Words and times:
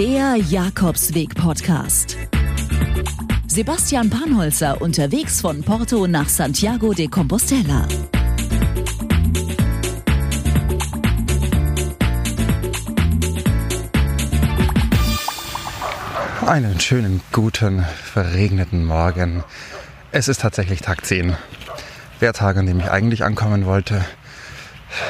Der 0.00 0.36
Jakobsweg-Podcast. 0.36 2.16
Sebastian 3.46 4.08
Panholzer 4.08 4.80
unterwegs 4.80 5.42
von 5.42 5.62
Porto 5.62 6.06
nach 6.06 6.26
Santiago 6.26 6.94
de 6.94 7.06
Compostela. 7.06 7.86
Einen 16.46 16.80
schönen, 16.80 17.20
guten, 17.30 17.84
verregneten 18.02 18.86
Morgen. 18.86 19.44
Es 20.12 20.28
ist 20.28 20.40
tatsächlich 20.40 20.80
Tag 20.80 21.04
10. 21.04 21.36
Der 22.22 22.32
Tag, 22.32 22.56
an 22.56 22.64
dem 22.64 22.80
ich 22.80 22.90
eigentlich 22.90 23.22
ankommen 23.22 23.66
wollte. 23.66 24.02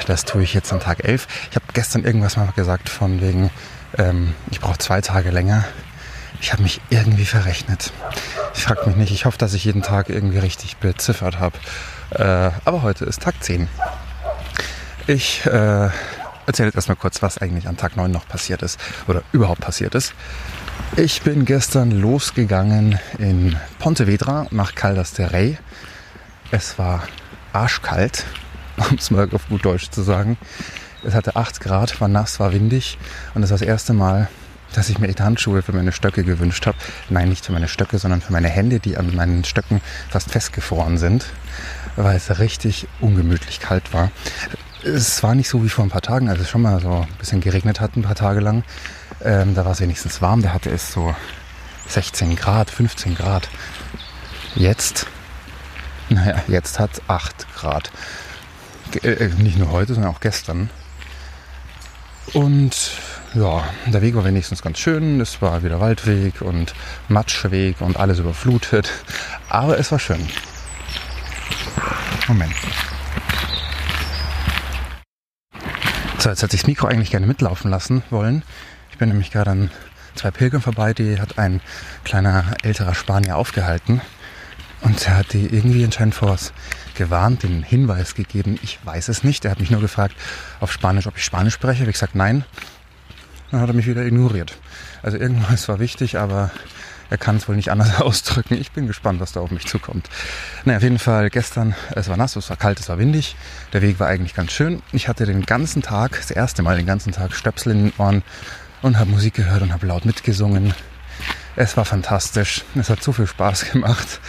Das 0.08 0.24
tue 0.24 0.42
ich 0.42 0.52
jetzt 0.52 0.72
an 0.72 0.80
Tag 0.80 1.04
11. 1.04 1.28
Ich 1.50 1.54
habe 1.54 1.66
gestern 1.74 2.02
irgendwas 2.02 2.36
mal 2.36 2.50
gesagt 2.56 2.88
von 2.88 3.20
wegen, 3.20 3.50
ähm, 3.98 4.34
ich 4.50 4.60
brauche 4.60 4.78
zwei 4.78 5.00
Tage 5.00 5.30
länger. 5.30 5.64
Ich 6.40 6.52
habe 6.52 6.62
mich 6.62 6.80
irgendwie 6.90 7.26
verrechnet. 7.26 7.92
Ich 8.54 8.62
frage 8.62 8.86
mich 8.86 8.96
nicht. 8.96 9.12
Ich 9.12 9.24
hoffe, 9.26 9.38
dass 9.38 9.52
ich 9.52 9.64
jeden 9.64 9.82
Tag 9.82 10.08
irgendwie 10.08 10.38
richtig 10.38 10.78
beziffert 10.78 11.38
habe. 11.38 11.58
Äh, 12.10 12.50
aber 12.64 12.82
heute 12.82 13.04
ist 13.04 13.22
Tag 13.22 13.42
10. 13.42 13.68
Ich 15.06 15.44
äh, 15.46 15.90
erzähle 16.46 16.68
jetzt 16.68 16.76
erstmal 16.76 16.96
kurz, 16.96 17.22
was 17.22 17.38
eigentlich 17.38 17.68
an 17.68 17.76
Tag 17.76 17.96
9 17.96 18.10
noch 18.10 18.26
passiert 18.26 18.62
ist 18.62 18.80
oder 19.06 19.22
überhaupt 19.32 19.60
passiert 19.60 19.94
ist. 19.94 20.14
Ich 20.96 21.22
bin 21.22 21.44
gestern 21.44 21.90
losgegangen 21.90 22.98
in 23.18 23.56
Pontevedra 23.78 24.46
nach 24.50 24.74
Caldas 24.74 25.12
de 25.12 25.26
Rey. 25.26 25.58
Es 26.50 26.78
war 26.78 27.04
arschkalt, 27.52 28.24
um 28.90 28.96
es 28.96 29.10
mal 29.10 29.28
auf 29.32 29.48
gut 29.48 29.64
Deutsch 29.64 29.90
zu 29.90 30.02
sagen. 30.02 30.36
Es 31.02 31.14
hatte 31.14 31.36
8 31.36 31.60
Grad, 31.60 32.00
war 32.00 32.08
nass, 32.08 32.40
war 32.40 32.52
windig 32.52 32.98
und 33.34 33.42
das 33.42 33.50
war 33.50 33.58
das 33.58 33.66
erste 33.66 33.92
Mal, 33.92 34.28
dass 34.74 34.88
ich 34.88 34.98
mir 34.98 35.08
echt 35.08 35.20
Handschuhe 35.20 35.62
für 35.62 35.72
meine 35.72 35.92
Stöcke 35.92 36.24
gewünscht 36.24 36.66
habe. 36.66 36.76
Nein, 37.08 37.28
nicht 37.28 37.44
für 37.44 37.52
meine 37.52 37.68
Stöcke, 37.68 37.98
sondern 37.98 38.20
für 38.20 38.32
meine 38.32 38.48
Hände, 38.48 38.80
die 38.80 38.96
an 38.96 39.14
meinen 39.14 39.44
Stöcken 39.44 39.80
fast 40.08 40.30
festgefroren 40.30 40.98
sind, 40.98 41.26
weil 41.96 42.16
es 42.16 42.38
richtig 42.38 42.86
ungemütlich 43.00 43.60
kalt 43.60 43.92
war. 43.92 44.10
Es 44.84 45.22
war 45.22 45.34
nicht 45.34 45.48
so 45.48 45.64
wie 45.64 45.68
vor 45.68 45.84
ein 45.84 45.90
paar 45.90 46.02
Tagen, 46.02 46.28
als 46.28 46.40
es 46.40 46.48
schon 46.48 46.62
mal 46.62 46.80
so 46.80 47.00
ein 47.02 47.18
bisschen 47.18 47.40
geregnet 47.40 47.80
hat, 47.80 47.96
ein 47.96 48.02
paar 48.02 48.14
Tage 48.14 48.40
lang. 48.40 48.62
Ähm, 49.22 49.54
da 49.54 49.64
war 49.64 49.72
es 49.72 49.80
wenigstens 49.80 50.22
warm, 50.22 50.42
da 50.42 50.52
hatte 50.52 50.70
es 50.70 50.92
so 50.92 51.14
16 51.88 52.36
Grad, 52.36 52.70
15 52.70 53.14
Grad. 53.14 53.48
Jetzt, 54.54 55.06
naja, 56.08 56.42
jetzt 56.46 56.78
hat 56.78 56.92
es 56.94 57.02
8 57.08 57.46
Grad. 57.54 57.90
Ge 58.92 59.12
äh, 59.12 59.28
nicht 59.38 59.58
nur 59.58 59.70
heute, 59.70 59.94
sondern 59.94 60.12
auch 60.12 60.20
gestern. 60.20 60.70
Und 62.32 62.92
ja, 63.34 63.64
der 63.86 64.02
Weg 64.02 64.14
war 64.14 64.24
wenigstens 64.24 64.62
ganz 64.62 64.78
schön. 64.78 65.20
Es 65.20 65.40
war 65.42 65.62
wieder 65.62 65.80
Waldweg 65.80 66.42
und 66.42 66.74
Matschweg 67.08 67.80
und 67.80 67.96
alles 67.96 68.18
überflutet. 68.18 68.90
Aber 69.48 69.78
es 69.78 69.90
war 69.92 69.98
schön. 69.98 70.28
Moment. 72.28 72.54
So, 76.18 76.28
jetzt 76.28 76.42
hätte 76.42 76.54
ich 76.54 76.62
das 76.62 76.68
Mikro 76.68 76.86
eigentlich 76.86 77.10
gerne 77.10 77.26
mitlaufen 77.26 77.70
lassen 77.70 78.02
wollen. 78.10 78.42
Ich 78.90 78.98
bin 78.98 79.08
nämlich 79.08 79.30
gerade 79.30 79.50
an 79.50 79.70
zwei 80.14 80.30
Pilgern 80.30 80.60
vorbei, 80.60 80.92
die 80.92 81.18
hat 81.18 81.38
ein 81.38 81.60
kleiner 82.04 82.44
älterer 82.62 82.94
Spanier 82.94 83.36
aufgehalten. 83.36 84.02
Und 84.82 85.06
er 85.06 85.18
hat 85.18 85.32
die 85.32 85.46
irgendwie 85.46 85.84
anscheinend 85.84 86.14
voraus 86.14 86.52
gewarnt, 86.94 87.42
den 87.42 87.62
Hinweis 87.62 88.14
gegeben, 88.14 88.58
ich 88.62 88.78
weiß 88.84 89.08
es 89.08 89.24
nicht. 89.24 89.44
Er 89.44 89.50
hat 89.50 89.60
mich 89.60 89.70
nur 89.70 89.80
gefragt 89.80 90.14
auf 90.60 90.72
Spanisch, 90.72 91.06
ob 91.06 91.16
ich 91.16 91.24
Spanisch 91.24 91.54
spreche. 91.54 91.80
Habe 91.80 91.90
ich 91.90 91.96
gesagt, 91.96 92.14
nein. 92.14 92.44
Dann 93.50 93.60
hat 93.60 93.68
er 93.68 93.74
mich 93.74 93.86
wieder 93.86 94.04
ignoriert. 94.04 94.56
Also 95.02 95.16
irgendwas 95.16 95.68
war 95.68 95.80
wichtig, 95.80 96.18
aber 96.18 96.50
er 97.10 97.18
kann 97.18 97.36
es 97.36 97.48
wohl 97.48 97.56
nicht 97.56 97.70
anders 97.70 98.00
ausdrücken. 98.00 98.54
Ich 98.54 98.70
bin 98.70 98.86
gespannt, 98.86 99.20
was 99.20 99.32
da 99.32 99.40
auf 99.40 99.50
mich 99.50 99.66
zukommt. 99.66 100.08
Naja, 100.64 100.78
auf 100.78 100.82
jeden 100.82 100.98
Fall 100.98 101.28
gestern, 101.28 101.74
es 101.94 102.08
war 102.08 102.16
nass, 102.16 102.36
es 102.36 102.48
war 102.48 102.56
kalt, 102.56 102.78
es 102.80 102.88
war 102.88 102.98
windig. 102.98 103.36
Der 103.72 103.82
Weg 103.82 103.98
war 103.98 104.06
eigentlich 104.06 104.34
ganz 104.34 104.52
schön. 104.52 104.82
Ich 104.92 105.08
hatte 105.08 105.26
den 105.26 105.44
ganzen 105.44 105.82
Tag, 105.82 106.16
das 106.16 106.30
erste 106.30 106.62
Mal 106.62 106.76
den 106.76 106.86
ganzen 106.86 107.12
Tag 107.12 107.34
Stöpsel 107.34 107.72
in 107.72 107.84
den 107.84 107.92
Ohren 107.98 108.22
und 108.82 108.98
habe 108.98 109.10
Musik 109.10 109.34
gehört 109.34 109.62
und 109.62 109.72
habe 109.72 109.86
laut 109.86 110.04
mitgesungen. 110.04 110.72
Es 111.56 111.76
war 111.76 111.84
fantastisch. 111.84 112.64
Es 112.76 112.88
hat 112.88 113.02
so 113.02 113.12
viel 113.12 113.26
Spaß 113.26 113.72
gemacht. 113.72 114.20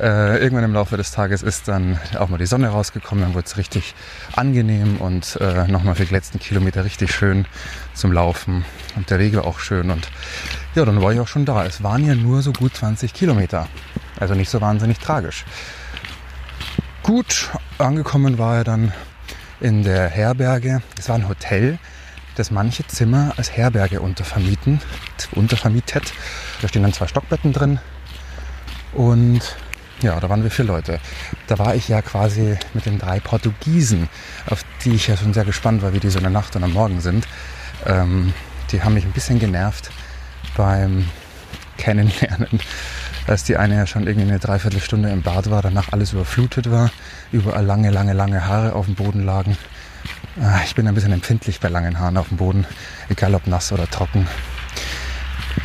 Äh, 0.00 0.38
irgendwann 0.38 0.64
im 0.64 0.72
Laufe 0.72 0.96
des 0.96 1.10
Tages 1.10 1.42
ist 1.42 1.68
dann 1.68 1.98
auch 2.18 2.30
mal 2.30 2.38
die 2.38 2.46
Sonne 2.46 2.68
rausgekommen, 2.68 3.22
dann 3.22 3.34
wurde 3.34 3.44
es 3.44 3.58
richtig 3.58 3.94
angenehm 4.34 4.96
und 4.96 5.36
äh, 5.42 5.66
nochmal 5.66 5.94
für 5.94 6.06
die 6.06 6.14
letzten 6.14 6.38
Kilometer 6.38 6.86
richtig 6.86 7.12
schön 7.12 7.44
zum 7.92 8.10
Laufen. 8.10 8.64
Und 8.96 9.10
der 9.10 9.18
Weg 9.18 9.36
war 9.36 9.44
auch 9.44 9.58
schön 9.58 9.90
und 9.90 10.08
ja, 10.74 10.86
dann 10.86 11.02
war 11.02 11.12
ich 11.12 11.20
auch 11.20 11.28
schon 11.28 11.44
da. 11.44 11.66
Es 11.66 11.82
waren 11.82 12.06
ja 12.06 12.14
nur 12.14 12.40
so 12.40 12.54
gut 12.54 12.74
20 12.76 13.12
Kilometer. 13.12 13.68
Also 14.18 14.34
nicht 14.34 14.48
so 14.48 14.62
wahnsinnig 14.62 14.98
tragisch. 15.00 15.44
Gut 17.02 17.50
angekommen 17.76 18.38
war 18.38 18.56
er 18.56 18.64
dann 18.64 18.92
in 19.60 19.82
der 19.82 20.08
Herberge. 20.08 20.80
Es 20.98 21.10
war 21.10 21.16
ein 21.16 21.28
Hotel, 21.28 21.78
das 22.36 22.50
manche 22.50 22.86
Zimmer 22.86 23.34
als 23.36 23.54
Herberge 23.54 24.00
untervermieten, 24.00 24.80
untervermietet. 25.32 26.14
Da 26.62 26.68
stehen 26.68 26.84
dann 26.84 26.94
zwei 26.94 27.06
Stockbetten 27.06 27.52
drin. 27.52 27.80
Und 28.94 29.56
ja, 30.02 30.18
da 30.18 30.28
waren 30.28 30.42
wir 30.42 30.50
vier 30.50 30.64
Leute. 30.64 31.00
Da 31.46 31.58
war 31.58 31.74
ich 31.74 31.88
ja 31.88 32.02
quasi 32.02 32.56
mit 32.74 32.86
den 32.86 32.98
drei 32.98 33.20
Portugiesen, 33.20 34.08
auf 34.46 34.64
die 34.84 34.94
ich 34.94 35.06
ja 35.06 35.16
schon 35.16 35.34
sehr 35.34 35.44
gespannt 35.44 35.82
war, 35.82 35.92
wie 35.92 36.00
die 36.00 36.10
so 36.10 36.18
in 36.18 36.24
der 36.24 36.32
Nacht 36.32 36.56
und 36.56 36.64
am 36.64 36.72
Morgen 36.72 37.00
sind. 37.00 37.26
Ähm, 37.86 38.32
die 38.72 38.82
haben 38.82 38.94
mich 38.94 39.04
ein 39.04 39.12
bisschen 39.12 39.38
genervt 39.38 39.90
beim 40.56 41.06
Kennenlernen, 41.76 42.60
als 43.26 43.44
die 43.44 43.56
eine 43.56 43.76
ja 43.76 43.86
schon 43.86 44.06
irgendwie 44.06 44.28
eine 44.28 44.38
Dreiviertelstunde 44.38 45.10
im 45.10 45.22
Bad 45.22 45.50
war, 45.50 45.62
danach 45.62 45.92
alles 45.92 46.12
überflutet 46.12 46.70
war, 46.70 46.90
überall 47.32 47.64
lange, 47.64 47.90
lange, 47.90 48.12
lange 48.12 48.46
Haare 48.46 48.74
auf 48.74 48.86
dem 48.86 48.94
Boden 48.94 49.24
lagen. 49.24 49.56
Ah, 50.40 50.60
ich 50.64 50.74
bin 50.74 50.86
ein 50.86 50.94
bisschen 50.94 51.12
empfindlich 51.12 51.60
bei 51.60 51.68
langen 51.68 51.98
Haaren 51.98 52.16
auf 52.16 52.28
dem 52.28 52.36
Boden, 52.36 52.66
egal 53.08 53.34
ob 53.34 53.46
nass 53.46 53.72
oder 53.72 53.88
trocken. 53.88 54.26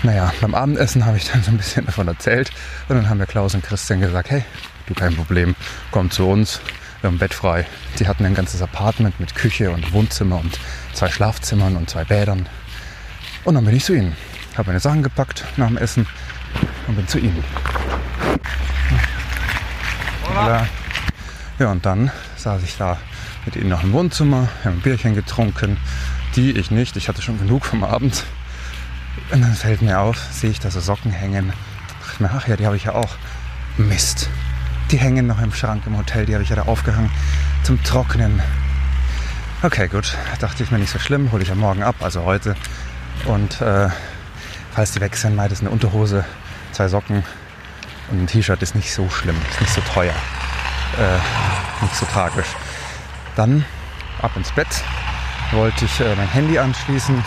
Naja, 0.04 0.34
beim 0.42 0.56
Abendessen 0.56 1.06
habe 1.06 1.18
ich 1.18 1.30
dann 1.32 1.44
so 1.44 1.52
ein 1.52 1.58
bisschen 1.58 1.86
davon 1.86 2.08
erzählt 2.08 2.52
und 2.90 2.96
dann 2.96 3.10
haben 3.10 3.20
wir 3.20 3.26
Klaus 3.26 3.56
und 3.56 3.64
Christian 3.64 4.02
gesagt, 4.02 4.30
hey, 4.30 4.44
du 4.88 4.94
kein 4.94 5.16
Problem, 5.16 5.56
komm 5.92 6.12
zu 6.12 6.28
uns, 6.28 6.62
wir 7.02 7.10
haben 7.10 7.18
Bett 7.18 7.34
frei. 7.34 7.66
Die 8.00 8.08
hatten 8.08 8.26
ein 8.26 8.34
ganzes 8.34 8.62
Apartment 8.62 9.20
mit 9.20 9.36
Küche 9.36 9.72
und 9.72 9.94
Wohnzimmer 9.94 10.40
und 10.40 10.60
zwei 10.94 11.10
Schlafzimmern 11.10 11.76
und 11.76 11.90
zwei 11.90 12.04
Bädern. 12.04 12.48
Und 13.44 13.56
dann 13.56 13.66
bin 13.66 13.76
ich 13.76 13.86
zu 13.86 13.94
ihnen, 13.94 14.16
habe 14.58 14.68
meine 14.68 14.80
Sachen 14.80 15.04
gepackt 15.04 15.46
nach 15.58 15.68
dem 15.68 15.78
Essen 15.78 16.08
und 16.88 16.96
bin 16.96 17.08
zu 17.08 17.20
ihnen. 17.20 17.44
Ja, 20.34 20.68
ja 21.60 21.72
und 21.72 21.86
dann 21.86 22.12
saß 22.38 22.64
ich 22.64 22.78
da 22.78 22.98
mit 23.46 23.56
ihnen 23.56 23.70
noch 23.70 23.84
im 23.84 23.94
Wohnzimmer, 23.94 24.50
haben 24.64 24.78
ein 24.78 24.82
Bierchen 24.82 25.16
getrunken. 25.16 25.78
Die, 26.36 26.52
ich 26.52 26.72
nicht, 26.72 26.98
ich 26.98 27.08
hatte 27.08 27.22
schon 27.22 27.38
genug 27.38 27.66
vom 27.66 27.84
Abend. 27.84 28.26
Und 29.32 29.42
dann 29.42 29.54
fällt 29.54 29.82
mir 29.82 30.00
auf, 30.00 30.18
sehe 30.32 30.52
ich 30.52 30.60
da 30.60 30.70
so 30.70 30.80
Socken 30.80 31.12
hängen. 31.12 31.52
Dachte 32.06 32.24
mir, 32.24 32.32
ach 32.34 32.48
ja, 32.48 32.56
die 32.56 32.66
habe 32.66 32.76
ich 32.76 32.86
ja 32.86 32.94
auch. 32.94 33.16
Mist. 33.78 34.30
Die 34.92 34.98
hängen 34.98 35.26
noch 35.28 35.42
im 35.42 35.52
Schrank 35.52 35.84
im 35.88 35.98
Hotel, 35.98 36.26
die 36.26 36.34
habe 36.34 36.44
ich 36.44 36.50
ja 36.50 36.56
da 36.56 36.64
aufgehangen 36.64 37.10
zum 37.64 37.84
Trocknen. 37.84 38.42
Okay, 39.64 39.88
gut. 39.88 40.16
Dachte 40.40 40.64
ich 40.64 40.70
mir 40.70 40.78
nicht 40.78 40.92
so 40.92 41.00
schlimm, 41.00 41.32
hole 41.32 41.42
ich 41.42 41.50
ja 41.50 41.56
morgen 41.56 41.82
ab, 41.82 41.96
also 42.02 42.24
heute. 42.24 42.56
Und 43.26 43.60
äh, 43.62 43.90
falls 44.74 44.92
die 44.92 45.02
weg 45.02 45.18
sind, 45.18 45.36
meint 45.36 45.52
es 45.52 45.62
eine 45.62 45.72
Unterhose, 45.72 46.24
zwei 46.72 46.88
Socken 46.88 47.24
und 48.12 48.24
ein 48.24 48.28
T-Shirt 48.28 48.62
ist 48.62 48.76
nicht 48.76 48.94
so 48.94 49.10
schlimm, 49.10 49.36
ist 49.50 49.62
nicht 49.62 49.74
so 49.74 49.82
teuer, 49.94 50.14
äh, 51.00 51.84
nicht 51.84 51.96
so 51.96 52.06
tragisch. 52.06 52.48
Dann 53.36 53.66
ab 54.22 54.32
ins 54.36 54.52
Bett, 54.52 54.68
wollte 55.52 55.86
ich 55.86 56.00
äh, 56.00 56.16
mein 56.16 56.30
Handy 56.30 56.60
anschließen 56.60 57.24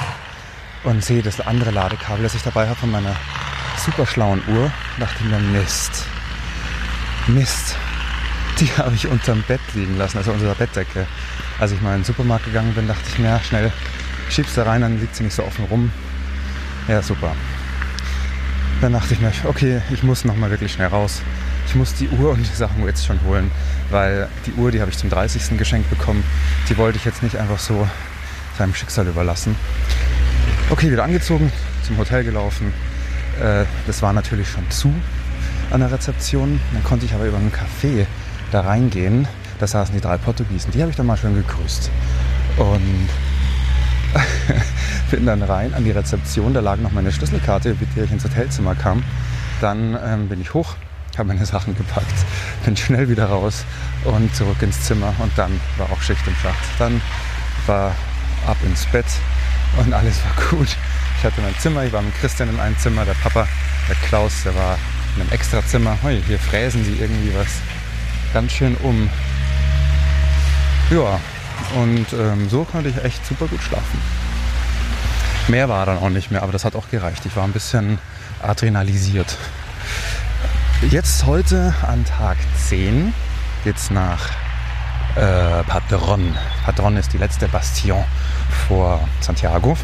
und 0.85 1.05
sehe 1.05 1.23
das 1.23 1.41
andere 1.41 1.71
Ladekabel, 1.71 2.23
das 2.23 2.35
ich 2.35 2.43
dabei 2.43 2.69
habe 2.69 2.79
von 2.79 2.91
meiner 2.91 3.15
super 3.85 4.07
schlauen 4.07 4.43
Uhr. 4.49 4.71
Dachte 4.99 5.25
mir, 5.25 5.39
Mist, 5.39 6.05
Mist, 7.27 7.77
die 8.61 8.67
habe 8.77 8.95
ich 8.95 9.07
unterm 9.07 9.43
Bett 9.47 9.61
liegen 9.75 9.97
lassen, 9.97 10.19
also 10.19 10.33
unter 10.33 10.47
der 10.47 10.55
Bettdecke. 10.55 11.07
Als 11.59 11.73
ich 11.73 11.81
mal 11.81 11.95
in 11.95 12.01
den 12.01 12.05
Supermarkt 12.05 12.45
gegangen 12.45 12.73
bin, 12.75 12.87
dachte 12.87 13.03
ich 13.09 13.19
mir, 13.19 13.29
ja, 13.29 13.41
schnell 13.41 13.73
schiebst 14.31 14.57
da 14.57 14.65
rein, 14.65 14.83
dann 14.83 15.01
liegt 15.01 15.17
sie 15.17 15.25
nicht 15.25 15.35
so 15.35 15.45
offen 15.45 15.65
rum. 15.65 15.91
Ja, 16.87 17.03
super. 17.03 17.35
Dann 18.81 18.93
dachte 18.93 19.15
ich 19.15 19.21
mir, 19.21 19.33
okay, 19.45 19.83
ich 19.91 20.03
muss 20.03 20.25
nochmal 20.25 20.51
wirklich 20.51 20.73
schnell 20.73 20.89
raus. 20.89 21.21
Ich 21.67 21.75
muss 21.75 21.95
die 21.95 22.09
Uhr 22.09 22.31
und 22.31 22.39
die 22.39 22.57
Sachen 22.57 22.85
jetzt 22.87 23.05
schon 23.05 23.21
holen, 23.25 23.51
weil 23.91 24.29
die 24.47 24.53
Uhr, 24.53 24.71
die 24.71 24.81
habe 24.81 24.91
ich 24.91 24.97
zum 24.97 25.11
30. 25.11 25.59
geschenkt 25.59 25.91
bekommen, 25.91 26.25
die 26.69 26.79
wollte 26.79 26.97
ich 26.97 27.05
jetzt 27.05 27.23
nicht 27.23 27.37
einfach 27.37 27.59
so 27.59 27.87
seinem 28.57 28.75
Schicksal 28.75 29.07
überlassen. 29.07 29.57
Okay, 30.70 30.93
wieder 30.93 31.05
angezogen, 31.05 31.50
zum 31.87 31.97
Hotel 31.97 32.25
gelaufen. 32.25 32.75
Äh, 33.41 33.65
das 33.87 34.03
war 34.03 34.12
natürlich 34.12 34.50
schon 34.50 34.70
zu 34.70 34.93
an 35.70 35.81
der 35.81 35.91
Rezeption. 35.91 36.61
Dann 36.75 36.85
konnte 36.85 37.06
ich 37.06 37.15
aber 37.15 37.25
über 37.25 37.38
ein 37.38 37.50
Café 37.50 38.05
da 38.53 38.61
reingehen. 38.61 39.26
Da 39.59 39.67
saßen 39.67 39.94
die 39.94 40.00
drei 40.03 40.19
Portugiesen. 40.19 40.70
Die 40.73 40.82
habe 40.82 40.91
ich 40.91 40.97
dann 40.97 41.06
mal 41.06 41.17
schön 41.17 41.35
gegrüßt. 41.35 41.91
Und 42.59 43.09
bin 45.11 45.25
dann 45.25 45.43
rein 45.43 45.73
an 45.73 45.85
die 45.85 45.91
Rezeption, 45.91 46.53
da 46.53 46.61
lag 46.61 46.76
noch 46.76 46.93
meine 46.93 47.12
Schlüsselkarte, 47.12 47.75
mit 47.81 47.97
der 47.97 48.05
ich 48.05 48.12
ins 48.12 48.25
Hotelzimmer 48.25 48.75
kam. 48.75 49.03
Dann 49.62 49.99
ähm, 50.05 50.29
bin 50.29 50.43
ich 50.43 50.53
hoch, 50.53 50.76
habe 51.17 51.29
meine 51.29 51.47
Sachen 51.47 51.76
gepackt, 51.76 52.15
bin 52.67 52.76
schnell 52.76 53.09
wieder 53.09 53.26
raus 53.26 53.65
und 54.05 54.35
zurück 54.37 54.61
ins 54.61 54.82
Zimmer 54.82 55.15
und 55.19 55.32
dann 55.37 55.59
war 55.79 55.91
auch 55.91 56.03
Schicht 56.03 56.26
im 56.26 56.35
Schacht. 56.35 56.65
Dann 56.79 57.00
war 57.67 57.94
ab 58.47 58.59
ins 58.67 58.85
Bett 58.87 59.06
und 59.76 59.93
alles 59.93 60.20
war 60.25 60.50
gut. 60.50 60.69
Ich 61.19 61.25
hatte 61.25 61.41
mein 61.41 61.56
Zimmer, 61.59 61.85
ich 61.85 61.93
war 61.93 62.03
mit 62.03 62.15
Christian 62.15 62.49
in 62.49 62.61
einem 62.61 62.79
Zimmer, 62.79 63.05
der 63.05 63.15
Papa, 63.15 63.47
der 63.88 63.97
Klaus, 64.09 64.44
der 64.44 64.55
war 64.55 64.79
in 65.17 65.23
einem 65.23 65.32
extra 65.32 65.65
Zimmer. 65.67 65.99
Hui, 66.03 66.23
hier 66.26 66.38
fräsen 66.38 66.85
sie 66.85 66.97
irgendwie 67.00 67.35
was 67.35 67.49
ganz 68.32 68.53
schön 68.53 68.76
um. 68.76 69.11
Ja, 70.91 71.20
und 71.75 72.06
ähm, 72.12 72.49
so 72.49 72.65
konnte 72.65 72.88
ich 72.88 73.05
echt 73.05 73.25
super 73.26 73.47
gut 73.47 73.62
schlafen. 73.62 74.00
Mehr 75.49 75.69
war 75.69 75.87
dann 75.87 75.99
auch 75.99 76.11
nicht 76.11 76.31
mehr, 76.31 76.43
aber 76.43 76.53
das 76.53 76.65
hat 76.65 76.76
auch 76.76 76.91
gereicht. 76.91 77.25
Ich 77.26 77.35
war 77.37 77.44
ein 77.44 77.53
bisschen 77.53 77.99
adrenalisiert. 78.43 79.37
Jetzt 80.91 81.26
heute 81.26 81.75
an 81.82 82.05
Tag 82.05 82.37
10 82.69 83.12
geht's 83.65 83.91
nach 83.91 84.29
äh, 85.19 85.62
Padron. 85.65 86.35
Padron 86.65 86.97
ist 86.97 87.12
die 87.12 87.19
letzte 87.19 87.49
Bastion 87.49 88.05
vor 88.69 89.00
Santiago. 89.20 89.76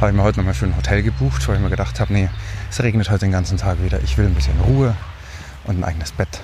Habe 0.00 0.10
ich 0.10 0.16
mir 0.16 0.22
heute 0.22 0.38
nochmal 0.38 0.54
für 0.54 0.66
ein 0.66 0.76
Hotel 0.76 1.02
gebucht, 1.02 1.46
weil 1.48 1.56
ich 1.56 1.62
mir 1.62 1.70
gedacht 1.70 2.00
habe, 2.00 2.12
nee, 2.12 2.28
es 2.70 2.82
regnet 2.82 3.08
heute 3.08 3.20
den 3.20 3.32
ganzen 3.32 3.56
Tag 3.56 3.82
wieder. 3.82 4.00
Ich 4.02 4.18
will 4.18 4.26
ein 4.26 4.34
bisschen 4.34 4.58
Ruhe 4.60 4.94
und 5.64 5.78
ein 5.78 5.84
eigenes 5.84 6.12
Bett. 6.12 6.40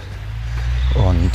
Und 0.94 1.32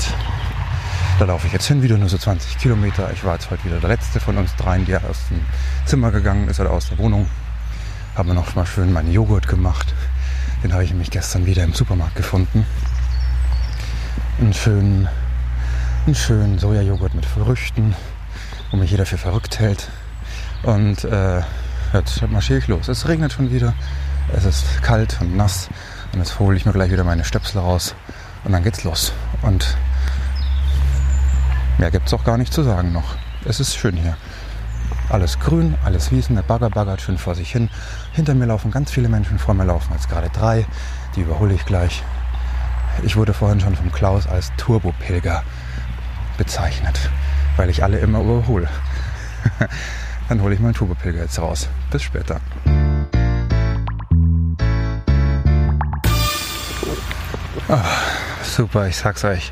da 1.20 1.26
laufe 1.26 1.48
ich 1.48 1.54
jetzt 1.54 1.68
hin, 1.68 1.82
wieder 1.82 1.98
nur 1.98 2.10
so 2.10 2.18
20 2.18 2.58
Kilometer. 2.58 3.12
Ich 3.14 3.24
war 3.24 3.34
jetzt 3.34 3.52
heute 3.52 3.66
wieder 3.66 3.80
der 3.80 3.90
Letzte 3.90 4.20
von 4.20 4.38
uns 4.38 4.56
dreien, 4.56 4.86
der 4.86 5.04
aus 5.10 5.28
dem 5.30 5.42
Zimmer 5.86 6.12
gegangen 6.12 6.48
ist 6.48 6.60
oder 6.60 6.72
aus 6.72 6.90
der 6.90 6.98
Wohnung. 6.98 7.28
Habe 8.16 8.30
mir 8.30 8.36
noch 8.36 8.56
mal 8.56 8.66
schön 8.66 8.94
meinen 8.94 9.12
Joghurt 9.12 9.48
gemacht. 9.48 9.94
Den 10.64 10.72
habe 10.72 10.84
ich 10.84 10.92
nämlich 10.92 11.12
gestern 11.12 11.46
wieder 11.46 11.64
im 11.64 11.74
Supermarkt 11.74 12.16
gefunden. 12.16 12.66
Einen 14.40 14.54
schönen, 14.54 15.10
einen 16.06 16.16
schönen 16.16 16.60
Sojajoghurt 16.60 17.16
mit 17.16 17.26
Früchten, 17.26 17.96
wo 18.70 18.78
mich 18.78 18.92
jeder 18.92 19.08
für 19.08 19.18
verrückt 19.18 19.60
hält. 19.60 19.90
Und 20.62 21.04
äh, 21.04 21.42
jetzt 21.94 22.22
marschiere 22.30 22.60
ich 22.60 22.68
los. 22.68 22.88
Es 22.88 23.08
regnet 23.08 23.34
schon 23.34 23.52
wieder. 23.52 23.74
Es 24.32 24.46
ist 24.46 24.84
kalt 24.84 25.18
und 25.22 25.36
nass. 25.36 25.68
Und 26.14 26.20
jetzt 26.20 26.38
hole 26.38 26.58
ich 26.58 26.66
mir 26.66 26.74
gleich 26.74 26.92
wieder 26.92 27.04
meine 27.04 27.24
Stöpsel 27.24 27.60
raus. 27.60 27.96
Und 28.44 28.52
dann 28.52 28.64
geht's 28.64 28.84
los. 28.84 29.14
Und 29.42 29.78
mehr 31.80 31.90
gibt 31.90 32.06
es 32.06 32.14
auch 32.14 32.24
gar 32.24 32.38
nicht 32.38 32.54
zu 32.54 32.62
sagen 32.62 32.92
noch. 32.92 33.16
Es 33.46 33.60
ist 33.60 33.76
schön 33.76 33.96
hier. 33.96 34.16
Alles 35.10 35.40
grün, 35.40 35.76
alles 35.84 36.12
Wiesen, 36.12 36.36
der 36.36 36.44
Bagger 36.44 36.70
baggert 36.70 37.02
schön 37.02 37.18
vor 37.18 37.34
sich 37.34 37.52
hin. 37.52 37.70
Hinter 38.12 38.36
mir 38.36 38.46
laufen 38.46 38.70
ganz 38.70 38.92
viele 38.92 39.10
Menschen, 39.10 39.40
vor 39.40 39.56
mir 39.56 39.66
laufen 39.66 39.94
jetzt 39.94 40.10
gerade 40.10 40.30
drei. 40.30 40.68
Die 41.16 41.22
überhole 41.22 41.56
ich 41.56 41.66
gleich. 41.66 42.04
Ich 43.02 43.16
wurde 43.16 43.34
vorhin 43.34 43.60
schon 43.60 43.76
vom 43.76 43.92
Klaus 43.92 44.28
als 44.28 44.52
Turbopilger 44.58 45.44
bezeichnet, 46.38 47.10
weil 47.58 47.70
ich 47.70 47.84
alle 47.84 48.00
immer 48.00 48.22
überhole. 48.22 48.70
Dann 50.30 50.42
hole 50.42 50.56
ich 50.56 50.60
meinen 50.60 50.74
Turbopilger 50.74 51.22
jetzt 51.22 51.40
raus. 51.40 51.70
Bis 51.92 52.04
später. 52.04 52.42
Oh, 57.68 57.78
super, 58.44 58.88
ich 58.88 58.98
sag's 58.98 59.24
euch. 59.24 59.52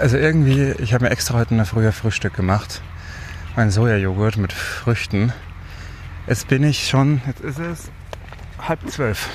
Also 0.00 0.16
irgendwie, 0.16 0.72
ich 0.78 0.94
habe 0.94 1.04
mir 1.04 1.10
extra 1.10 1.34
heute 1.34 1.54
ein 1.54 1.64
früher 1.64 1.92
Frühstück 1.92 2.34
gemacht. 2.34 2.82
Mein 3.56 3.70
Sojajoghurt 3.70 4.36
mit 4.36 4.52
Früchten. 4.52 5.32
Jetzt 6.26 6.48
bin 6.48 6.62
ich 6.62 6.88
schon, 6.88 7.20
jetzt 7.26 7.40
ist 7.40 7.58
es 7.58 7.90
halb 8.58 8.88
zwölf. 8.90 9.28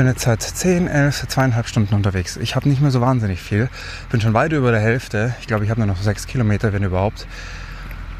Bin 0.00 0.06
jetzt 0.06 0.22
seit 0.22 0.40
zehn, 0.40 0.88
elf, 0.88 1.28
zweieinhalb 1.28 1.68
Stunden 1.68 1.94
unterwegs. 1.94 2.38
Ich 2.38 2.56
habe 2.56 2.66
nicht 2.66 2.80
mehr 2.80 2.90
so 2.90 3.02
wahnsinnig 3.02 3.42
viel. 3.42 3.68
Bin 4.08 4.22
schon 4.22 4.32
weit 4.32 4.50
über 4.52 4.70
der 4.70 4.80
Hälfte. 4.80 5.34
Ich 5.42 5.46
glaube, 5.46 5.66
ich 5.66 5.70
habe 5.70 5.78
nur 5.78 5.88
noch 5.88 6.00
sechs 6.00 6.26
Kilometer, 6.26 6.72
wenn 6.72 6.82
überhaupt. 6.82 7.26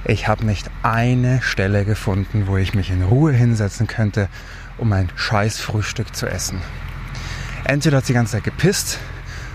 Ich 0.05 0.29
habe 0.29 0.45
nicht 0.45 0.71
eine 0.83 1.41
Stelle 1.41 1.87
gefunden, 1.87 2.49
wo 2.49 2.59
ich 2.59 2.75
mich 2.75 2.91
in 2.91 3.03
Ruhe 3.03 3.33
hinsetzen 3.33 3.87
könnte, 3.87 4.29
um 4.77 4.93
ein 4.93 5.09
scheiß 5.17 5.59
Frühstück 5.59 6.15
zu 6.15 6.27
essen. 6.27 6.61
Entweder 7.65 7.97
hat 7.97 8.05
sie 8.05 8.13
die 8.13 8.19
ganze 8.19 8.33
Zeit 8.33 8.45
gepisst 8.45 8.99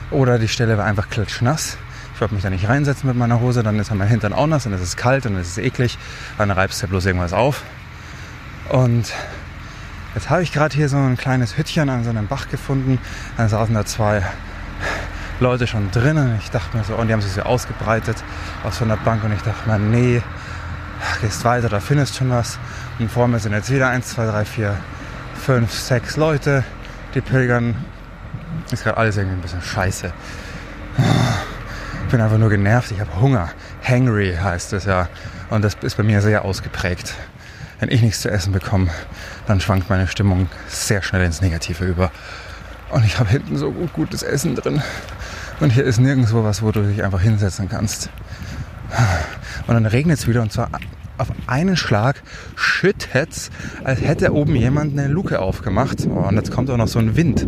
oder 0.10 0.40
die 0.40 0.48
Stelle 0.48 0.80
war 0.80 0.86
einfach 0.86 1.12
klitschnass. 1.12 1.78
Ich 2.16 2.22
wollte 2.22 2.34
mich 2.34 2.42
da 2.42 2.50
nicht 2.50 2.68
reinsetzen 2.68 3.08
mit 3.08 3.18
meiner 3.18 3.40
Hose, 3.40 3.62
dann 3.62 3.78
ist 3.78 3.94
mein 3.94 4.08
Hintern 4.08 4.34
auch 4.34 4.48
nass 4.48 4.66
es 4.66 4.82
ist 4.82 4.98
kalt 4.98 5.28
und 5.28 5.36
es 5.36 5.50
ist 5.50 5.58
eklig, 5.60 6.00
dann 6.40 6.50
reibst 6.50 6.82
du 6.82 6.88
bloß 6.88 7.06
irgendwas 7.06 7.34
auf. 7.34 7.62
Und 8.70 9.14
jetzt 10.16 10.30
habe 10.30 10.42
ich 10.42 10.52
gerade 10.52 10.76
hier 10.76 10.90
so 10.90 10.98
ein 10.98 11.18
kleines 11.18 11.58
Hüttchen 11.58 11.90
an 11.90 12.04
so 12.04 12.10
einem 12.10 12.28
Bach 12.28 12.50
gefunden. 12.50 12.98
Dann 13.38 13.50
saßen 13.50 13.76
da 13.76 13.86
zwei 13.86 14.24
Leute 15.40 15.68
schon 15.68 15.92
drinnen. 15.92 16.40
Ich 16.40 16.50
dachte 16.50 16.76
mir 16.76 16.84
so, 16.84 16.96
und 16.96 17.08
die 17.08 17.14
haben 17.14 17.22
sich 17.22 17.34
so 17.34 17.42
ausgebreitet 17.42 18.18
aus 18.64 18.78
so 18.78 18.86
einer 18.86 18.98
Bank 18.98 19.24
und 19.24 19.34
ich 19.34 19.42
dachte 19.42 19.70
mir, 19.70 19.78
nee, 19.78 20.22
gehst 21.22 21.44
weiter, 21.44 21.70
da 21.70 21.80
findest 21.80 22.16
schon 22.16 22.30
was. 22.30 22.58
Und 23.00 23.12
vor 23.12 23.28
mir 23.28 23.40
sind 23.40 23.52
jetzt 23.52 23.70
wieder 23.70 23.90
1, 23.90 24.08
2, 24.08 24.26
3, 24.26 24.46
4, 24.46 24.78
5, 25.46 25.72
6 25.72 26.18
Leute, 26.18 26.64
die 27.14 27.22
pilgern. 27.22 27.76
Ist 28.72 28.84
gerade 28.84 28.98
alles 28.98 29.18
irgendwie 29.18 29.38
ein 29.38 29.42
bisschen 29.42 29.62
scheiße. 29.62 30.14
Ich 32.06 32.12
bin 32.12 32.22
einfach 32.22 32.38
nur 32.38 32.50
genervt, 32.50 32.92
ich 32.92 33.00
habe 33.02 33.20
Hunger. 33.20 33.50
Hangry 33.84 34.38
heißt 34.42 34.74
es 34.74 34.86
ja. 34.86 35.10
Und 35.50 35.64
das 35.64 35.76
ist 35.82 35.98
bei 35.98 36.04
mir 36.04 36.22
sehr 36.22 36.46
ausgeprägt. 36.46 37.14
Wenn 37.80 37.92
ich 37.92 38.02
nichts 38.02 38.22
zu 38.22 38.30
essen 38.30 38.54
bekomme, 38.54 38.90
dann 39.48 39.60
schwankt 39.60 39.90
meine 39.90 40.08
Stimmung 40.08 40.48
sehr 40.68 41.02
schnell 41.02 41.26
ins 41.26 41.42
Negative 41.42 41.86
über. 41.86 42.12
Und 42.92 43.06
ich 43.06 43.20
habe 43.20 43.30
hinten 43.30 43.58
so 43.58 43.72
gut, 43.72 43.94
gutes 43.94 44.24
Essen 44.24 44.56
drin. 44.56 44.82
Und 45.60 45.72
hier 45.72 45.84
ist 45.84 46.00
nirgendwo 46.00 46.44
was, 46.44 46.62
wo 46.62 46.72
du 46.72 46.84
dich 46.84 47.04
einfach 47.04 47.22
hinsetzen 47.22 47.70
kannst. 47.70 48.10
Und 49.68 49.74
dann 49.74 49.86
regnet 49.86 50.20
es 50.20 50.28
wieder 50.28 50.42
und 50.42 50.52
zwar 50.52 50.70
auf 51.18 51.28
einen 51.48 51.78
Schlag 51.78 52.22
schüttet 52.56 53.30
es, 53.30 53.50
als 53.84 54.02
hätte 54.02 54.34
oben 54.34 54.56
jemand 54.56 54.98
eine 54.98 55.08
Luke 55.08 55.40
aufgemacht. 55.40 56.08
Oh, 56.10 56.28
und 56.28 56.36
jetzt 56.36 56.52
kommt 56.52 56.70
auch 56.70 56.78
noch 56.78 56.88
so 56.88 57.00
ein 57.00 57.16
Wind. 57.16 57.48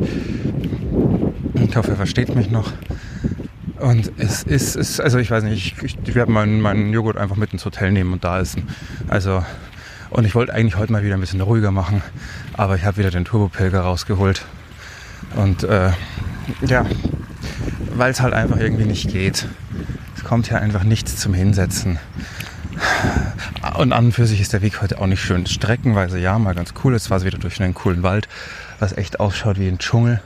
Ich 1.53 1.75
hoffe, 1.75 1.91
er 1.91 1.97
versteht 1.97 2.33
mich 2.35 2.49
noch. 2.49 2.71
Und 3.79 4.11
es 4.17 4.43
ist, 4.43 4.75
ist 4.75 4.99
also 4.99 5.19
ich 5.19 5.29
weiß 5.29 5.43
nicht, 5.43 5.75
ich, 5.83 5.97
ich 6.03 6.15
werde 6.15 6.31
meinen, 6.31 6.61
meinen 6.61 6.91
Joghurt 6.93 7.17
einfach 7.17 7.35
mit 7.35 7.53
ins 7.53 7.65
Hotel 7.65 7.91
nehmen 7.91 8.13
und 8.13 8.23
da 8.23 8.39
essen. 8.39 8.63
Also, 9.07 9.43
und 10.09 10.25
ich 10.25 10.35
wollte 10.35 10.53
eigentlich 10.53 10.77
heute 10.77 10.91
mal 10.91 11.03
wieder 11.03 11.15
ein 11.15 11.21
bisschen 11.21 11.41
ruhiger 11.41 11.71
machen, 11.71 12.01
aber 12.53 12.75
ich 12.75 12.85
habe 12.85 12.97
wieder 12.97 13.11
den 13.11 13.25
Turbopilger 13.25 13.81
rausgeholt. 13.81 14.45
Und 15.35 15.63
äh, 15.63 15.91
ja, 16.65 16.85
weil 17.95 18.11
es 18.11 18.21
halt 18.21 18.33
einfach 18.33 18.57
irgendwie 18.57 18.85
nicht 18.85 19.09
geht. 19.09 19.47
Es 20.15 20.23
kommt 20.23 20.47
hier 20.47 20.61
einfach 20.61 20.83
nichts 20.83 21.17
zum 21.17 21.33
Hinsetzen. 21.33 21.99
Und 23.77 23.91
an 23.91 24.05
und 24.05 24.11
für 24.13 24.25
sich 24.25 24.41
ist 24.41 24.53
der 24.53 24.61
Weg 24.61 24.81
heute 24.81 24.99
auch 24.99 25.07
nicht 25.07 25.21
schön. 25.21 25.45
Streckenweise 25.45 26.19
ja, 26.19 26.37
mal 26.39 26.55
ganz 26.55 26.73
cool. 26.83 26.95
Es 26.95 27.09
war 27.09 27.23
wieder 27.23 27.37
durch 27.37 27.61
einen 27.61 27.73
coolen 27.73 28.03
Wald, 28.03 28.27
was 28.79 28.97
echt 28.97 29.19
ausschaut 29.19 29.59
wie 29.59 29.67
ein 29.67 29.77
Dschungel. 29.77 30.21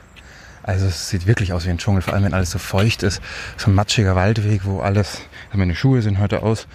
Also 0.64 0.86
es 0.86 1.10
sieht 1.10 1.26
wirklich 1.26 1.54
aus 1.54 1.66
wie 1.66 1.70
ein 1.70 1.78
Dschungel, 1.78 2.02
vor 2.02 2.14
allem 2.14 2.24
wenn 2.26 2.34
alles 2.34 2.52
so 2.52 2.60
feucht 2.60 3.04
ist. 3.04 3.22
So 3.58 3.72
ein 3.72 3.76
matschiger 3.76 4.16
Waldweg, 4.16 4.62
wo 4.64 4.80
alles, 4.80 5.22
meine 5.54 5.76
Schuhe 5.76 6.02
sind 6.02 6.20
heute 6.20 6.44
aus. 6.44 6.68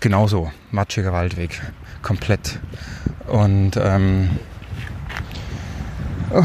Genauso, 0.00 0.52
matschiger 0.70 1.12
Waldweg, 1.12 1.60
komplett. 2.02 2.58
Und 3.26 3.76
ähm, 3.76 4.30
Oh, 6.30 6.44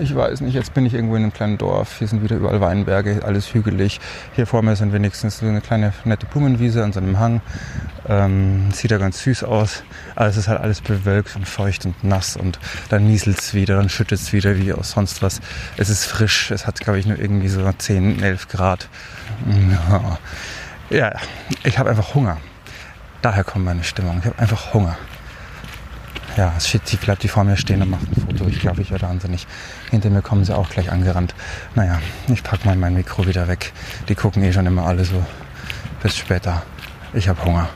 ich 0.00 0.14
weiß 0.14 0.40
nicht, 0.42 0.54
jetzt 0.54 0.72
bin 0.72 0.86
ich 0.86 0.94
irgendwo 0.94 1.16
in 1.16 1.22
einem 1.24 1.32
kleinen 1.32 1.58
Dorf. 1.58 1.98
Hier 1.98 2.06
sind 2.06 2.22
wieder 2.22 2.36
überall 2.36 2.60
Weinberge, 2.60 3.22
alles 3.24 3.52
hügelig. 3.52 3.98
Hier 4.36 4.46
vor 4.46 4.62
mir 4.62 4.76
sind 4.76 4.92
wenigstens 4.92 5.38
so 5.38 5.46
eine 5.46 5.60
kleine 5.60 5.92
nette 6.04 6.26
Blumenwiese 6.26 6.84
an 6.84 6.92
so 6.92 7.00
einem 7.00 7.18
Hang. 7.18 7.40
Ähm, 8.08 8.70
sieht 8.72 8.92
ja 8.92 8.98
ganz 8.98 9.24
süß 9.24 9.42
aus. 9.42 9.82
Aber 10.14 10.28
es 10.28 10.36
ist 10.36 10.46
halt 10.46 10.60
alles 10.60 10.80
bewölkt 10.80 11.34
und 11.34 11.48
feucht 11.48 11.86
und 11.86 12.04
nass 12.04 12.36
und 12.36 12.60
dann 12.88 13.08
nieselt 13.08 13.40
es 13.40 13.52
wieder, 13.52 13.76
dann 13.76 13.88
schüttet 13.88 14.20
es 14.20 14.32
wieder 14.32 14.56
wie 14.58 14.72
aus 14.72 14.92
sonst 14.92 15.22
was. 15.22 15.40
Es 15.76 15.88
ist 15.88 16.04
frisch. 16.04 16.52
Es 16.52 16.68
hat, 16.68 16.78
glaube 16.78 17.00
ich, 17.00 17.06
nur 17.06 17.18
irgendwie 17.18 17.48
so 17.48 17.68
10, 17.76 18.22
11 18.22 18.46
Grad. 18.46 18.88
Ja, 20.88 21.16
ich 21.64 21.80
habe 21.80 21.90
einfach 21.90 22.14
Hunger. 22.14 22.36
Daher 23.26 23.42
kommt 23.42 23.64
meine 23.64 23.82
Stimmung. 23.82 24.20
Ich 24.20 24.26
habe 24.26 24.38
einfach 24.38 24.72
Hunger 24.72 24.96
ja, 26.36 26.52
es 26.56 26.68
steht, 26.68 26.86
sie 26.86 26.96
bleibt 26.96 27.22
die 27.22 27.28
vor 27.28 27.44
mir 27.44 27.56
stehen 27.56 27.82
und 27.82 27.90
macht 27.90 28.06
ein 28.06 28.20
Foto. 28.20 28.46
Ich 28.46 28.60
glaube, 28.60 28.82
ich 28.82 28.90
werde 28.90 29.08
wahnsinnig. 29.08 29.46
Hinter 29.90 30.10
mir 30.10 30.22
kommen 30.22 30.44
sie 30.44 30.54
auch 30.54 30.68
gleich 30.68 30.92
angerannt. 30.92 31.34
Naja, 31.74 31.98
ich 32.28 32.42
packe 32.42 32.66
mal 32.66 32.76
mein 32.76 32.94
Mikro 32.94 33.26
wieder 33.26 33.48
weg. 33.48 33.72
Die 34.08 34.14
gucken 34.14 34.44
eh 34.44 34.52
schon 34.52 34.66
immer 34.66 34.86
alle 34.86 35.04
so. 35.04 35.24
Bis 36.02 36.16
später. 36.16 36.62
Ich 37.14 37.28
habe 37.28 37.42
Hunger. 37.42 37.68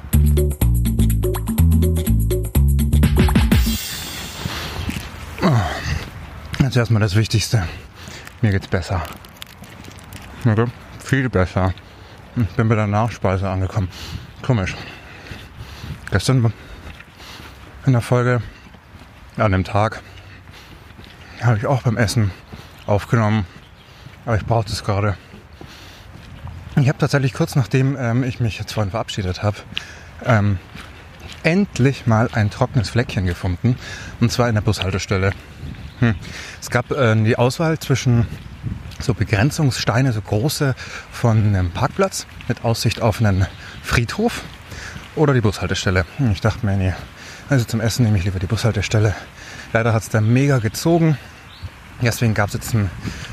Jetzt 6.61 6.77
erstmal 6.77 7.01
das 7.01 7.17
Wichtigste. 7.17 7.67
Mir 8.43 8.51
geht's 8.51 8.69
besser. 8.69 9.03
Okay? 10.45 10.67
Viel 11.03 11.31
besser. 11.31 11.73
Ich 12.37 12.57
bin 12.57 12.69
bei 12.69 12.75
der 12.75 12.87
Nachspeise 12.87 13.49
angekommen. 13.49 13.89
Komisch. 14.43 14.77
Gestern 16.11 16.53
in 17.87 17.93
der 17.93 18.03
Folge. 18.03 18.43
An 19.37 19.53
dem 19.53 19.63
Tag 19.63 20.03
habe 21.41 21.57
ich 21.57 21.67
auch 21.67 21.83
beim 21.83 21.97
Essen 21.97 22.33
aufgenommen. 22.87 23.47
Aber 24.27 24.35
ich 24.35 24.45
brauche 24.45 24.65
das 24.65 24.83
gerade. 24.83 25.17
Ich 26.81 26.89
habe 26.89 26.99
tatsächlich 26.99 27.33
kurz 27.33 27.55
nachdem 27.55 27.97
ähm, 27.97 28.25
ich 28.25 28.41
mich 28.41 28.59
jetzt 28.59 28.73
vorhin 28.73 28.91
verabschiedet 28.91 29.45
habe, 29.45 29.59
ähm, 30.25 30.59
endlich 31.45 32.09
mal 32.09 32.29
ein 32.33 32.51
trockenes 32.51 32.91
Fleckchen 32.91 33.27
gefunden. 33.27 33.77
Und 34.19 34.33
zwar 34.33 34.49
in 34.49 34.57
der 34.57 34.63
Bushaltestelle. 34.63 35.33
Hm. 36.01 36.17
Es 36.61 36.71
gab 36.71 36.91
äh, 36.91 37.15
die 37.23 37.39
Auswahl 37.39 37.79
zwischen 37.79 38.27
so 38.99 39.15
Begrenzungssteine, 39.15 40.13
so 40.13 40.23
große 40.23 40.75
von 41.13 41.39
einem 41.39 41.71
Parkplatz 41.71 42.27
mit 42.49 42.65
Aussicht 42.65 43.01
auf 43.01 43.21
einen 43.21 43.47
Friedhof 43.83 44.43
oder 45.17 45.35
die 45.35 45.41
Bushaltestelle. 45.41 46.05
Hm, 46.17 46.33
ich 46.33 46.41
dachte 46.41 46.65
mir, 46.65 46.77
nee, 46.77 46.95
also 47.49 47.65
zum 47.65 47.81
Essen 47.81 48.05
nehme 48.05 48.19
ich 48.19 48.25
lieber 48.25 48.39
die 48.39 48.47
Bushaltestelle. 48.47 49.15
Leider 49.73 49.93
hat 49.93 50.03
es 50.03 50.09
da 50.09 50.21
mega 50.21 50.59
gezogen. 50.59 51.17
Deswegen 52.03 52.35
gab 52.35 52.49
es 52.49 52.55
jetzt 52.55 52.75
einen 52.75 52.91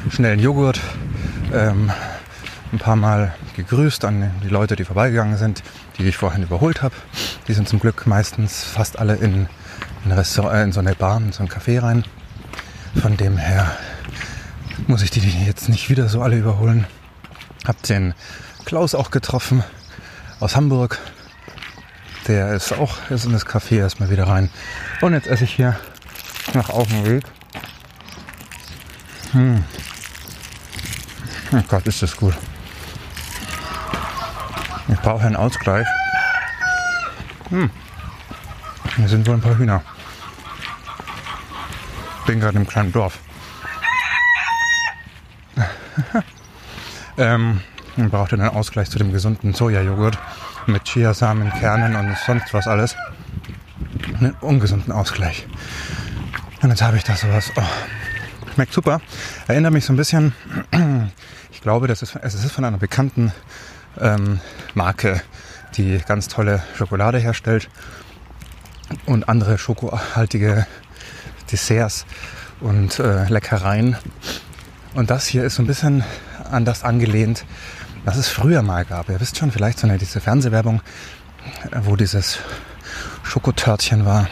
schnellen 0.10 0.40
Joghurt. 0.40 0.80
Ähm, 1.54 1.92
ein 2.74 2.80
paar 2.80 2.96
Mal 2.96 3.34
gegrüßt 3.56 4.04
an 4.06 4.32
die 4.44 4.50
Leute, 4.50 4.76
die 4.76 4.84
vorbeigegangen 4.84 5.38
sind, 5.38 5.64
die 5.98 6.04
ich 6.04 6.18
vorhin 6.18 6.44
überholt 6.44 6.82
habe. 6.82 6.96
Die 7.48 7.54
sind 7.54 7.70
zum 7.70 7.80
Glück 7.80 8.06
meistens 8.06 8.64
fast 8.64 9.00
alle 9.00 9.16
in, 9.16 9.48
in, 10.04 10.12
Restaurant, 10.12 10.56
äh, 10.56 10.64
in 10.64 10.72
so 10.72 10.80
eine 10.80 10.96
Bar, 10.96 11.18
in 11.18 11.32
so 11.32 11.44
ein 11.44 11.50
Café 11.50 11.82
rein. 11.82 12.04
Von 13.02 13.16
dem 13.18 13.38
her 13.38 13.78
muss 14.88 15.02
ich 15.02 15.12
die 15.12 15.22
jetzt 15.46 15.70
nicht 15.70 15.90
wieder 15.90 16.10
so 16.10 16.22
alle 16.22 16.38
überholen. 16.38 16.86
Hab 17.66 17.82
den 17.84 18.14
Klaus 18.66 18.96
auch 18.96 19.12
getroffen 19.12 19.64
aus 20.40 20.56
Hamburg. 20.56 21.00
Der 22.28 22.54
ist 22.54 22.74
auch 22.74 23.10
ist 23.10 23.26
in 23.26 23.32
das 23.32 23.46
Café 23.46 23.78
erstmal 23.78 24.10
wieder 24.10 24.28
rein. 24.28 24.50
Und 25.00 25.14
jetzt 25.14 25.28
esse 25.28 25.46
ich 25.46 25.56
hier 25.56 25.80
nach 26.54 26.70
auf 26.70 26.88
dem 26.90 27.06
Weg. 27.06 27.24
Hm. 29.32 29.64
Oh 31.54 31.62
Gott, 31.70 31.88
ist 31.88 32.02
das 32.02 32.18
gut. 32.18 32.34
Ich 34.90 35.00
brauche 35.00 35.26
einen 35.26 35.38
Ausgleich. 35.38 35.88
Hm. 37.50 37.70
Hier 38.98 39.08
sind 39.08 39.26
wohl 39.26 39.36
ein 39.36 39.42
paar 39.42 39.58
Hühner. 39.58 39.82
Bin 42.26 42.42
gerade 42.42 42.58
im 42.58 42.68
kleinen 42.68 42.92
Dorf. 42.92 43.20
ähm, 47.18 47.62
ich 47.96 48.10
brauchte 48.10 48.36
einen 48.36 48.50
Ausgleich 48.50 48.90
zu 48.90 48.98
dem 48.98 49.14
gesunden 49.14 49.54
Sojajoghurt 49.54 50.18
mit 50.68 50.84
Chiasamen, 50.86 51.52
Kernen 51.52 51.96
und 51.96 52.18
sonst 52.26 52.54
was 52.54 52.68
alles. 52.68 52.96
Einen 54.20 54.32
ungesunden 54.42 54.92
Ausgleich. 54.92 55.48
Und 56.62 56.70
jetzt 56.70 56.82
habe 56.82 56.98
ich 56.98 57.04
da 57.04 57.16
sowas. 57.16 57.52
Oh, 57.56 57.62
schmeckt 58.54 58.74
super. 58.74 59.02
Erinnert 59.48 59.74
mich 59.74 59.86
so 59.86 59.94
ein 59.94 59.98
bisschen. 59.98 60.34
Ich 61.50 61.62
glaube, 61.64 61.88
das 61.88 62.04
ist, 62.04 62.16
es 62.22 62.36
ist 62.36 62.52
von 62.52 62.66
einer 62.66 62.78
bekannten 62.78 63.34
ähm, 64.00 64.40
Marke, 64.76 65.22
die 65.76 65.98
ganz 66.08 66.28
tolle 66.28 66.62
Schokolade 66.76 67.18
herstellt 67.18 67.68
und 69.08 69.28
andere 69.28 69.58
schokohaltige 69.58 70.68
Desserts 71.52 72.06
und 72.60 73.00
äh, 73.00 73.28
Leckereien. 73.28 73.98
Und 74.94 75.10
das 75.10 75.26
hier 75.26 75.44
ist 75.44 75.56
so 75.56 75.64
ein 75.64 75.68
bisschen 75.68 76.04
an 76.50 76.64
das 76.64 76.84
angelehnt, 76.84 77.44
was 78.08 78.16
es 78.16 78.30
früher 78.30 78.62
mal 78.62 78.86
gab. 78.86 79.10
Ihr 79.10 79.20
wisst 79.20 79.38
schon, 79.38 79.52
vielleicht 79.52 79.80
so 79.80 79.86
eine 79.86 79.98
diese 79.98 80.22
Fernsehwerbung, 80.22 80.82
wo 81.82 81.98
dieses 81.98 82.40
Schokotörtchen 83.24 84.06
war, 84.06 84.30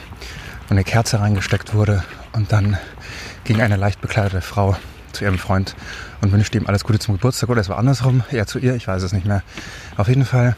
wo 0.70 0.74
eine 0.74 0.86
Kerze 0.86 1.20
reingesteckt 1.20 1.74
wurde 1.74 2.02
und 2.32 2.54
dann 2.54 2.78
ging 3.44 3.62
eine 3.62 3.76
leicht 3.76 4.00
bekleidete 4.00 4.40
Frau 4.40 4.78
zu 5.12 5.26
ihrem 5.26 5.38
Freund 5.38 5.76
und 6.22 6.32
wünschte 6.32 6.58
ihm 6.58 6.68
alles 6.68 6.86
Gute 6.86 7.00
zum 7.00 7.16
Geburtstag. 7.16 7.50
Oder 7.50 7.60
es 7.60 7.68
war 7.68 7.78
andersrum, 7.78 8.24
eher 8.32 8.48
zu 8.48 8.60
ihr, 8.60 8.76
ich 8.76 8.88
weiß 8.88 9.04
es 9.04 9.12
nicht 9.12 9.26
mehr. 9.26 9.44
Auf 9.98 10.08
jeden 10.08 10.24
Fall, 10.24 10.56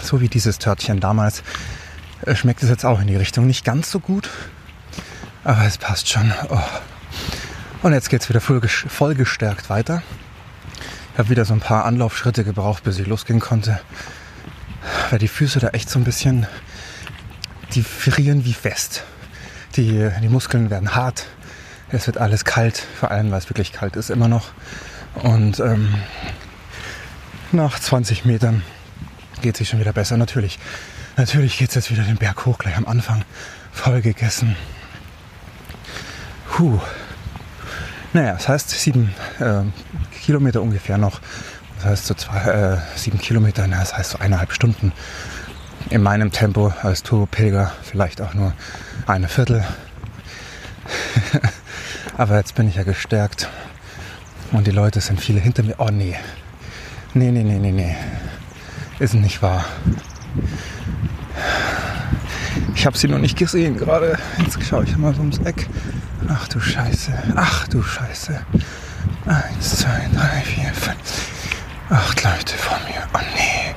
so 0.00 0.20
wie 0.20 0.28
dieses 0.28 0.60
Törtchen 0.60 1.00
damals, 1.00 1.42
äh, 2.24 2.36
schmeckt 2.36 2.62
es 2.62 2.68
jetzt 2.68 2.84
auch 2.84 3.00
in 3.00 3.08
die 3.08 3.16
Richtung. 3.16 3.48
Nicht 3.48 3.64
ganz 3.64 3.90
so 3.90 3.98
gut, 3.98 4.30
aber 5.42 5.64
es 5.64 5.78
passt 5.78 6.08
schon. 6.08 6.32
Oh. 6.48 6.62
Und 7.82 7.92
jetzt 7.92 8.08
geht 8.08 8.22
es 8.22 8.28
wieder 8.28 8.40
voll, 8.40 8.60
voll 8.68 9.16
gestärkt 9.16 9.68
weiter. 9.68 10.04
Habe 11.16 11.28
wieder 11.28 11.44
so 11.44 11.54
ein 11.54 11.60
paar 11.60 11.84
Anlaufschritte 11.84 12.44
gebraucht, 12.44 12.84
bis 12.84 12.98
ich 12.98 13.06
losgehen 13.06 13.40
konnte. 13.40 13.80
Weil 15.10 15.18
die 15.18 15.28
Füße 15.28 15.60
da 15.60 15.68
echt 15.68 15.88
so 15.88 15.98
ein 15.98 16.04
bisschen, 16.04 16.46
die 17.74 17.82
frieren 17.82 18.44
wie 18.44 18.52
fest. 18.52 19.04
Die, 19.76 20.10
die 20.22 20.28
Muskeln 20.28 20.70
werden 20.70 20.94
hart. 20.94 21.26
Es 21.90 22.06
wird 22.06 22.18
alles 22.18 22.44
kalt, 22.44 22.84
vor 22.98 23.10
allem 23.10 23.30
weil 23.30 23.38
es 23.38 23.48
wirklich 23.48 23.72
kalt 23.72 23.96
ist 23.96 24.10
immer 24.10 24.28
noch. 24.28 24.50
Und 25.22 25.60
ähm, 25.60 25.94
nach 27.52 27.78
20 27.78 28.24
Metern 28.24 28.62
geht 29.42 29.54
es 29.54 29.58
sich 29.58 29.68
schon 29.68 29.78
wieder 29.78 29.92
besser. 29.92 30.16
Natürlich, 30.16 30.58
natürlich 31.16 31.58
geht 31.58 31.68
es 31.68 31.74
jetzt 31.76 31.90
wieder 31.90 32.02
den 32.02 32.16
Berg 32.16 32.46
hoch, 32.46 32.58
gleich 32.58 32.76
am 32.76 32.86
Anfang. 32.86 33.24
Voll 33.72 34.00
gegessen. 34.00 34.56
Puh. 36.50 36.80
Naja, 38.12 38.32
das 38.34 38.48
heißt 38.48 38.70
sieben 38.70 39.14
äh, 39.40 39.62
Kilometer 40.24 40.62
ungefähr 40.62 40.96
noch. 40.98 41.20
Das 41.76 41.84
heißt 41.84 42.06
so 42.06 42.14
zwei, 42.14 42.38
äh, 42.38 42.78
sieben 42.96 43.18
Kilometer, 43.18 43.68
das 43.68 43.96
heißt 43.96 44.12
so 44.12 44.18
eineinhalb 44.18 44.52
Stunden 44.52 44.92
in 45.90 46.02
meinem 46.02 46.32
Tempo 46.32 46.72
als 46.82 47.02
Turbopilger 47.02 47.72
vielleicht 47.82 48.22
auch 48.22 48.32
nur 48.32 48.54
eine 49.06 49.28
Viertel. 49.28 49.64
Aber 52.16 52.36
jetzt 52.36 52.54
bin 52.54 52.68
ich 52.68 52.76
ja 52.76 52.84
gestärkt 52.84 53.50
und 54.52 54.66
die 54.66 54.70
Leute 54.70 55.00
sind 55.00 55.20
viele 55.20 55.40
hinter 55.40 55.62
mir. 55.62 55.74
Oh 55.78 55.90
nee, 55.90 56.16
nee, 57.12 57.30
nee, 57.30 57.42
nee, 57.42 57.58
nee, 57.58 57.72
nee, 57.72 57.96
ist 58.98 59.14
nicht 59.14 59.42
wahr. 59.42 59.64
Ich 62.74 62.86
habe 62.86 62.96
sie 62.96 63.08
noch 63.08 63.18
nicht 63.18 63.36
gesehen 63.36 63.76
gerade. 63.76 64.18
Jetzt 64.38 64.62
schaue 64.64 64.84
ich 64.84 64.96
mal 64.96 65.14
ums 65.14 65.38
Eck. 65.38 65.68
Ach 66.28 66.48
du 66.48 66.60
Scheiße. 66.60 67.12
Ach 67.34 67.68
du 67.68 67.82
Scheiße. 67.82 68.40
Eins, 69.26 69.76
zwei, 69.78 70.08
drei, 70.14 70.40
vier, 70.42 70.72
fünf. 70.74 71.30
Acht 71.90 72.22
Leute 72.22 72.56
vor 72.56 72.78
mir. 72.88 73.02
Oh 73.14 73.18
nee. 73.34 73.74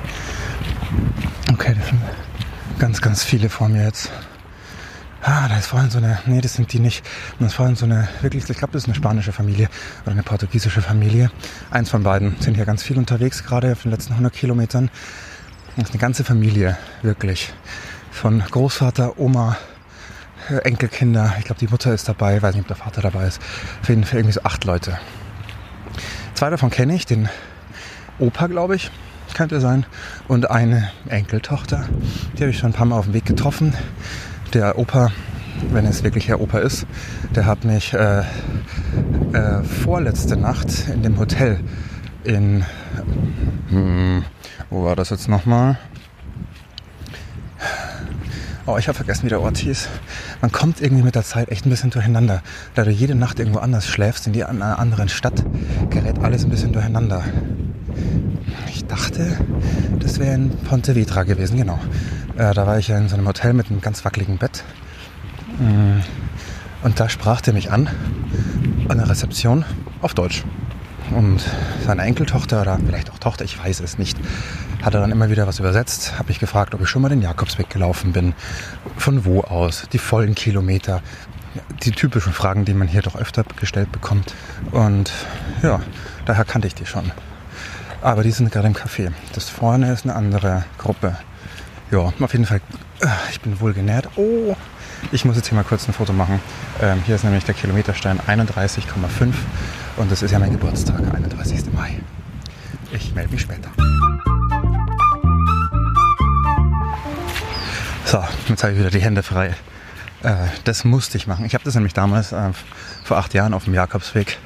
Okay, 1.52 1.74
das 1.78 1.88
sind 1.88 2.00
ganz, 2.78 3.00
ganz 3.00 3.24
viele 3.24 3.48
vor 3.48 3.68
mir 3.68 3.84
jetzt. 3.84 4.10
Ah, 5.22 5.48
da 5.48 5.58
ist 5.58 5.66
vorhin 5.66 5.90
so 5.90 5.98
eine, 5.98 6.18
nee, 6.26 6.40
das 6.40 6.54
sind 6.54 6.72
die 6.72 6.78
nicht. 6.78 7.04
Das 7.38 7.48
ist 7.48 7.54
vorhin 7.54 7.74
so 7.76 7.84
eine, 7.84 8.08
wirklich, 8.20 8.48
ich 8.48 8.56
glaube, 8.56 8.72
das 8.72 8.82
ist 8.82 8.88
eine 8.88 8.94
spanische 8.94 9.32
Familie 9.32 9.68
oder 10.02 10.12
eine 10.12 10.22
portugiesische 10.22 10.80
Familie. 10.80 11.30
Eins 11.70 11.90
von 11.90 12.02
beiden 12.02 12.36
sind 12.40 12.54
hier 12.54 12.64
ganz 12.64 12.82
viel 12.82 12.96
unterwegs, 12.98 13.44
gerade 13.44 13.72
auf 13.72 13.82
den 13.82 13.90
letzten 13.90 14.12
100 14.12 14.32
Kilometern. 14.32 14.90
Das 15.76 15.86
ist 15.86 15.90
eine 15.90 16.00
ganze 16.00 16.24
Familie, 16.24 16.78
wirklich. 17.02 17.52
Von 18.10 18.40
Großvater, 18.40 19.18
Oma, 19.18 19.56
Enkelkinder. 20.48 21.34
Ich 21.38 21.44
glaube, 21.44 21.58
die 21.60 21.68
Mutter 21.68 21.92
ist 21.92 22.08
dabei, 22.08 22.40
weiß 22.40 22.54
nicht, 22.54 22.62
ob 22.62 22.68
der 22.68 22.76
Vater 22.76 23.02
dabei 23.02 23.26
ist. 23.26 23.40
Auf 23.82 23.88
jeden 23.88 24.04
Fall 24.04 24.20
irgendwie 24.20 24.34
so 24.34 24.42
acht 24.44 24.64
Leute. 24.64 24.98
Zwei 26.38 26.50
davon 26.50 26.70
kenne 26.70 26.94
ich, 26.94 27.04
den 27.04 27.28
Opa, 28.20 28.46
glaube 28.46 28.76
ich, 28.76 28.92
könnte 29.34 29.60
sein. 29.60 29.84
Und 30.28 30.48
eine 30.48 30.88
Enkeltochter. 31.08 31.88
Die 32.34 32.42
habe 32.42 32.52
ich 32.52 32.58
schon 32.58 32.70
ein 32.70 32.74
paar 32.74 32.86
Mal 32.86 32.96
auf 32.96 33.06
dem 33.06 33.14
Weg 33.14 33.26
getroffen 33.26 33.74
der 34.54 34.78
Opa, 34.78 35.10
wenn 35.72 35.84
es 35.84 36.04
wirklich 36.04 36.28
Herr 36.28 36.40
Opa 36.40 36.60
ist, 36.60 36.86
der 37.34 37.46
hat 37.46 37.64
mich 37.64 37.92
äh, 37.92 38.20
äh, 38.20 39.64
vorletzte 39.82 40.36
Nacht 40.36 40.86
in 40.86 41.02
dem 41.02 41.18
Hotel 41.18 41.58
in, 42.22 42.64
hm, 43.70 44.24
wo 44.70 44.84
war 44.84 44.94
das 44.94 45.10
jetzt 45.10 45.28
nochmal? 45.28 45.76
Oh, 48.68 48.76
ich 48.76 48.86
habe 48.86 48.96
vergessen, 48.96 49.24
wie 49.24 49.30
der 49.30 49.40
Ort 49.40 49.56
hieß. 49.56 49.88
Man 50.42 50.52
kommt 50.52 50.82
irgendwie 50.82 51.02
mit 51.02 51.14
der 51.14 51.22
Zeit 51.22 51.48
echt 51.48 51.64
ein 51.64 51.70
bisschen 51.70 51.88
durcheinander. 51.88 52.42
Da 52.74 52.84
du 52.84 52.90
jede 52.90 53.14
Nacht 53.14 53.38
irgendwo 53.38 53.60
anders 53.60 53.88
schläfst, 53.88 54.26
in 54.26 54.42
einer 54.42 54.78
anderen 54.78 55.08
Stadt, 55.08 55.42
gerät 55.88 56.18
alles 56.18 56.44
ein 56.44 56.50
bisschen 56.50 56.74
durcheinander. 56.74 57.24
Ich 58.68 58.84
dachte, 58.84 59.38
das 60.00 60.18
wäre 60.18 60.34
in 60.34 60.50
Ponte 60.50 60.94
Vedra 60.94 61.22
gewesen, 61.22 61.56
genau. 61.56 61.78
Äh, 62.36 62.52
da 62.52 62.66
war 62.66 62.78
ich 62.78 62.88
ja 62.88 62.98
in 62.98 63.08
so 63.08 63.16
einem 63.16 63.26
Hotel 63.26 63.54
mit 63.54 63.70
einem 63.70 63.80
ganz 63.80 64.04
wackeligen 64.04 64.36
Bett. 64.36 64.64
Mm. 65.58 66.00
Und 66.84 67.00
da 67.00 67.08
sprach 67.08 67.40
der 67.40 67.54
mich 67.54 67.70
an, 67.70 67.88
an 68.88 68.98
der 68.98 69.08
Rezeption, 69.08 69.64
auf 70.02 70.12
Deutsch. 70.12 70.44
Und 71.14 71.42
seine 71.84 72.02
Enkeltochter 72.02 72.60
oder 72.60 72.78
vielleicht 72.84 73.10
auch 73.10 73.18
Tochter, 73.18 73.44
ich 73.44 73.58
weiß 73.58 73.80
es 73.80 73.98
nicht, 73.98 74.18
hat 74.82 74.94
er 74.94 75.00
dann 75.00 75.10
immer 75.10 75.30
wieder 75.30 75.46
was 75.46 75.58
übersetzt. 75.58 76.18
Habe 76.18 76.30
ich 76.30 76.38
gefragt, 76.38 76.74
ob 76.74 76.82
ich 76.82 76.88
schon 76.88 77.02
mal 77.02 77.08
den 77.08 77.22
Jakobsweg 77.22 77.70
gelaufen 77.70 78.12
bin. 78.12 78.34
Von 78.96 79.24
wo 79.24 79.40
aus? 79.40 79.88
Die 79.92 79.98
vollen 79.98 80.34
Kilometer. 80.34 81.02
Die 81.82 81.92
typischen 81.92 82.32
Fragen, 82.32 82.64
die 82.64 82.74
man 82.74 82.88
hier 82.88 83.02
doch 83.02 83.16
öfter 83.16 83.44
gestellt 83.58 83.90
bekommt. 83.90 84.34
Und 84.70 85.10
ja, 85.62 85.80
daher 86.26 86.44
kannte 86.44 86.68
ich 86.68 86.74
die 86.74 86.86
schon. 86.86 87.10
Aber 88.02 88.22
die 88.22 88.30
sind 88.30 88.52
gerade 88.52 88.68
im 88.68 88.74
Café. 88.74 89.10
Das 89.32 89.48
vorne 89.48 89.92
ist 89.92 90.04
eine 90.04 90.14
andere 90.14 90.64
Gruppe 90.76 91.16
ja, 91.90 92.12
auf 92.20 92.32
jeden 92.32 92.46
Fall, 92.46 92.60
äh, 93.00 93.06
ich 93.30 93.40
bin 93.40 93.60
wohl 93.60 93.72
genährt. 93.72 94.08
Oh, 94.16 94.54
ich 95.12 95.24
muss 95.24 95.36
jetzt 95.36 95.48
hier 95.48 95.56
mal 95.56 95.64
kurz 95.64 95.88
ein 95.88 95.92
Foto 95.92 96.12
machen. 96.12 96.40
Ähm, 96.80 97.02
hier 97.06 97.14
ist 97.14 97.24
nämlich 97.24 97.44
der 97.44 97.54
Kilometerstein 97.54 98.20
31,5 98.20 99.32
und 99.96 100.10
das 100.10 100.22
ist 100.22 100.30
ja 100.30 100.38
mein 100.38 100.52
Geburtstag, 100.52 101.00
31. 101.14 101.72
Mai. 101.72 102.00
Ich 102.92 103.14
melde 103.14 103.30
mich 103.32 103.42
später. 103.42 103.70
So, 108.04 108.24
jetzt 108.48 108.62
habe 108.62 108.72
ich 108.72 108.78
wieder 108.78 108.90
die 108.90 109.00
Hände 109.00 109.22
frei. 109.22 109.54
Äh, 110.22 110.34
das 110.64 110.84
musste 110.84 111.16
ich 111.16 111.26
machen. 111.26 111.44
Ich 111.44 111.54
habe 111.54 111.64
das 111.64 111.74
nämlich 111.74 111.94
damals 111.94 112.32
äh, 112.32 112.50
vor 113.04 113.18
acht 113.18 113.34
Jahren 113.34 113.54
auf 113.54 113.64
dem 113.64 113.74
Jakobsweg 113.74 114.38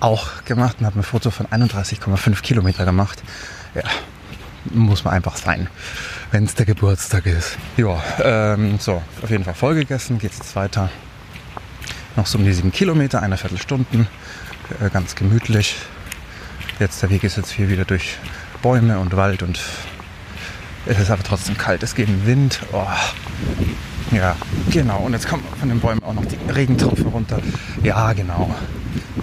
auch 0.00 0.44
gemacht 0.44 0.76
und 0.80 0.86
habe 0.86 0.98
ein 0.98 1.02
Foto 1.02 1.30
von 1.30 1.46
31,5 1.46 2.42
Kilometer 2.42 2.84
gemacht. 2.84 3.21
Muss 4.72 5.04
man 5.04 5.14
einfach 5.14 5.36
sein, 5.36 5.68
wenn 6.30 6.44
es 6.44 6.54
der 6.54 6.66
Geburtstag 6.66 7.26
ist. 7.26 7.58
Ja, 7.76 8.02
ähm, 8.22 8.78
so, 8.78 9.02
auf 9.22 9.30
jeden 9.30 9.44
Fall 9.44 9.54
voll 9.54 9.74
gegessen, 9.74 10.18
geht 10.18 10.32
es 10.32 10.38
jetzt 10.38 10.56
weiter. 10.56 10.90
Noch 12.16 12.26
so 12.26 12.38
um 12.38 12.44
die 12.44 12.52
sieben 12.52 12.72
Kilometer, 12.72 13.22
eine 13.22 13.36
Viertelstunden, 13.36 14.06
äh, 14.80 14.90
ganz 14.90 15.14
gemütlich. 15.14 15.76
Jetzt 16.78 17.02
der 17.02 17.10
Weg 17.10 17.24
ist 17.24 17.36
jetzt 17.36 17.50
hier 17.50 17.68
wieder 17.68 17.84
durch 17.84 18.16
Bäume 18.62 18.98
und 18.98 19.16
Wald 19.16 19.42
und 19.42 19.60
es 20.86 20.98
ist 20.98 21.10
aber 21.10 21.22
trotzdem 21.22 21.56
kalt. 21.56 21.82
Es 21.82 21.94
geht 21.94 22.08
ein 22.08 22.26
Wind. 22.26 22.60
Oh. 22.72 22.86
Ja, 24.10 24.36
genau. 24.70 24.98
Und 24.98 25.12
jetzt 25.12 25.28
kommen 25.28 25.44
von 25.58 25.68
den 25.68 25.80
Bäumen 25.80 26.02
auch 26.02 26.12
noch 26.12 26.24
die 26.24 26.38
Regentropfen 26.50 27.06
runter. 27.06 27.40
Ja, 27.82 28.12
genau. 28.12 28.54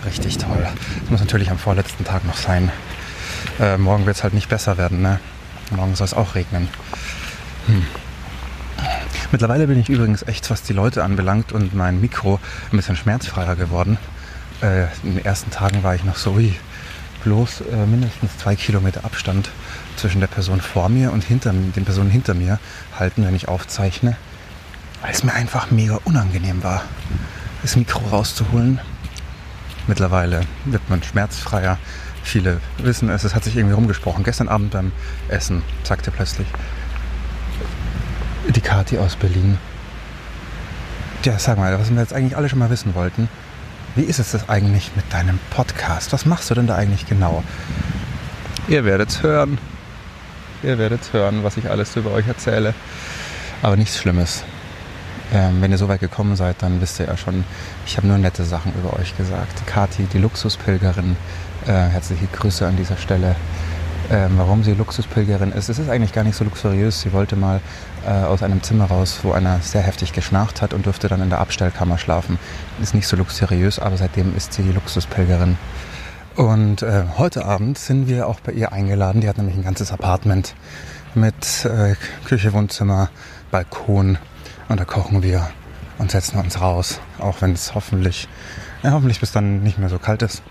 Richtig 0.06 0.38
toll. 0.38 0.66
Das 1.02 1.10
muss 1.10 1.20
natürlich 1.20 1.52
am 1.52 1.58
vorletzten 1.58 2.06
Tag 2.06 2.26
noch 2.26 2.38
sein. 2.38 2.72
Äh, 3.60 3.78
morgen 3.78 4.06
wird 4.06 4.16
es 4.16 4.24
halt 4.24 4.34
nicht 4.34 4.50
besser 4.50 4.78
werden. 4.78 5.02
Ne? 5.02 5.20
Morgen 5.72 5.96
soll 5.96 6.06
es 6.06 6.14
auch 6.14 6.36
regnen. 6.36 6.68
Hm. 7.68 7.86
Mittlerweile 9.32 9.68
bin 9.68 9.80
ich 9.80 9.90
übrigens 9.90 10.24
echt, 10.24 10.50
was 10.50 10.64
die 10.64 10.74
Leute 10.74 11.04
anbelangt 11.04 11.52
und 11.52 11.76
mein 11.76 12.02
Mikro 12.02 12.40
ein 12.72 12.78
bisschen 12.78 12.96
schmerzfreier 12.96 13.56
geworden. 13.56 13.98
Äh, 14.62 14.86
in 15.04 15.16
den 15.16 15.26
ersten 15.26 15.52
Tagen 15.52 15.84
war 15.84 15.94
ich 15.94 16.04
noch 16.04 16.16
so, 16.16 16.40
wie 16.40 16.56
bloß 17.24 17.62
äh, 17.72 17.86
mindestens 17.86 18.38
zwei 18.38 18.56
Kilometer 18.56 19.06
Abstand 19.06 19.50
zwischen 19.98 20.20
der 20.20 20.28
Person 20.28 20.62
vor 20.62 20.90
mir 20.90 21.12
und 21.12 21.24
hinter, 21.24 21.52
den 21.52 21.86
Personen 21.86 22.10
hinter 22.10 22.34
mir 22.34 22.60
halten, 22.98 23.26
wenn 23.26 23.36
ich 23.36 23.48
aufzeichne, 23.48 24.16
weil 25.02 25.12
es 25.12 25.24
mir 25.24 25.34
einfach 25.34 25.70
mega 25.70 26.00
unangenehm 26.06 26.64
war, 26.64 26.84
das 27.62 27.76
Mikro 27.76 28.00
rauszuholen. 28.10 28.80
Mittlerweile 29.88 30.42
wird 30.66 30.90
man 30.90 31.04
schmerzfreier. 31.04 31.78
Viele 32.24 32.60
wissen 32.78 33.10
es, 33.10 33.24
es 33.24 33.36
hat 33.36 33.44
sich 33.44 33.56
irgendwie 33.56 33.76
rumgesprochen. 33.76 34.24
Gestern 34.24 34.50
Abend 34.50 34.72
beim 34.72 34.92
Essen 35.30 35.64
sagte 35.84 36.12
plötzlich 36.12 36.48
die 38.48 38.62
Kati 38.62 38.98
aus 38.98 39.16
Berlin. 39.16 39.58
Ja, 41.24 41.38
sag 41.38 41.58
mal, 41.58 41.78
was 41.78 41.92
wir 41.92 42.00
jetzt 42.00 42.14
eigentlich 42.14 42.38
alle 42.38 42.50
schon 42.50 42.60
mal 42.60 42.70
wissen 42.70 42.96
wollten. 42.96 43.28
Wie 43.96 44.04
ist 44.04 44.20
es 44.20 44.32
das 44.32 44.48
eigentlich 44.50 44.92
mit 44.96 45.12
deinem 45.12 45.40
Podcast? 45.50 46.14
Was 46.14 46.26
machst 46.26 46.50
du 46.50 46.56
denn 46.56 46.68
da 46.68 46.76
eigentlich 46.76 47.06
genau? 47.06 47.44
Ihr 48.68 48.86
werdet 48.86 49.10
es 49.10 49.24
hören. 49.24 49.58
Ihr 50.64 50.78
werdet 50.78 51.12
hören, 51.14 51.44
was 51.44 51.58
ich 51.58 51.70
alles 51.70 51.96
über 51.96 52.12
euch 52.12 52.28
erzähle. 52.28 52.74
Aber 53.62 53.76
nichts 53.76 53.98
Schlimmes. 53.98 54.44
Ähm, 55.34 55.62
wenn 55.62 55.72
ihr 55.72 55.78
so 55.78 55.88
weit 55.88 56.00
gekommen 56.00 56.36
seid, 56.36 56.62
dann 56.62 56.82
wisst 56.82 57.00
ihr 57.00 57.08
ja 57.08 57.18
schon, 57.18 57.44
ich 57.86 57.98
habe 57.98 58.08
nur 58.08 58.18
nette 58.18 58.44
Sachen 58.44 58.74
über 58.74 58.98
euch 59.00 59.16
gesagt. 59.18 59.68
Kati, 59.68 60.04
die 60.12 60.18
Luxuspilgerin, 60.18 61.18
äh, 61.68 61.72
herzliche 61.72 62.28
Grüße 62.28 62.66
an 62.66 62.76
dieser 62.76 62.98
Stelle. 62.98 63.36
Ähm, 64.12 64.32
warum 64.38 64.64
sie 64.64 64.74
Luxuspilgerin 64.74 65.52
ist. 65.52 65.70
Es 65.70 65.78
ist 65.78 65.88
eigentlich 65.88 66.14
gar 66.14 66.24
nicht 66.24 66.36
so 66.36 66.44
luxuriös. 66.44 67.02
Sie 67.02 67.14
wollte 67.14 67.36
mal 67.36 67.62
äh, 68.08 68.10
aus 68.10 68.42
einem 68.42 68.64
Zimmer 68.64 68.86
raus, 68.86 69.20
wo 69.22 69.34
einer 69.34 69.60
sehr 69.60 69.82
heftig 69.82 70.14
geschnarcht 70.14 70.64
hat 70.64 70.74
und 70.74 70.88
durfte 70.88 71.08
dann 71.08 71.22
in 71.22 71.30
der 71.30 71.40
Abstellkammer 71.40 72.00
schlafen. 72.00 72.40
Ist 72.82 72.96
nicht 72.96 73.08
so 73.08 73.16
luxuriös, 73.18 73.78
aber 73.78 73.98
seitdem 73.98 74.36
ist 74.36 74.54
sie 74.54 74.64
die 74.64 74.72
Luxuspilgerin. 74.72 75.58
Und 76.36 76.82
äh, 76.82 77.04
heute 77.18 77.46
Abend 77.46 77.78
sind 77.78 78.08
wir 78.08 78.28
auch 78.28 78.40
bei 78.40 78.52
ihr 78.54 78.72
eingeladen. 78.72 79.22
Die 79.22 79.30
hat 79.30 79.38
nämlich 79.38 79.56
ein 79.56 79.64
ganzes 79.64 79.92
Apartment 79.92 80.56
mit 81.14 81.66
äh, 81.66 81.96
Küche, 82.26 82.52
Wohnzimmer, 82.54 83.10
Balkon. 83.52 84.18
Und 84.70 84.80
da 84.80 84.86
kochen 84.86 85.22
wir 85.22 85.50
und 86.00 86.10
setzen 86.10 86.40
uns 86.40 86.62
raus, 86.62 87.00
auch 87.20 87.42
wenn 87.42 87.52
es 87.52 87.76
hoffentlich, 87.76 88.28
ja, 88.82 88.92
hoffentlich 88.92 89.20
bis 89.20 89.32
dann 89.32 89.62
nicht 89.62 89.78
mehr 89.78 89.90
so 89.90 90.00
kalt 90.00 90.24
ist. 90.24 90.42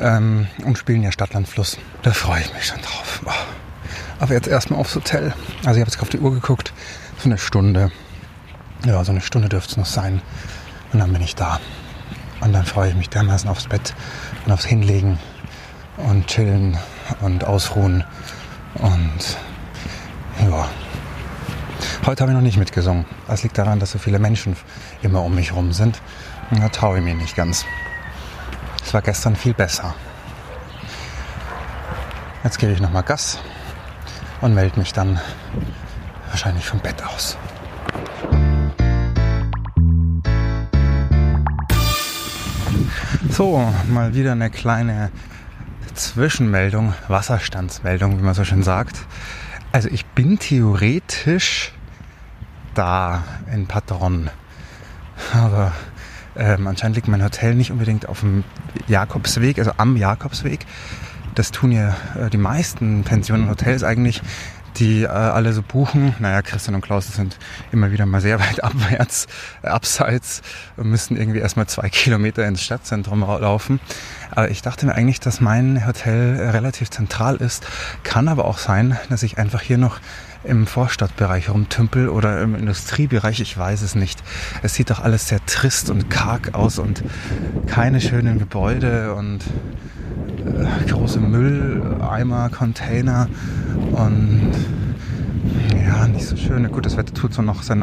Ähm, 0.00 0.46
und 0.64 0.78
spielen 0.78 1.02
ja 1.02 1.12
Stadtland 1.12 1.46
Fluss. 1.46 1.76
Da 2.02 2.12
freue 2.12 2.40
ich 2.40 2.52
mich 2.54 2.66
schon 2.66 2.80
drauf. 2.80 3.20
Aber 4.18 4.34
jetzt 4.34 4.48
erstmal 4.48 4.80
aufs 4.80 4.94
Hotel. 4.94 5.34
Also 5.64 5.78
ich 5.78 5.80
habe 5.80 5.90
jetzt 5.90 6.00
auf 6.00 6.08
die 6.08 6.18
Uhr 6.18 6.32
geguckt. 6.32 6.72
So 7.18 7.26
eine 7.26 7.38
Stunde. 7.38 7.92
Ja, 8.86 9.04
so 9.04 9.12
eine 9.12 9.20
Stunde 9.20 9.48
dürfte 9.48 9.72
es 9.72 9.76
noch 9.76 9.86
sein. 9.86 10.22
Und 10.92 11.00
dann 11.00 11.12
bin 11.12 11.22
ich 11.22 11.34
da. 11.34 11.60
Und 12.40 12.54
dann 12.54 12.64
freue 12.64 12.90
ich 12.90 12.96
mich 12.96 13.10
dermaßen 13.10 13.48
aufs 13.50 13.66
Bett 13.66 13.94
und 14.46 14.52
aufs 14.52 14.64
Hinlegen 14.64 15.18
und 15.98 16.26
chillen 16.26 16.78
und 17.20 17.44
ausruhen. 17.44 18.04
Und 18.74 19.36
ja. 20.40 20.68
Heute 22.06 22.22
habe 22.22 22.32
ich 22.32 22.36
noch 22.36 22.42
nicht 22.42 22.56
mitgesungen. 22.56 23.04
Das 23.26 23.42
liegt 23.42 23.58
daran, 23.58 23.78
dass 23.78 23.90
so 23.90 23.98
viele 23.98 24.18
Menschen 24.18 24.56
immer 25.02 25.22
um 25.22 25.34
mich 25.34 25.52
rum 25.52 25.72
sind. 25.72 26.00
Und 26.50 26.60
da 26.60 26.70
traue 26.70 26.98
ich 26.98 27.04
mir 27.04 27.14
nicht 27.14 27.36
ganz. 27.36 27.66
Es 28.84 28.94
war 28.94 29.02
gestern 29.02 29.36
viel 29.36 29.54
besser. 29.54 29.94
Jetzt 32.42 32.58
gebe 32.58 32.72
ich 32.72 32.80
nochmal 32.80 33.02
Gas 33.02 33.38
und 34.40 34.54
melde 34.54 34.78
mich 34.78 34.92
dann 34.92 35.20
wahrscheinlich 36.30 36.66
vom 36.66 36.80
Bett 36.80 37.02
aus. 37.04 37.36
So, 43.28 43.72
mal 43.88 44.14
wieder 44.14 44.32
eine 44.32 44.50
kleine 44.50 45.10
Zwischenmeldung, 45.94 46.94
Wasserstandsmeldung, 47.08 48.18
wie 48.18 48.22
man 48.22 48.34
so 48.34 48.44
schön 48.44 48.62
sagt. 48.62 48.96
Also 49.72 49.88
ich 49.88 50.04
bin 50.06 50.38
theoretisch 50.38 51.72
da 52.74 53.22
in 53.52 53.66
Patron, 53.66 54.30
aber 55.32 55.72
ähm, 56.36 56.66
anscheinend 56.66 56.96
liegt 56.96 57.08
mein 57.08 57.22
Hotel 57.22 57.54
nicht 57.54 57.70
unbedingt 57.70 58.08
auf 58.08 58.20
dem 58.20 58.44
Jakobsweg, 58.88 59.58
also 59.58 59.72
am 59.76 59.96
Jakobsweg. 59.96 60.66
Das 61.34 61.52
tun 61.52 61.72
ja 61.72 61.96
äh, 62.18 62.30
die 62.30 62.38
meisten 62.38 63.04
Pensionen 63.04 63.44
und 63.44 63.50
Hotels 63.50 63.84
eigentlich 63.84 64.22
die 64.76 65.02
äh, 65.02 65.08
alle 65.08 65.52
so 65.52 65.62
buchen. 65.62 66.14
Naja, 66.18 66.42
Christian 66.42 66.74
und 66.74 66.80
Klaus 66.80 67.06
sind 67.08 67.38
immer 67.72 67.90
wieder 67.92 68.06
mal 68.06 68.20
sehr 68.20 68.40
weit 68.40 68.62
abwärts, 68.62 69.26
äh, 69.62 69.68
abseits 69.68 70.42
und 70.76 70.88
müssen 70.88 71.16
irgendwie 71.16 71.40
erstmal 71.40 71.66
zwei 71.66 71.88
Kilometer 71.88 72.46
ins 72.46 72.62
Stadtzentrum 72.62 73.20
laufen. 73.20 73.80
Aber 74.30 74.50
ich 74.50 74.62
dachte 74.62 74.86
mir 74.86 74.94
eigentlich, 74.94 75.20
dass 75.20 75.40
mein 75.40 75.86
Hotel 75.86 76.50
relativ 76.50 76.90
zentral 76.90 77.36
ist. 77.36 77.66
Kann 78.04 78.28
aber 78.28 78.44
auch 78.44 78.58
sein, 78.58 78.98
dass 79.08 79.22
ich 79.22 79.38
einfach 79.38 79.60
hier 79.60 79.78
noch 79.78 80.00
im 80.44 80.66
Vorstadtbereich 80.66 81.50
rumtümpel 81.50 82.08
oder 82.08 82.40
im 82.40 82.54
Industriebereich, 82.54 83.40
ich 83.40 83.56
weiß 83.56 83.82
es 83.82 83.94
nicht. 83.94 84.22
Es 84.62 84.74
sieht 84.74 84.90
doch 84.90 85.00
alles 85.00 85.28
sehr 85.28 85.44
trist 85.46 85.90
und 85.90 86.10
karg 86.10 86.54
aus 86.54 86.78
und 86.78 87.02
keine 87.66 88.00
schönen 88.00 88.38
Gebäude 88.38 89.14
und 89.14 89.40
äh, 90.44 90.88
große 90.88 91.20
Mülleimer, 91.20 92.48
Container 92.50 93.28
und 93.92 94.52
ja, 95.86 96.06
nicht 96.06 96.26
so 96.26 96.36
schön. 96.36 96.70
Gut, 96.70 96.86
das 96.86 96.96
Wetter 96.96 97.14
tut 97.14 97.34
so 97.34 97.42
noch 97.42 97.62
sein 97.62 97.82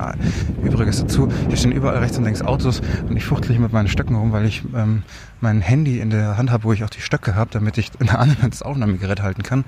Übriges 0.64 1.02
dazu. 1.02 1.30
Hier 1.48 1.58
stehen 1.58 1.72
überall 1.72 1.98
rechts 1.98 2.18
und 2.18 2.24
links 2.24 2.42
Autos 2.42 2.82
und 3.10 3.18
ich 3.18 3.26
fuchtle 3.26 3.54
hier 3.54 3.62
mit 3.62 3.74
meinen 3.74 3.88
Stöcken 3.88 4.16
rum, 4.16 4.32
weil 4.32 4.46
ich 4.46 4.64
ähm, 4.76 5.04
mein 5.42 5.62
Handy 5.62 6.00
in 6.00 6.10
der 6.10 6.38
Hand 6.38 6.52
habe, 6.52 6.64
wo 6.66 6.74
ich 6.74 6.84
auch 6.84 6.90
die 6.90 7.02
Stöcke 7.02 7.36
habe, 7.36 7.50
damit 7.52 7.78
ich 7.78 7.92
in 8.00 8.08
der 8.08 8.20
anderen 8.20 8.50
das 8.50 8.62
Aufnahmegerät 8.62 9.22
halten 9.22 9.44
kann. 9.44 9.66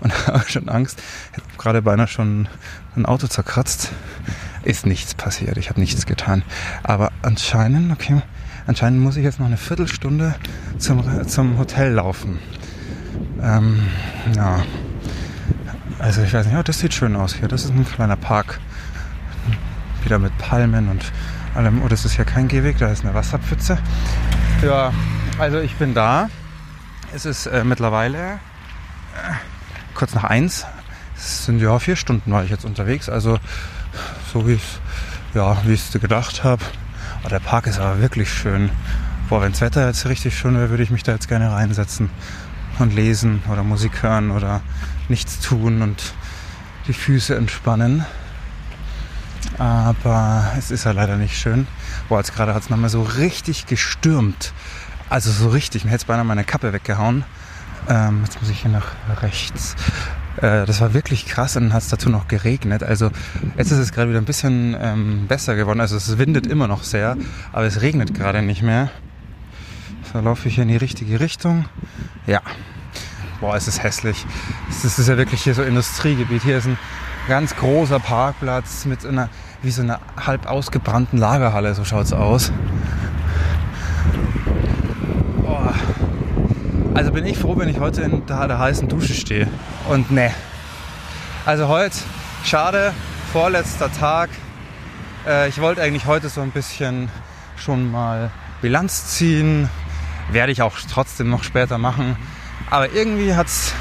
Und 0.00 0.12
habe 0.26 0.48
schon 0.48 0.68
Angst. 0.68 1.02
Ich 1.32 1.38
habe 1.38 1.48
gerade 1.58 1.82
beinahe 1.82 2.08
schon 2.08 2.48
ein 2.96 3.06
Auto 3.06 3.26
zerkratzt. 3.26 3.92
Ist 4.64 4.86
nichts 4.86 5.14
passiert. 5.14 5.56
Ich 5.56 5.70
habe 5.70 5.80
nichts 5.80 6.06
getan. 6.06 6.42
Aber 6.82 7.12
anscheinend, 7.22 7.92
okay, 7.92 8.22
anscheinend 8.66 9.00
muss 9.00 9.16
ich 9.16 9.24
jetzt 9.24 9.38
noch 9.38 9.46
eine 9.46 9.56
Viertelstunde 9.56 10.34
zum, 10.78 11.26
zum 11.26 11.58
Hotel 11.58 11.92
laufen. 11.92 12.38
Ähm, 13.40 13.82
ja. 14.34 14.62
Also 15.98 16.22
ich 16.22 16.32
weiß 16.32 16.46
nicht, 16.46 16.56
oh, 16.56 16.62
das 16.62 16.78
sieht 16.78 16.94
schön 16.94 17.16
aus 17.16 17.34
hier. 17.34 17.48
Das 17.48 17.64
ist 17.64 17.70
ein 17.70 17.84
kleiner 17.84 18.16
Park. 18.16 18.60
Wieder 20.02 20.18
mit 20.18 20.36
Palmen 20.38 20.88
und 20.88 21.12
allem. 21.54 21.82
Oh, 21.82 21.88
das 21.88 22.04
ist 22.04 22.16
ja 22.16 22.24
kein 22.24 22.46
Gehweg, 22.46 22.78
da 22.78 22.88
ist 22.88 23.04
eine 23.04 23.14
Wasserpfütze. 23.14 23.78
Ja, 24.62 24.92
also 25.38 25.58
ich 25.58 25.74
bin 25.74 25.94
da. 25.94 26.30
Es 27.12 27.26
ist 27.26 27.46
äh, 27.46 27.64
mittlerweile 27.64 28.34
äh, 28.34 29.34
kurz 29.94 30.14
nach 30.14 30.24
eins. 30.24 30.66
Es 31.16 31.46
sind 31.46 31.60
ja 31.60 31.76
vier 31.80 31.96
Stunden 31.96 32.30
war 32.30 32.44
ich 32.44 32.50
jetzt 32.50 32.64
unterwegs. 32.64 33.08
Also 33.08 33.40
so 34.32 34.46
wie 34.46 34.54
es 34.54 34.80
ja, 35.34 35.56
wie 35.64 35.72
ich 35.72 35.92
es 35.92 36.00
gedacht 36.00 36.44
habe. 36.44 36.62
Oh, 37.24 37.28
der 37.28 37.40
Park 37.40 37.66
ist 37.66 37.80
aber 37.80 38.00
wirklich 38.00 38.32
schön. 38.32 38.70
Boah, 39.28 39.42
wenn 39.42 39.52
das 39.52 39.60
Wetter 39.60 39.86
jetzt 39.86 40.06
richtig 40.06 40.38
schön 40.38 40.54
wäre, 40.54 40.70
würde 40.70 40.84
ich 40.84 40.90
mich 40.90 41.02
da 41.02 41.12
jetzt 41.12 41.28
gerne 41.28 41.50
reinsetzen 41.50 42.08
und 42.78 42.94
lesen 42.94 43.42
oder 43.50 43.64
Musik 43.64 44.02
hören 44.02 44.30
oder 44.30 44.62
nichts 45.08 45.40
tun 45.40 45.82
und 45.82 46.14
die 46.86 46.92
Füße 46.92 47.36
entspannen. 47.36 48.04
Aber 49.58 50.52
es 50.58 50.70
ist 50.70 50.84
ja 50.84 50.92
leider 50.92 51.16
nicht 51.16 51.38
schön. 51.38 51.66
Boah, 52.08 52.18
jetzt 52.18 52.34
gerade 52.34 52.54
hat 52.54 52.62
es 52.62 52.70
nochmal 52.70 52.90
so 52.90 53.02
richtig 53.02 53.66
gestürmt. 53.66 54.52
Also 55.08 55.30
so 55.30 55.48
richtig. 55.48 55.84
Mir 55.84 55.90
hätte 55.90 56.02
es 56.02 56.04
beinahe 56.04 56.24
meine 56.24 56.44
Kappe 56.44 56.72
weggehauen. 56.72 57.24
Ähm, 57.88 58.20
jetzt 58.24 58.40
muss 58.40 58.50
ich 58.50 58.60
hier 58.60 58.70
nach 58.70 58.86
rechts. 59.22 59.74
Äh, 60.36 60.66
das 60.66 60.80
war 60.80 60.94
wirklich 60.94 61.26
krass 61.26 61.56
und 61.56 61.72
hat 61.72 61.82
es 61.82 61.88
dazu 61.88 62.10
noch 62.10 62.28
geregnet. 62.28 62.82
Also 62.82 63.10
jetzt 63.56 63.70
ist 63.70 63.78
es 63.78 63.92
gerade 63.92 64.10
wieder 64.10 64.20
ein 64.20 64.26
bisschen 64.26 64.76
ähm, 64.80 65.26
besser 65.26 65.56
geworden. 65.56 65.80
Also 65.80 65.96
es 65.96 66.18
windet 66.18 66.46
immer 66.46 66.68
noch 66.68 66.84
sehr, 66.84 67.16
aber 67.52 67.64
es 67.64 67.80
regnet 67.80 68.14
gerade 68.14 68.42
nicht 68.42 68.62
mehr. 68.62 68.90
So 70.12 70.20
laufe 70.20 70.48
ich 70.48 70.54
hier 70.54 70.62
in 70.62 70.68
die 70.68 70.76
richtige 70.76 71.20
Richtung. 71.20 71.66
Ja. 72.26 72.40
Boah, 73.40 73.54
es 73.54 73.68
ist 73.68 73.84
hässlich. 73.84 74.26
Es 74.68 74.84
ist 74.98 75.08
ja 75.08 75.16
wirklich 75.16 75.42
hier 75.42 75.54
so 75.54 75.62
Industriegebiet. 75.62 76.42
Hier 76.42 76.58
ist 76.58 76.66
ein 76.66 76.76
ganz 77.28 77.54
großer 77.54 78.00
Parkplatz 78.00 78.84
mit 78.84 79.06
einer, 79.06 79.28
wie 79.62 79.70
so 79.70 79.82
einer 79.82 80.00
halb 80.16 80.46
ausgebrannten 80.46 81.20
Lagerhalle, 81.20 81.72
so 81.74 81.84
schaut 81.84 82.06
es 82.06 82.12
aus. 82.12 82.50
Boah. 85.40 85.72
Also 86.94 87.12
bin 87.12 87.26
ich 87.26 87.38
froh, 87.38 87.56
wenn 87.56 87.68
ich 87.68 87.78
heute 87.78 88.02
in 88.02 88.26
der, 88.26 88.48
der 88.48 88.58
heißen 88.58 88.88
Dusche 88.88 89.14
stehe. 89.14 89.46
Und 89.88 90.10
ne. 90.10 90.32
Also 91.46 91.68
heute, 91.68 91.96
schade, 92.44 92.92
vorletzter 93.32 93.92
Tag. 93.92 94.30
Äh, 95.28 95.48
ich 95.48 95.60
wollte 95.60 95.80
eigentlich 95.80 96.06
heute 96.06 96.28
so 96.28 96.40
ein 96.40 96.50
bisschen 96.50 97.08
schon 97.56 97.92
mal 97.92 98.32
Bilanz 98.62 99.14
ziehen. 99.14 99.70
Werde 100.32 100.50
ich 100.50 100.60
auch 100.60 100.76
trotzdem 100.90 101.30
noch 101.30 101.44
später 101.44 101.78
machen. 101.78 102.16
Aber 102.70 102.92
irgendwie 102.92 103.34
hat's 103.34 103.72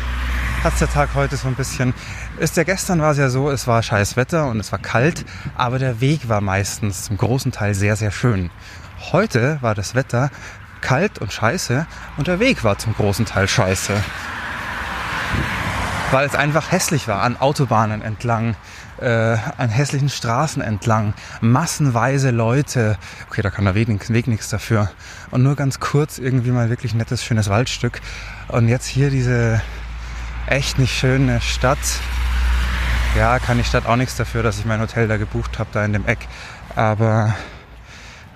hat's 0.64 0.80
der 0.80 0.90
Tag 0.90 1.10
heute 1.14 1.38
so 1.38 1.48
ein 1.48 1.56
bisschen. 1.56 1.94
Ist 2.40 2.58
ja 2.58 2.64
gestern 2.64 3.02
war 3.02 3.12
es 3.12 3.18
ja 3.18 3.30
so, 3.30 3.50
es 3.50 3.68
war 3.68 3.84
scheiß 3.84 4.16
Wetter 4.16 4.48
und 4.48 4.60
es 4.60 4.72
war 4.72 4.80
kalt, 4.80 5.26
aber 5.56 5.80
der 5.80 6.02
Weg 6.02 6.30
war 6.30 6.42
meistens 6.42 7.04
zum 7.04 7.18
großen 7.18 7.52
Teil 7.52 7.74
sehr, 7.74 7.96
sehr 7.96 8.12
schön. 8.12 8.50
Heute 9.12 9.58
war 9.62 9.76
das 9.76 9.96
Wetter 9.96 10.30
kalt 10.82 11.20
und 11.20 11.34
scheiße 11.34 11.86
und 12.18 12.28
der 12.28 12.40
Weg 12.40 12.64
war 12.64 12.78
zum 12.78 12.94
großen 12.94 13.26
Teil 13.26 13.48
scheiße. 13.48 13.94
Weil 16.12 16.26
es 16.26 16.36
einfach 16.36 16.72
hässlich 16.72 17.08
war, 17.08 17.22
an 17.22 17.38
Autobahnen 17.38 18.02
entlang, 18.02 18.56
äh, 19.00 19.38
an 19.58 19.70
hässlichen 19.70 20.10
Straßen 20.10 20.62
entlang, 20.62 21.14
massenweise 21.42 22.32
Leute. 22.32 22.98
Okay, 23.30 23.42
da 23.42 23.50
kann 23.50 23.66
der 23.66 23.76
Weg, 23.76 23.88
Weg 24.10 24.28
nichts 24.28 24.50
dafür. 24.50 24.90
Und 25.32 25.44
nur 25.44 25.56
ganz 25.56 25.80
kurz 25.80 26.18
irgendwie 26.18 26.52
mal 26.52 26.70
wirklich 26.70 26.94
nettes, 26.94 27.24
schönes 27.24 27.50
Waldstück. 27.50 28.02
Und 28.48 28.68
jetzt 28.68 28.88
hier 28.88 29.10
diese 29.10 29.62
echt 30.48 30.80
nicht 30.80 30.98
schöne 30.98 31.42
Stadt. 31.42 31.78
Ja, 33.16 33.40
kann 33.40 33.58
die 33.58 33.64
Stadt 33.64 33.86
auch 33.86 33.96
nichts 33.96 34.16
dafür, 34.16 34.44
dass 34.44 34.60
ich 34.60 34.66
mein 34.66 34.80
Hotel 34.80 35.08
da 35.08 35.18
gebucht 35.18 35.60
habe, 35.60 35.70
da 35.74 35.84
in 35.84 35.94
dem 35.94 36.06
Eck. 36.06 36.20
Aber 36.76 37.36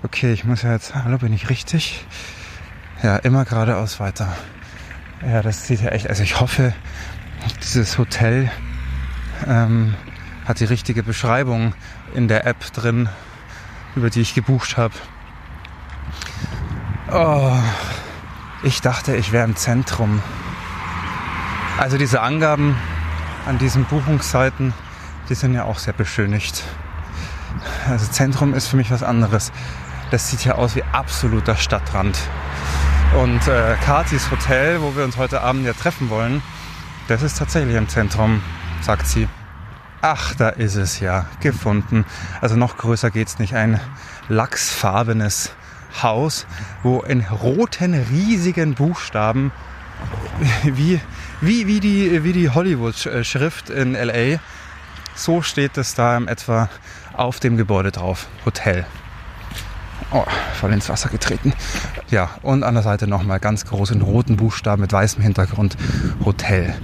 okay, 0.04 0.34
ich 0.34 0.44
muss 0.44 0.64
ja 0.64 0.74
jetzt, 0.74 0.96
hallo, 0.96 1.18
bin 1.20 1.34
ich 1.34 1.50
richtig? 1.50 2.06
Ja, 3.04 3.18
immer 3.18 3.46
geradeaus 3.46 4.00
weiter. 4.00 4.28
Ja, 5.26 5.42
das 5.42 5.68
sieht 5.68 5.82
ja 5.82 5.90
echt, 5.90 6.08
also 6.10 6.24
ich 6.24 6.40
hoffe, 6.40 6.74
dieses 7.62 7.98
Hotel 7.98 8.52
ähm, 9.48 9.96
hat 10.52 10.60
die 10.60 10.66
richtige 10.66 11.02
Beschreibung 11.02 11.74
in 12.14 12.28
der 12.28 12.46
App 12.46 12.74
drin, 12.74 13.08
über 13.96 14.10
die 14.10 14.20
ich 14.20 14.34
gebucht 14.34 14.76
habe. 14.76 14.94
Oh, 17.10 17.58
ich 18.62 18.82
dachte, 18.82 19.16
ich 19.16 19.32
wäre 19.32 19.46
im 19.46 19.56
Zentrum. 19.56 20.22
Also 21.78 21.98
diese 21.98 22.20
Angaben 22.20 22.76
an 23.46 23.60
diesen 23.60 23.86
Buchungsseiten, 23.86 24.74
die 25.30 25.36
sind 25.36 25.54
ja 25.54 25.64
auch 25.64 25.80
sehr 25.80 25.94
beschönigt. 25.94 26.66
Also 27.88 28.12
Zentrum 28.12 28.54
ist 28.54 28.68
für 28.68 28.76
mich 28.76 28.92
was 28.92 29.04
anderes. 29.04 29.54
Das 30.12 30.30
sieht 30.30 30.44
ja 30.44 30.56
aus 30.56 30.76
wie 30.76 30.84
absoluter 30.84 31.56
Stadtrand. 31.56 32.20
Und 33.18 33.48
äh, 33.48 33.78
Katis 33.86 34.30
Hotel, 34.30 34.82
wo 34.82 34.98
wir 34.98 35.06
uns 35.06 35.16
heute 35.16 35.40
Abend 35.44 35.66
ja 35.66 35.72
treffen 35.72 36.10
wollen, 36.10 36.42
das 37.08 37.22
ist 37.22 37.38
tatsächlich 37.38 37.78
im 37.78 37.88
Zentrum, 37.88 38.42
sagt 38.82 39.08
sie. 39.08 39.30
Ach, 40.02 40.34
da 40.34 40.50
ist 40.50 40.76
es 40.76 41.00
ja, 41.00 41.26
gefunden. 41.42 42.06
Also 42.42 42.56
noch 42.56 42.78
größer 42.78 43.12
geht's 43.12 43.38
nicht. 43.38 43.54
Ein 43.54 43.80
lachsfarbenes 44.30 45.52
Haus, 46.02 46.48
wo 46.82 47.02
in 47.02 47.22
roten, 47.22 47.94
riesigen 47.94 48.74
Buchstaben, 48.74 49.52
wie, 50.64 51.00
wie, 51.42 51.68
wie 51.68 51.80
die, 51.80 52.24
wie 52.24 52.34
die 52.34 52.50
Hollywood-Schrift 52.50 53.70
in 53.70 53.94
LA, 53.94 54.40
so 55.14 55.44
steht 55.44 55.78
es 55.78 55.94
da 55.94 56.18
in 56.18 56.28
etwa 56.28 56.70
auf 57.14 57.40
dem 57.40 57.58
Gebäude 57.58 57.92
drauf. 57.92 58.28
Hotel. 58.46 58.88
Oh, 60.12 60.26
voll 60.60 60.74
ins 60.74 60.90
Wasser 60.90 61.10
getreten. 61.10 61.54
Ja, 62.10 62.32
und 62.42 62.64
an 62.64 62.74
der 62.74 62.84
Seite 62.84 63.08
nochmal 63.08 63.40
ganz 63.40 63.66
groß 63.66 63.92
in 63.92 64.02
roten 64.02 64.36
Buchstaben 64.36 64.82
mit 64.82 64.92
weißem 64.92 65.22
Hintergrund 65.22 65.78
Hotel. 66.26 66.76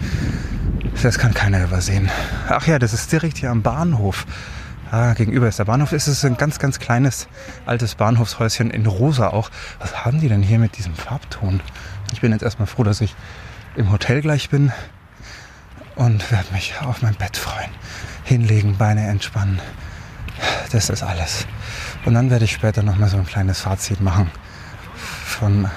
Das 1.04 1.20
kann 1.20 1.34
keiner 1.34 1.64
übersehen. 1.64 2.10
Ach 2.50 2.66
ja, 2.68 2.80
das 2.80 2.94
ist 2.94 3.12
direkt 3.12 3.38
hier 3.38 3.52
am 3.52 3.62
Bahnhof. 3.62 4.26
Ah, 4.90 5.14
gegenüber 5.14 5.48
ist 5.48 5.60
der 5.60 5.66
Bahnhof. 5.66 5.92
Es 5.92 6.08
ist 6.08 6.26
ein 6.26 6.38
ganz, 6.38 6.60
ganz 6.60 6.80
kleines 6.80 7.28
altes 7.66 7.96
Bahnhofshäuschen 7.96 8.72
in 8.72 8.86
rosa 8.86 9.30
auch. 9.30 9.52
Was 9.80 10.06
haben 10.06 10.20
die 10.20 10.30
denn 10.30 10.42
hier 10.42 10.60
mit 10.60 10.78
diesem 10.78 10.96
Farbton? 10.96 11.62
Ich 12.14 12.22
bin 12.22 12.32
jetzt 12.32 12.42
erstmal 12.42 12.68
froh, 12.68 12.84
dass 12.84 13.02
ich 13.02 13.16
im 13.76 13.92
Hotel 13.92 14.22
gleich 14.22 14.50
bin 14.50 14.72
und 15.96 16.32
werde 16.32 16.52
mich 16.54 16.74
auf 16.82 17.02
mein 17.02 17.16
Bett 17.16 17.38
freuen. 17.38 17.70
Hinlegen, 18.24 18.78
Beine 18.78 19.08
entspannen. 19.08 19.60
Das 20.72 20.90
ist 20.90 21.04
alles. 21.04 21.46
Und 22.06 22.14
dann 22.14 22.30
werde 22.30 22.46
ich 22.46 22.52
später 22.54 22.82
nochmal 22.82 23.10
so 23.10 23.18
ein 23.18 23.26
kleines 23.26 23.62
Fazit 23.62 24.02
machen 24.02 24.32
von 25.26 25.70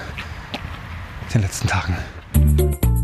den 1.35 1.43
letzten 1.43 1.69
Tagen. 1.69 3.00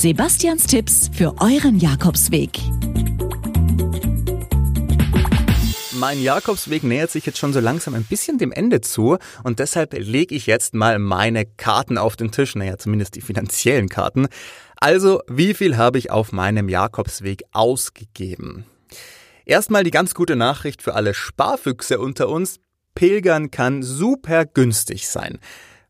Sebastians 0.00 0.64
Tipps 0.68 1.10
für 1.12 1.34
euren 1.40 1.80
Jakobsweg. 1.80 2.56
Mein 5.94 6.22
Jakobsweg 6.22 6.84
nähert 6.84 7.10
sich 7.10 7.26
jetzt 7.26 7.38
schon 7.38 7.52
so 7.52 7.58
langsam 7.58 7.94
ein 7.94 8.04
bisschen 8.04 8.38
dem 8.38 8.52
Ende 8.52 8.80
zu 8.80 9.18
und 9.42 9.58
deshalb 9.58 9.94
lege 9.94 10.36
ich 10.36 10.46
jetzt 10.46 10.72
mal 10.72 11.00
meine 11.00 11.46
Karten 11.46 11.98
auf 11.98 12.14
den 12.14 12.30
Tisch, 12.30 12.54
naja, 12.54 12.78
zumindest 12.78 13.16
die 13.16 13.20
finanziellen 13.20 13.88
Karten. 13.88 14.28
Also, 14.76 15.20
wie 15.26 15.52
viel 15.52 15.76
habe 15.76 15.98
ich 15.98 16.12
auf 16.12 16.30
meinem 16.30 16.68
Jakobsweg 16.68 17.42
ausgegeben? 17.50 18.66
Erstmal 19.46 19.82
die 19.82 19.90
ganz 19.90 20.14
gute 20.14 20.36
Nachricht 20.36 20.80
für 20.80 20.94
alle 20.94 21.12
Sparfüchse 21.12 21.98
unter 21.98 22.28
uns. 22.28 22.60
Pilgern 22.94 23.50
kann 23.50 23.82
super 23.82 24.46
günstig 24.46 25.08
sein. 25.08 25.40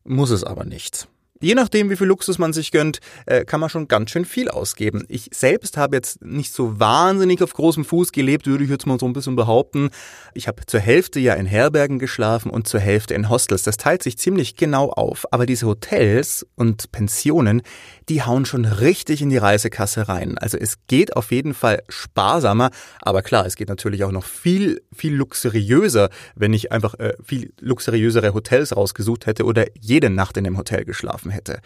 Muss 0.03 0.31
es 0.31 0.43
aber 0.43 0.65
nicht. 0.65 1.07
Je 1.41 1.55
nachdem, 1.55 1.89
wie 1.89 1.95
viel 1.95 2.07
Luxus 2.07 2.37
man 2.37 2.51
sich 2.51 2.69
gönnt, 2.69 2.99
äh, 3.25 3.45
kann 3.45 3.61
man 3.61 3.69
schon 3.69 3.87
ganz 3.87 4.11
schön 4.11 4.25
viel 4.25 4.49
ausgeben. 4.49 5.05
Ich 5.07 5.29
selbst 5.33 5.77
habe 5.77 5.95
jetzt 5.95 6.21
nicht 6.21 6.51
so 6.51 6.81
wahnsinnig 6.81 7.41
auf 7.41 7.53
großem 7.53 7.85
Fuß 7.85 8.11
gelebt, 8.11 8.45
würde 8.45 8.65
ich 8.65 8.69
jetzt 8.69 8.85
mal 8.85 8.99
so 8.99 9.05
ein 9.05 9.13
bisschen 9.13 9.37
behaupten. 9.37 9.89
Ich 10.33 10.49
habe 10.49 10.65
zur 10.65 10.81
Hälfte 10.81 11.21
ja 11.21 11.35
in 11.35 11.45
Herbergen 11.45 11.97
geschlafen 11.97 12.51
und 12.51 12.67
zur 12.67 12.81
Hälfte 12.81 13.13
in 13.13 13.29
Hostels. 13.29 13.63
Das 13.63 13.77
teilt 13.77 14.03
sich 14.03 14.17
ziemlich 14.17 14.57
genau 14.57 14.89
auf. 14.89 15.25
Aber 15.31 15.45
diese 15.45 15.65
Hotels 15.65 16.45
und 16.55 16.91
Pensionen, 16.91 17.61
die 18.09 18.21
hauen 18.21 18.45
schon 18.45 18.65
richtig 18.65 19.21
in 19.21 19.29
die 19.29 19.37
Reisekasse 19.37 20.09
rein. 20.09 20.37
Also 20.37 20.57
es 20.57 20.75
geht 20.87 21.15
auf 21.15 21.31
jeden 21.31 21.53
Fall 21.53 21.83
sparsamer. 21.87 22.69
Aber 23.01 23.21
klar, 23.21 23.45
es 23.45 23.55
geht 23.55 23.69
natürlich 23.69 24.03
auch 24.03 24.11
noch 24.11 24.25
viel, 24.25 24.81
viel 24.93 25.13
luxuriöser, 25.13 26.09
wenn 26.35 26.51
ich 26.51 26.73
einfach 26.73 26.95
äh, 26.95 27.13
viel 27.23 27.53
luxuriösere 27.61 28.33
Hotels 28.33 28.75
rausgesucht 28.75 29.25
hätte 29.25 29.45
oder 29.45 29.67
jede 29.79 30.09
Nacht 30.09 30.35
in 30.35 30.43
dem 30.43 30.57
Hotel 30.57 30.83
geschlafen 30.83 31.28
geholfen 31.29 31.31
hätte. 31.31 31.61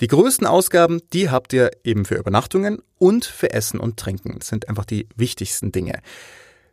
Die 0.00 0.08
größten 0.08 0.46
Ausgaben, 0.46 1.00
die 1.12 1.30
habt 1.30 1.52
ihr 1.52 1.70
eben 1.84 2.04
für 2.04 2.16
Übernachtungen 2.16 2.82
und 2.98 3.24
für 3.24 3.52
Essen 3.52 3.78
und 3.78 3.96
Trinken. 3.96 4.38
Das 4.38 4.48
sind 4.48 4.68
einfach 4.68 4.84
die 4.84 5.08
wichtigsten 5.16 5.70
Dinge. 5.70 6.00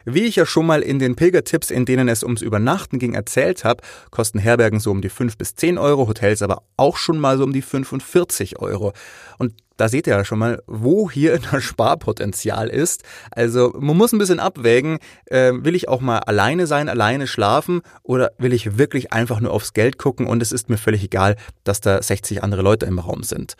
Wie 0.04 0.24
ich 0.24 0.36
ja 0.36 0.48
schon 0.48 0.66
mal 0.66 0.82
in 0.82 0.98
den 0.98 1.16
Pilgertipps, 1.16 1.70
in 1.70 1.86
denen 1.86 2.08
es 2.08 2.24
ums 2.24 2.42
Übernachten 2.42 2.98
ging, 2.98 3.14
erzählt 3.14 3.64
habe, 3.64 3.84
kosten 4.10 4.40
Herbergen 4.40 4.80
so 4.80 4.90
um 4.90 5.02
die 5.02 5.10
5 5.10 5.38
bis 5.38 5.54
10 5.54 5.78
Euro, 5.78 6.08
Hotels 6.08 6.42
aber 6.42 6.64
auch 6.76 6.98
schon 6.98 7.20
mal 7.20 7.38
so 7.38 7.44
um 7.44 7.54
die 7.54 7.62
45 7.62 8.58
Euro. 8.58 8.94
Und 9.38 9.54
da 9.82 9.90
seht 9.90 10.06
ihr 10.06 10.16
ja 10.16 10.24
schon 10.24 10.38
mal, 10.38 10.62
wo 10.68 11.10
hier 11.10 11.40
das 11.52 11.64
Sparpotenzial 11.64 12.70
ist. 12.70 13.02
Also 13.32 13.74
man 13.80 13.98
muss 13.98 14.14
ein 14.14 14.20
bisschen 14.20 14.40
abwägen, 14.40 15.00
äh, 15.26 15.54
will 15.56 15.76
ich 15.76 15.90
auch 15.90 16.02
mal 16.02 16.20
alleine 16.20 16.68
sein, 16.68 16.88
alleine 16.88 17.26
schlafen 17.26 17.82
oder 18.04 18.32
will 18.38 18.54
ich 18.54 18.78
wirklich 18.78 19.12
einfach 19.12 19.40
nur 19.40 19.52
aufs 19.52 19.74
Geld 19.74 19.98
gucken 19.98 20.28
und 20.28 20.40
es 20.44 20.52
ist 20.52 20.70
mir 20.70 20.78
völlig 20.78 21.04
egal, 21.04 21.36
dass 21.64 21.82
da 21.82 22.00
60 22.00 22.44
andere 22.44 22.62
Leute 22.62 22.86
im 22.86 23.00
Raum 23.00 23.24
sind. 23.24 23.56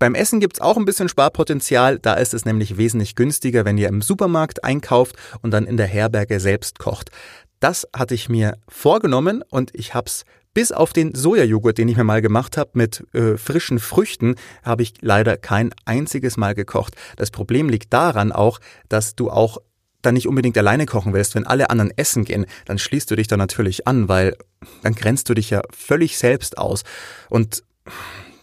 Beim 0.00 0.16
Essen 0.16 0.40
gibt's 0.40 0.60
auch 0.60 0.76
ein 0.76 0.84
bisschen 0.84 1.08
Sparpotenzial, 1.08 2.00
da 2.00 2.14
ist 2.14 2.34
es 2.34 2.44
nämlich 2.44 2.76
wesentlich 2.76 3.14
günstiger, 3.14 3.64
wenn 3.64 3.78
ihr 3.78 3.86
im 3.86 4.02
Supermarkt 4.02 4.64
einkauft 4.64 5.14
und 5.42 5.52
dann 5.52 5.64
in 5.64 5.76
der 5.76 5.86
Herberge 5.86 6.40
selbst 6.40 6.80
kocht. 6.80 7.10
Das 7.60 7.86
hatte 7.94 8.16
ich 8.16 8.28
mir 8.28 8.56
vorgenommen 8.66 9.44
und 9.48 9.70
ich 9.74 9.94
hab's 9.94 10.24
bis 10.54 10.72
auf 10.72 10.92
den 10.92 11.14
Sojajoghurt, 11.14 11.78
den 11.78 11.88
ich 11.88 11.96
mir 11.96 12.04
mal 12.04 12.22
gemacht 12.22 12.56
habe 12.56 12.70
mit 12.74 13.06
äh, 13.14 13.36
frischen 13.36 13.78
Früchten, 13.78 14.36
habe 14.62 14.82
ich 14.82 14.94
leider 15.00 15.36
kein 15.36 15.70
einziges 15.84 16.36
Mal 16.36 16.54
gekocht. 16.54 16.94
Das 17.16 17.30
Problem 17.30 17.68
liegt 17.68 17.92
daran 17.92 18.32
auch, 18.32 18.60
dass 18.88 19.14
du 19.14 19.30
auch 19.30 19.58
dann 20.02 20.14
nicht 20.14 20.26
unbedingt 20.26 20.58
alleine 20.58 20.84
kochen 20.84 21.12
willst, 21.12 21.34
wenn 21.34 21.46
alle 21.46 21.70
anderen 21.70 21.92
essen 21.96 22.24
gehen, 22.24 22.46
dann 22.66 22.78
schließt 22.78 23.10
du 23.10 23.16
dich 23.16 23.28
da 23.28 23.36
natürlich 23.36 23.86
an, 23.86 24.08
weil 24.08 24.36
dann 24.82 24.94
grenzt 24.94 25.28
du 25.28 25.34
dich 25.34 25.50
ja 25.50 25.62
völlig 25.70 26.18
selbst 26.18 26.58
aus. 26.58 26.82
Und 27.30 27.62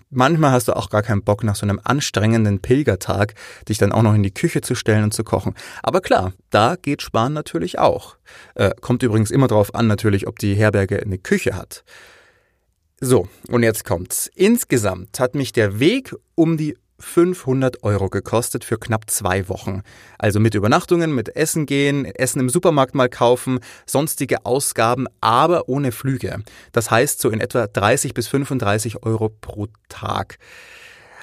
manchmal 0.09 0.51
hast 0.51 0.67
du 0.67 0.75
auch 0.75 0.89
gar 0.89 1.03
keinen 1.03 1.23
Bock 1.23 1.43
nach 1.43 1.55
so 1.55 1.65
einem 1.65 1.79
anstrengenden 1.83 2.59
Pilgertag, 2.61 3.35
dich 3.67 3.77
dann 3.77 3.91
auch 3.91 4.01
noch 4.01 4.13
in 4.13 4.23
die 4.23 4.33
Küche 4.33 4.61
zu 4.61 4.75
stellen 4.75 5.03
und 5.03 5.13
zu 5.13 5.23
kochen. 5.23 5.55
Aber 5.83 6.01
klar, 6.01 6.33
da 6.49 6.75
geht 6.75 7.01
Sparen 7.01 7.33
natürlich 7.33 7.79
auch. 7.79 8.17
Äh, 8.55 8.71
kommt 8.81 9.03
übrigens 9.03 9.31
immer 9.31 9.47
darauf 9.47 9.75
an 9.75 9.87
natürlich, 9.87 10.27
ob 10.27 10.39
die 10.39 10.55
Herberge 10.55 11.01
eine 11.01 11.17
Küche 11.17 11.55
hat. 11.55 11.83
So, 13.01 13.29
und 13.47 13.63
jetzt 13.63 13.85
kommt's. 13.85 14.29
Insgesamt 14.35 15.19
hat 15.19 15.33
mich 15.33 15.53
der 15.53 15.79
Weg 15.79 16.13
um 16.35 16.57
die 16.57 16.77
500 16.99 17.83
Euro 17.83 18.09
gekostet 18.09 18.63
für 18.63 18.77
knapp 18.77 19.09
zwei 19.09 19.47
Wochen. 19.49 19.81
Also 20.17 20.39
mit 20.39 20.55
Übernachtungen, 20.55 21.13
mit 21.13 21.35
Essen 21.35 21.65
gehen, 21.65 22.05
Essen 22.05 22.39
im 22.39 22.49
Supermarkt 22.49 22.95
mal 22.95 23.09
kaufen, 23.09 23.59
sonstige 23.85 24.45
Ausgaben, 24.45 25.07
aber 25.21 25.69
ohne 25.69 25.91
Flüge. 25.91 26.43
Das 26.71 26.91
heißt 26.91 27.19
so 27.21 27.29
in 27.29 27.39
etwa 27.41 27.67
30 27.67 28.13
bis 28.13 28.27
35 28.27 29.03
Euro 29.03 29.29
pro 29.29 29.67
Tag. 29.87 30.37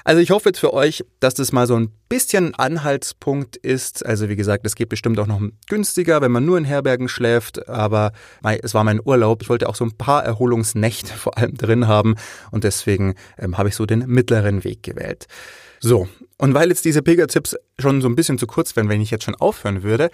Also 0.07 0.21
ich 0.21 0.31
hoffe 0.31 0.47
jetzt 0.47 0.59
für 0.59 0.73
euch, 0.73 1.03
dass 1.19 1.33
das 1.33 1.51
mal 1.51 1.67
so 1.67 1.75
ein 1.75 1.91
bisschen 2.07 2.55
Anhaltspunkt 2.55 3.57
ist. 3.57 4.05
Also 4.05 4.29
wie 4.29 4.37
gesagt, 4.37 4.65
es 4.65 4.75
geht 4.75 4.87
bestimmt 4.87 5.19
auch 5.19 5.27
noch 5.27 5.41
günstiger, 5.67 6.21
wenn 6.21 6.31
man 6.31 6.45
nur 6.45 6.57
in 6.57 6.63
Herbergen 6.63 7.09
schläft. 7.09 7.67
Aber 7.67 8.13
es 8.61 8.73
war 8.73 8.85
mein 8.85 9.01
Urlaub. 9.03 9.41
Ich 9.41 9.49
wollte 9.49 9.67
auch 9.67 9.75
so 9.75 9.83
ein 9.83 9.97
paar 9.97 10.23
Erholungsnächte 10.23 11.13
vor 11.17 11.37
allem 11.37 11.55
drin 11.55 11.89
haben. 11.89 12.15
Und 12.51 12.63
deswegen 12.63 13.15
ähm, 13.37 13.57
habe 13.57 13.67
ich 13.67 13.75
so 13.75 13.85
den 13.85 14.07
mittleren 14.07 14.63
Weg 14.63 14.81
gewählt. 14.81 15.27
So, 15.79 16.07
und 16.37 16.53
weil 16.53 16.69
jetzt 16.69 16.85
diese 16.85 17.01
Pilgertipps 17.01 17.55
schon 17.79 18.01
so 18.01 18.07
ein 18.07 18.15
bisschen 18.15 18.37
zu 18.37 18.47
kurz 18.47 18.75
wären, 18.75 18.89
wenn 18.89 19.01
ich 19.01 19.11
jetzt 19.11 19.25
schon 19.25 19.35
aufhören 19.35 19.83
würde, 19.83 20.09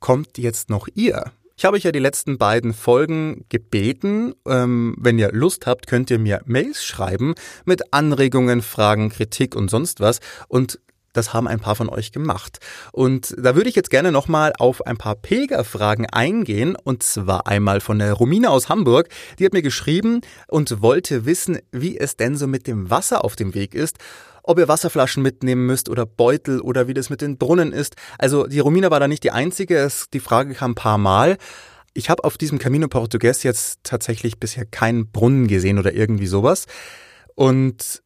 kommt 0.00 0.38
jetzt 0.38 0.70
noch 0.70 0.88
ihr. 0.94 1.32
Ich 1.56 1.64
habe 1.64 1.76
euch 1.76 1.84
ja 1.84 1.92
die 1.92 2.00
letzten 2.00 2.36
beiden 2.36 2.72
Folgen 2.72 3.44
gebeten. 3.48 4.34
Ähm, 4.46 4.96
wenn 4.98 5.18
ihr 5.18 5.30
Lust 5.30 5.66
habt, 5.66 5.86
könnt 5.86 6.10
ihr 6.10 6.18
mir 6.18 6.42
Mails 6.46 6.84
schreiben 6.84 7.34
mit 7.64 7.92
Anregungen, 7.92 8.60
Fragen, 8.60 9.10
Kritik 9.10 9.54
und 9.54 9.70
sonst 9.70 10.00
was. 10.00 10.18
Und 10.48 10.80
das 11.12 11.32
haben 11.32 11.46
ein 11.46 11.60
paar 11.60 11.76
von 11.76 11.88
euch 11.88 12.10
gemacht. 12.10 12.58
Und 12.90 13.36
da 13.38 13.54
würde 13.54 13.68
ich 13.68 13.76
jetzt 13.76 13.90
gerne 13.90 14.10
nochmal 14.10 14.52
auf 14.58 14.84
ein 14.84 14.96
paar 14.96 15.14
Pilgerfragen 15.14 16.06
eingehen. 16.06 16.76
Und 16.82 17.04
zwar 17.04 17.46
einmal 17.46 17.80
von 17.80 18.00
der 18.00 18.14
Romina 18.14 18.48
aus 18.48 18.68
Hamburg. 18.68 19.08
Die 19.38 19.44
hat 19.44 19.52
mir 19.52 19.62
geschrieben 19.62 20.22
und 20.48 20.82
wollte 20.82 21.24
wissen, 21.24 21.60
wie 21.70 21.96
es 21.96 22.16
denn 22.16 22.36
so 22.36 22.48
mit 22.48 22.66
dem 22.66 22.90
Wasser 22.90 23.24
auf 23.24 23.36
dem 23.36 23.54
Weg 23.54 23.74
ist 23.76 23.98
ob 24.44 24.58
ihr 24.58 24.68
Wasserflaschen 24.68 25.22
mitnehmen 25.22 25.66
müsst 25.66 25.88
oder 25.88 26.06
Beutel 26.06 26.60
oder 26.60 26.86
wie 26.86 26.94
das 26.94 27.10
mit 27.10 27.22
den 27.22 27.38
Brunnen 27.38 27.72
ist. 27.72 27.96
Also 28.18 28.46
die 28.46 28.60
Romina 28.60 28.90
war 28.90 29.00
da 29.00 29.08
nicht 29.08 29.24
die 29.24 29.32
einzige, 29.32 29.78
es, 29.78 30.08
die 30.12 30.20
Frage 30.20 30.54
kam 30.54 30.72
ein 30.72 30.76
paar 30.76 30.98
Mal. 30.98 31.38
Ich 31.94 32.10
habe 32.10 32.24
auf 32.24 32.36
diesem 32.36 32.58
Camino 32.58 32.86
Portugues 32.88 33.42
jetzt 33.42 33.80
tatsächlich 33.82 34.38
bisher 34.38 34.66
keinen 34.66 35.10
Brunnen 35.10 35.48
gesehen 35.48 35.78
oder 35.78 35.94
irgendwie 35.94 36.26
sowas. 36.26 36.66
Und 37.34 38.02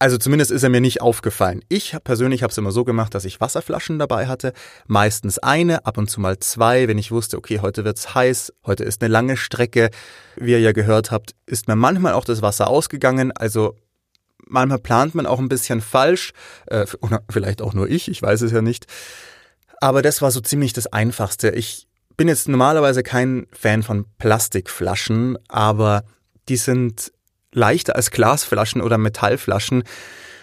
also 0.00 0.16
zumindest 0.16 0.52
ist 0.52 0.62
er 0.62 0.68
mir 0.68 0.80
nicht 0.80 1.00
aufgefallen. 1.00 1.64
Ich 1.68 1.96
persönlich 2.04 2.42
habe 2.44 2.52
es 2.52 2.58
immer 2.58 2.70
so 2.70 2.84
gemacht, 2.84 3.14
dass 3.14 3.24
ich 3.24 3.40
Wasserflaschen 3.40 3.98
dabei 3.98 4.28
hatte, 4.28 4.52
meistens 4.86 5.40
eine, 5.40 5.86
ab 5.86 5.98
und 5.98 6.08
zu 6.08 6.20
mal 6.20 6.38
zwei, 6.38 6.86
wenn 6.86 6.98
ich 6.98 7.10
wusste, 7.10 7.36
okay, 7.36 7.58
heute 7.60 7.84
wird's 7.84 8.14
heiß, 8.14 8.52
heute 8.64 8.84
ist 8.84 9.02
eine 9.02 9.10
lange 9.10 9.36
Strecke. 9.36 9.90
Wie 10.36 10.52
ihr 10.52 10.60
ja 10.60 10.70
gehört 10.70 11.10
habt, 11.10 11.32
ist 11.46 11.66
mir 11.66 11.74
manchmal 11.74 12.12
auch 12.12 12.24
das 12.24 12.42
Wasser 12.42 12.68
ausgegangen, 12.68 13.32
also 13.32 13.74
manchmal 14.48 14.78
plant 14.78 15.14
man 15.14 15.26
auch 15.26 15.38
ein 15.38 15.48
bisschen 15.48 15.80
falsch, 15.80 16.32
äh, 16.66 16.86
oder 17.00 17.22
vielleicht 17.30 17.62
auch 17.62 17.74
nur 17.74 17.88
ich, 17.88 18.08
ich 18.08 18.22
weiß 18.22 18.42
es 18.42 18.52
ja 18.52 18.62
nicht. 18.62 18.86
Aber 19.80 20.02
das 20.02 20.22
war 20.22 20.30
so 20.30 20.40
ziemlich 20.40 20.72
das 20.72 20.86
Einfachste. 20.92 21.50
Ich 21.50 21.86
bin 22.16 22.28
jetzt 22.28 22.48
normalerweise 22.48 23.02
kein 23.02 23.46
Fan 23.52 23.82
von 23.82 24.06
Plastikflaschen, 24.18 25.38
aber 25.48 26.02
die 26.48 26.56
sind 26.56 27.12
leichter 27.52 27.96
als 27.96 28.10
Glasflaschen 28.10 28.82
oder 28.82 28.98
Metallflaschen. 28.98 29.84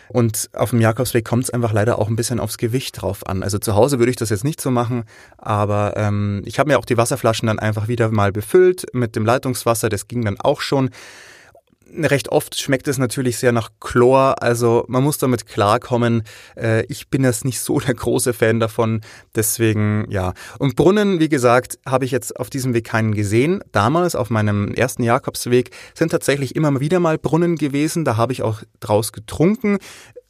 Und 0.08 0.50
auf 0.54 0.70
dem 0.70 0.82
Jakobsweg 0.82 1.26
kommt 1.26 1.46
es 1.46 1.50
einfach 1.50 1.74
leider 1.74 1.98
auch 2.00 2.08
ein 2.08 2.16
bisschen 2.16 2.40
aufs 2.40 2.58
Gewicht 2.58 3.02
drauf 3.02 3.26
an. 3.28 3.44
Also 3.44 3.58
zu 3.58 3.76
Hause 3.76 4.00
würde 4.00 4.12
ich 4.12 4.16
das 4.16 4.30
jetzt 4.30 4.44
nicht 4.44 4.62
so 4.62 4.70
machen, 4.72 5.04
aber 5.38 5.94
ähm, 5.98 6.44
ich 6.46 6.60
habe 6.60 6.70
mir 6.70 6.78
auch 6.78 6.86
die 6.86 6.98
Wasserflaschen 6.98 7.48
dann 7.48 7.60
einfach 7.60 7.88
wieder 7.88 8.10
mal 8.10 8.32
befüllt 8.32 8.86
mit 8.94 9.16
dem 9.16 9.26
Leitungswasser. 9.26 9.90
Das 9.90 10.08
ging 10.08 10.24
dann 10.24 10.40
auch 10.40 10.62
schon 10.62 10.92
recht 12.04 12.30
oft 12.30 12.60
schmeckt 12.60 12.88
es 12.88 12.98
natürlich 12.98 13.38
sehr 13.38 13.52
nach 13.52 13.70
Chlor, 13.80 14.42
also 14.42 14.86
man 14.88 15.04
muss 15.04 15.18
damit 15.18 15.48
klarkommen. 15.48 16.24
Äh, 16.58 16.86
ich 16.86 17.10
bin 17.10 17.24
jetzt 17.24 17.46
nicht 17.46 17.60
so 17.60 17.80
der 17.86 17.94
große 17.94 18.34
Fan 18.34 18.60
davon, 18.60 19.02
deswegen 19.36 20.06
ja. 20.10 20.34
Und 20.60 20.76
Brunnen, 20.76 21.20
wie 21.20 21.30
gesagt, 21.30 21.80
habe 21.86 22.06
ich 22.06 22.12
jetzt 22.12 22.40
auf 22.40 22.50
diesem 22.50 22.74
Weg 22.74 22.86
keinen 22.86 23.14
gesehen. 23.14 23.64
Damals 23.72 24.16
auf 24.16 24.30
meinem 24.30 24.74
ersten 24.74 25.04
Jakobsweg 25.04 25.72
sind 25.94 26.10
tatsächlich 26.10 26.56
immer 26.56 26.80
wieder 26.80 27.00
mal 27.00 27.18
Brunnen 27.18 27.56
gewesen, 27.56 28.06
da 28.06 28.18
habe 28.18 28.34
ich 28.34 28.42
auch 28.42 28.62
draus 28.80 29.12
getrunken. 29.12 29.78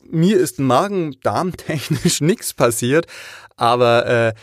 Mir 0.08 0.38
ist 0.38 0.60
magen-darm-technisch 0.60 2.22
nichts 2.22 2.54
passiert, 2.54 3.08
aber 3.56 4.06
äh, 4.06 4.34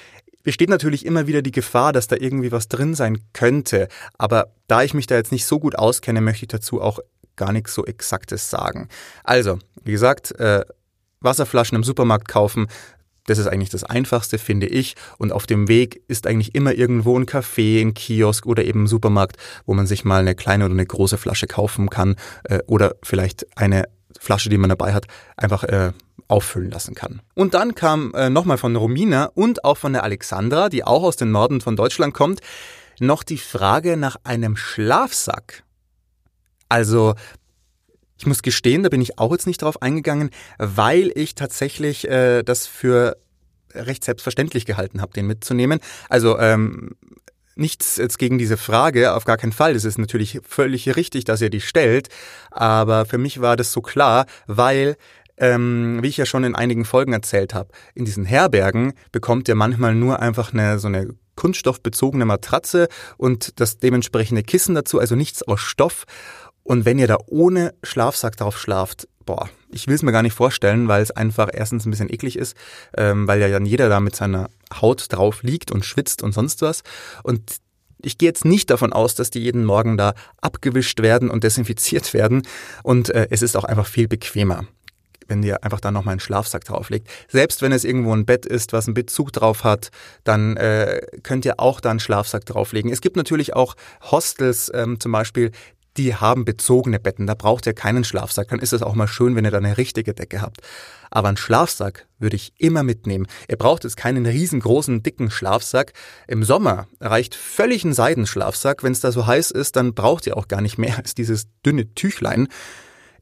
besteht 0.42 0.68
natürlich 0.68 1.06
immer 1.06 1.26
wieder 1.26 1.42
die 1.42 1.50
Gefahr, 1.50 1.92
dass 1.92 2.08
da 2.08 2.16
irgendwie 2.16 2.52
was 2.52 2.68
drin 2.68 2.94
sein 2.94 3.20
könnte. 3.32 3.88
Aber 4.18 4.52
da 4.66 4.82
ich 4.82 4.94
mich 4.94 5.06
da 5.06 5.14
jetzt 5.14 5.32
nicht 5.32 5.46
so 5.46 5.58
gut 5.58 5.76
auskenne, 5.76 6.20
möchte 6.20 6.44
ich 6.44 6.48
dazu 6.48 6.80
auch 6.80 6.98
gar 7.36 7.52
nichts 7.52 7.74
so 7.74 7.84
Exaktes 7.84 8.50
sagen. 8.50 8.88
Also, 9.24 9.58
wie 9.84 9.92
gesagt, 9.92 10.32
äh, 10.38 10.64
Wasserflaschen 11.20 11.76
im 11.76 11.84
Supermarkt 11.84 12.28
kaufen, 12.28 12.66
das 13.26 13.38
ist 13.38 13.46
eigentlich 13.46 13.70
das 13.70 13.84
Einfachste, 13.84 14.38
finde 14.38 14.66
ich. 14.66 14.96
Und 15.18 15.32
auf 15.32 15.46
dem 15.46 15.68
Weg 15.68 16.02
ist 16.08 16.26
eigentlich 16.26 16.54
immer 16.54 16.72
irgendwo 16.72 17.18
ein 17.18 17.26
Café, 17.26 17.80
ein 17.80 17.94
Kiosk 17.94 18.46
oder 18.46 18.64
eben 18.64 18.84
ein 18.84 18.86
Supermarkt, 18.88 19.36
wo 19.64 19.74
man 19.74 19.86
sich 19.86 20.04
mal 20.04 20.20
eine 20.20 20.34
kleine 20.34 20.64
oder 20.64 20.74
eine 20.74 20.86
große 20.86 21.18
Flasche 21.18 21.46
kaufen 21.46 21.88
kann 21.88 22.16
äh, 22.44 22.58
oder 22.66 22.96
vielleicht 23.02 23.46
eine 23.56 23.84
Flasche, 24.18 24.48
die 24.48 24.58
man 24.58 24.70
dabei 24.70 24.92
hat, 24.92 25.06
einfach 25.36 25.64
äh, 25.64 25.92
auffüllen 26.28 26.70
lassen 26.70 26.94
kann. 26.94 27.22
Und 27.34 27.54
dann 27.54 27.74
kam 27.74 28.12
äh, 28.14 28.30
nochmal 28.30 28.58
von 28.58 28.74
Romina 28.76 29.26
und 29.34 29.64
auch 29.64 29.78
von 29.78 29.92
der 29.92 30.04
Alexandra, 30.04 30.68
die 30.68 30.84
auch 30.84 31.02
aus 31.02 31.16
dem 31.16 31.30
Norden 31.30 31.60
von 31.60 31.76
Deutschland 31.76 32.14
kommt, 32.14 32.40
noch 33.00 33.22
die 33.22 33.38
Frage 33.38 33.96
nach 33.96 34.16
einem 34.24 34.56
Schlafsack. 34.56 35.64
Also 36.72 37.14
ich 38.16 38.24
muss 38.24 38.40
gestehen, 38.40 38.82
da 38.82 38.88
bin 38.88 39.02
ich 39.02 39.18
auch 39.18 39.30
jetzt 39.30 39.46
nicht 39.46 39.60
drauf 39.60 39.82
eingegangen, 39.82 40.30
weil 40.56 41.12
ich 41.14 41.34
tatsächlich 41.34 42.08
äh, 42.08 42.42
das 42.42 42.66
für 42.66 43.18
recht 43.74 44.02
selbstverständlich 44.02 44.64
gehalten 44.64 45.02
habe, 45.02 45.12
den 45.12 45.26
mitzunehmen. 45.26 45.80
Also 46.08 46.38
ähm, 46.38 46.96
nichts 47.56 47.98
jetzt 47.98 48.18
gegen 48.18 48.38
diese 48.38 48.56
Frage, 48.56 49.12
auf 49.12 49.26
gar 49.26 49.36
keinen 49.36 49.52
Fall. 49.52 49.74
Das 49.74 49.84
ist 49.84 49.98
natürlich 49.98 50.40
völlig 50.48 50.96
richtig, 50.96 51.24
dass 51.24 51.42
ihr 51.42 51.50
die 51.50 51.60
stellt. 51.60 52.08
Aber 52.50 53.04
für 53.04 53.18
mich 53.18 53.42
war 53.42 53.56
das 53.56 53.70
so 53.72 53.82
klar, 53.82 54.24
weil 54.46 54.96
ähm, 55.36 55.98
wie 56.00 56.08
ich 56.08 56.16
ja 56.16 56.24
schon 56.24 56.44
in 56.44 56.54
einigen 56.54 56.86
Folgen 56.86 57.12
erzählt 57.12 57.52
habe, 57.52 57.68
in 57.94 58.06
diesen 58.06 58.24
Herbergen 58.24 58.94
bekommt 59.10 59.46
ihr 59.46 59.56
manchmal 59.56 59.94
nur 59.94 60.20
einfach 60.20 60.54
eine 60.54 60.78
so 60.78 60.88
eine 60.88 61.08
kunststoffbezogene 61.36 62.24
Matratze 62.24 62.88
und 63.16 63.60
das 63.60 63.78
dementsprechende 63.78 64.42
Kissen 64.42 64.74
dazu, 64.74 64.98
also 64.98 65.14
nichts 65.14 65.42
aus 65.42 65.60
Stoff. 65.60 66.04
Und 66.64 66.84
wenn 66.84 66.98
ihr 66.98 67.08
da 67.08 67.18
ohne 67.26 67.74
Schlafsack 67.82 68.36
drauf 68.36 68.58
schlaft, 68.58 69.08
boah, 69.24 69.48
ich 69.70 69.86
will 69.86 69.94
es 69.94 70.02
mir 70.02 70.12
gar 70.12 70.22
nicht 70.22 70.34
vorstellen, 70.34 70.88
weil 70.88 71.02
es 71.02 71.10
einfach 71.10 71.48
erstens 71.52 71.86
ein 71.86 71.90
bisschen 71.90 72.12
eklig 72.12 72.36
ist, 72.36 72.56
ähm, 72.96 73.26
weil 73.26 73.40
ja 73.40 73.48
dann 73.48 73.66
jeder 73.66 73.88
da 73.88 74.00
mit 74.00 74.14
seiner 74.14 74.48
Haut 74.80 75.06
drauf 75.10 75.42
liegt 75.42 75.70
und 75.70 75.84
schwitzt 75.84 76.22
und 76.22 76.32
sonst 76.32 76.62
was. 76.62 76.82
Und 77.22 77.56
ich 78.02 78.18
gehe 78.18 78.28
jetzt 78.28 78.44
nicht 78.44 78.70
davon 78.70 78.92
aus, 78.92 79.14
dass 79.14 79.30
die 79.30 79.40
jeden 79.40 79.64
Morgen 79.64 79.96
da 79.96 80.14
abgewischt 80.40 81.00
werden 81.00 81.30
und 81.30 81.44
desinfiziert 81.44 82.14
werden. 82.14 82.42
Und 82.82 83.10
äh, 83.10 83.28
es 83.30 83.42
ist 83.42 83.56
auch 83.56 83.64
einfach 83.64 83.86
viel 83.86 84.08
bequemer 84.08 84.66
wenn 85.28 85.42
ihr 85.42 85.64
einfach 85.64 85.80
dann 85.80 85.94
nochmal 85.94 86.12
einen 86.12 86.20
Schlafsack 86.20 86.64
drauflegt. 86.64 87.08
Selbst 87.28 87.62
wenn 87.62 87.72
es 87.72 87.84
irgendwo 87.84 88.14
ein 88.14 88.26
Bett 88.26 88.44
ist, 88.44 88.74
was 88.74 88.86
einen 88.86 88.94
Bezug 88.94 89.32
drauf 89.32 89.64
hat, 89.64 89.90
dann 90.24 90.58
äh, 90.58 91.00
könnt 91.22 91.46
ihr 91.46 91.58
auch 91.58 91.80
da 91.80 91.90
einen 91.90 92.00
Schlafsack 92.00 92.44
drauflegen. 92.44 92.92
Es 92.92 93.00
gibt 93.00 93.16
natürlich 93.16 93.54
auch 93.54 93.74
Hostels 94.02 94.70
ähm, 94.74 95.00
zum 95.00 95.12
Beispiel, 95.12 95.52
die 95.96 96.14
haben 96.14 96.44
bezogene 96.44 96.98
Betten. 96.98 97.26
Da 97.26 97.34
braucht 97.34 97.66
ihr 97.66 97.74
keinen 97.74 98.04
Schlafsack. 98.04 98.48
Dann 98.48 98.60
ist 98.60 98.72
es 98.72 98.82
auch 98.82 98.94
mal 98.94 99.08
schön, 99.08 99.36
wenn 99.36 99.44
ihr 99.44 99.50
da 99.50 99.58
eine 99.58 99.76
richtige 99.76 100.14
Decke 100.14 100.40
habt. 100.40 100.60
Aber 101.10 101.28
einen 101.28 101.36
Schlafsack 101.36 102.06
würde 102.18 102.36
ich 102.36 102.52
immer 102.58 102.82
mitnehmen. 102.82 103.26
Ihr 103.48 103.56
braucht 103.56 103.84
jetzt 103.84 103.96
keinen 103.96 104.24
riesengroßen, 104.24 105.02
dicken 105.02 105.30
Schlafsack. 105.30 105.92
Im 106.26 106.44
Sommer 106.44 106.86
reicht 107.00 107.34
völlig 107.34 107.84
ein 107.84 107.92
Seidenschlafsack. 107.92 108.82
Wenn 108.82 108.92
es 108.92 109.00
da 109.00 109.12
so 109.12 109.26
heiß 109.26 109.50
ist, 109.50 109.76
dann 109.76 109.94
braucht 109.94 110.26
ihr 110.26 110.36
auch 110.36 110.48
gar 110.48 110.62
nicht 110.62 110.78
mehr 110.78 110.96
als 110.96 111.14
dieses 111.14 111.46
dünne 111.64 111.94
Tüchlein. 111.94 112.48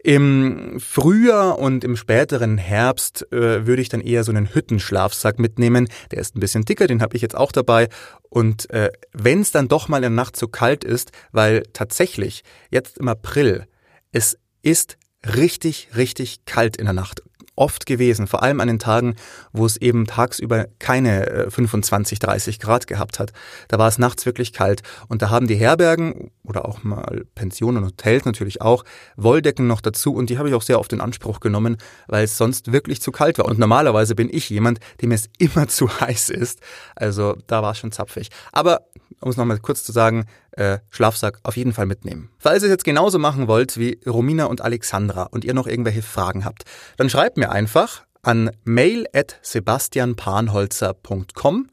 Im 0.03 0.81
Frühjahr 0.81 1.59
und 1.59 1.85
im 1.85 1.97
späteren 1.97 2.57
Herbst 2.57 3.31
äh, 3.33 3.67
würde 3.67 3.83
ich 3.83 3.91
dann 3.91 4.01
eher 4.01 4.25
so 4.25 4.33
einen 4.33 4.55
Hüttenschlafsack 4.55 5.39
mitnehmen. 5.39 5.89
Der 6.11 6.21
ist 6.21 6.35
ein 6.35 6.41
bisschen 6.41 6.65
dicker, 6.65 6.87
den 6.87 7.03
habe 7.03 7.17
ich 7.17 7.23
jetzt 7.23 7.37
auch 7.37 7.53
dabei. 7.53 7.89
Und 8.31 8.71
äh, 8.71 8.91
wenn 9.13 9.43
es 9.43 9.53
dann 9.53 9.69
doch 9.69 9.89
mal 9.89 9.99
in 9.99 10.03
der 10.03 10.11
Nacht 10.11 10.37
zu 10.37 10.49
kalt 10.49 10.85
ist, 10.85 11.13
weil 11.33 11.65
tatsächlich 11.75 12.45
jetzt 12.71 12.97
im 12.97 13.09
April, 13.09 13.67
es 14.11 14.39
ist 14.63 14.97
richtig, 15.37 15.89
richtig 15.97 16.47
kalt 16.47 16.79
in 16.79 16.87
der 16.87 16.95
Nacht 16.95 17.23
oft 17.61 17.87
gewesen, 17.87 18.27
vor 18.27 18.43
allem 18.43 18.61
an 18.61 18.69
den 18.69 18.79
Tagen, 18.79 19.15
wo 19.53 19.67
es 19.67 19.77
eben 19.77 20.07
tagsüber 20.07 20.67
keine 20.79 21.47
25, 21.51 22.19
äh, 22.19 22.27
30 22.27 22.59
Grad 22.59 22.87
gehabt 22.87 23.19
hat. 23.19 23.33
Da 23.69 23.79
war 23.79 23.87
es 23.87 23.99
nachts 23.99 24.25
wirklich 24.27 24.53
kalt 24.53 24.83
und 25.09 25.23
da 25.23 25.31
haben 25.31 25.47
die 25.47 25.57
Herbergen 25.57 26.31
oder 26.43 26.65
auch 26.67 26.83
mal 26.83 27.25
Pensionen 27.35 27.79
und 27.79 27.91
Hotels 27.91 28.25
natürlich 28.25 28.63
auch 28.63 28.85
Wolldecken 29.17 29.67
noch 29.67 29.83
dazu 29.83 30.15
und 30.15 30.31
die 30.31 30.39
habe 30.39 30.49
ich 30.49 30.55
auch 30.55 30.63
sehr 30.63 30.81
oft 30.81 30.93
in 30.93 31.01
Anspruch 31.01 31.41
genommen, 31.41 31.77
weil 32.09 32.25
es 32.25 32.39
sonst 32.39 32.73
wirklich 32.73 33.03
zu 33.03 33.13
kalt 33.13 33.39
war. 33.39 33.45
Und 33.45 33.59
normalerweise 33.59 34.15
bin 34.15 34.29
ich 34.33 34.49
jemand, 34.49 34.81
dem 35.03 35.13
es 35.13 35.29
immer 35.39 35.69
zu 35.69 35.89
heiß 36.01 36.31
ist. 36.31 36.61
Also 36.97 37.37
da 37.47 37.63
war 37.63 37.73
es 37.73 37.79
schon 37.79 37.93
zapfig. 37.93 38.31
Aber 38.53 38.87
um 39.21 39.31
es 39.31 39.37
nochmal 39.37 39.59
kurz 39.59 39.85
zu 39.85 39.93
sagen, 39.93 40.25
äh, 40.53 40.79
Schlafsack 40.91 41.41
auf 41.43 41.57
jeden 41.57 41.73
Fall 41.73 41.87
mitnehmen. 41.87 42.31
Falls 42.39 42.63
ihr 42.63 42.69
es 42.69 42.73
jetzt 42.73 42.85
genauso 42.85 43.19
machen 43.19 43.49
wollt 43.49 43.77
wie 43.79 43.99
Romina 44.07 44.45
und 44.47 44.61
Alexandra 44.61 45.25
und 45.25 45.45
ihr 45.45 45.55
noch 45.55 45.67
irgendwelche 45.67 46.03
Fragen 46.03 46.45
habt, 46.45 46.63
dann 46.97 47.11
schreibt 47.11 47.37
mir 47.37 47.51
einfach 47.51 48.05
an 48.23 48.53
mail 48.65 49.07
at 49.15 49.39
sebastianpanholzer.com 49.43 51.71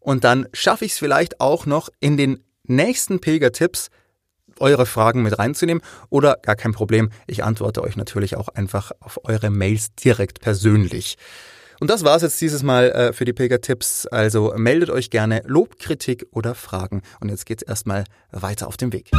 und 0.00 0.24
dann 0.24 0.48
schaffe 0.52 0.84
ich 0.84 0.92
es 0.92 0.98
vielleicht 0.98 1.40
auch 1.40 1.64
noch 1.66 1.88
in 2.00 2.16
den 2.16 2.42
nächsten 2.64 3.20
Pilgertipps 3.20 3.90
eure 4.60 4.86
Fragen 4.86 5.22
mit 5.22 5.38
reinzunehmen 5.38 5.82
oder 6.10 6.38
gar 6.42 6.56
kein 6.56 6.72
Problem, 6.72 7.10
ich 7.26 7.44
antworte 7.44 7.82
euch 7.82 7.96
natürlich 7.96 8.36
auch 8.36 8.48
einfach 8.48 8.92
auf 9.00 9.20
eure 9.24 9.50
Mails 9.50 9.94
direkt 9.94 10.40
persönlich. 10.40 11.16
Und 11.80 11.90
das 11.90 12.02
war's 12.02 12.22
jetzt 12.22 12.40
dieses 12.40 12.64
Mal 12.64 12.90
äh, 12.90 13.12
für 13.12 13.24
die 13.24 13.32
Pilger-Tipps. 13.32 14.06
Also 14.06 14.52
meldet 14.56 14.90
euch 14.90 15.10
gerne 15.10 15.42
Lob, 15.46 15.78
Kritik 15.78 16.26
oder 16.32 16.56
Fragen. 16.56 17.02
Und 17.20 17.28
jetzt 17.28 17.46
geht's 17.46 17.62
erstmal 17.62 18.04
weiter 18.32 18.66
auf 18.66 18.76
dem 18.76 18.92
Weg. 18.92 19.10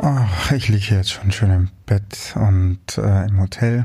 Ach, 0.00 0.52
ich 0.52 0.68
liege 0.68 0.94
jetzt 0.94 1.10
schon 1.10 1.30
schön 1.30 1.50
im 1.50 1.68
Bett 1.84 2.34
und 2.36 2.96
äh, 2.96 3.26
im 3.26 3.40
Hotel. 3.40 3.84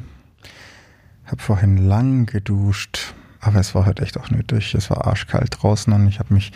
Hab 1.25 1.41
vorhin 1.41 1.77
lang 1.77 2.25
geduscht, 2.25 3.13
aber 3.41 3.59
es 3.59 3.75
war 3.75 3.85
halt 3.85 3.99
echt 3.99 4.17
auch 4.17 4.29
nötig. 4.29 4.73
Es 4.75 4.89
war 4.89 5.07
arschkalt 5.07 5.57
draußen 5.61 5.91
und 5.91 6.07
ich 6.07 6.19
habe 6.19 6.33
mich 6.33 6.53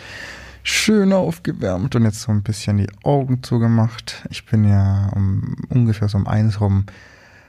schön 0.62 1.12
aufgewärmt 1.12 1.94
und 1.94 2.04
jetzt 2.04 2.22
so 2.22 2.32
ein 2.32 2.42
bisschen 2.42 2.78
die 2.78 2.88
Augen 3.02 3.42
zugemacht. 3.42 4.24
Ich 4.30 4.46
bin 4.46 4.64
ja 4.64 5.10
um 5.14 5.56
ungefähr 5.68 6.08
so 6.08 6.16
um 6.16 6.26
eins 6.26 6.60
rum 6.60 6.86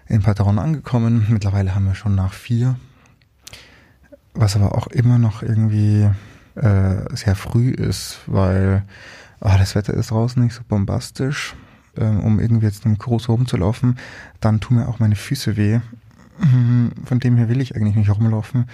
in 0.09 0.21
Patron 0.21 0.59
angekommen. 0.59 1.27
Mittlerweile 1.29 1.75
haben 1.75 1.85
wir 1.85 1.95
schon 1.95 2.15
nach 2.15 2.33
vier. 2.33 2.75
Was 4.33 4.55
aber 4.55 4.75
auch 4.75 4.87
immer 4.87 5.17
noch 5.17 5.41
irgendwie 5.41 6.09
äh, 6.55 7.15
sehr 7.15 7.35
früh 7.35 7.71
ist, 7.71 8.19
weil 8.27 8.83
oh, 9.41 9.51
das 9.57 9.75
Wetter 9.75 9.93
ist 9.93 10.11
draußen 10.11 10.41
nicht 10.43 10.53
so 10.53 10.61
bombastisch, 10.67 11.55
ähm, 11.97 12.19
um 12.19 12.39
irgendwie 12.39 12.65
jetzt 12.65 12.83
groß 12.83 13.29
rumzulaufen. 13.29 13.97
Dann 14.39 14.59
tun 14.59 14.77
mir 14.77 14.87
auch 14.87 14.99
meine 14.99 15.15
Füße 15.15 15.57
weh. 15.57 15.79
Von 17.05 17.19
dem 17.19 17.35
her 17.35 17.49
will 17.49 17.61
ich 17.61 17.75
eigentlich 17.75 17.95
nicht 17.95 18.11
rumlaufen. 18.11 18.67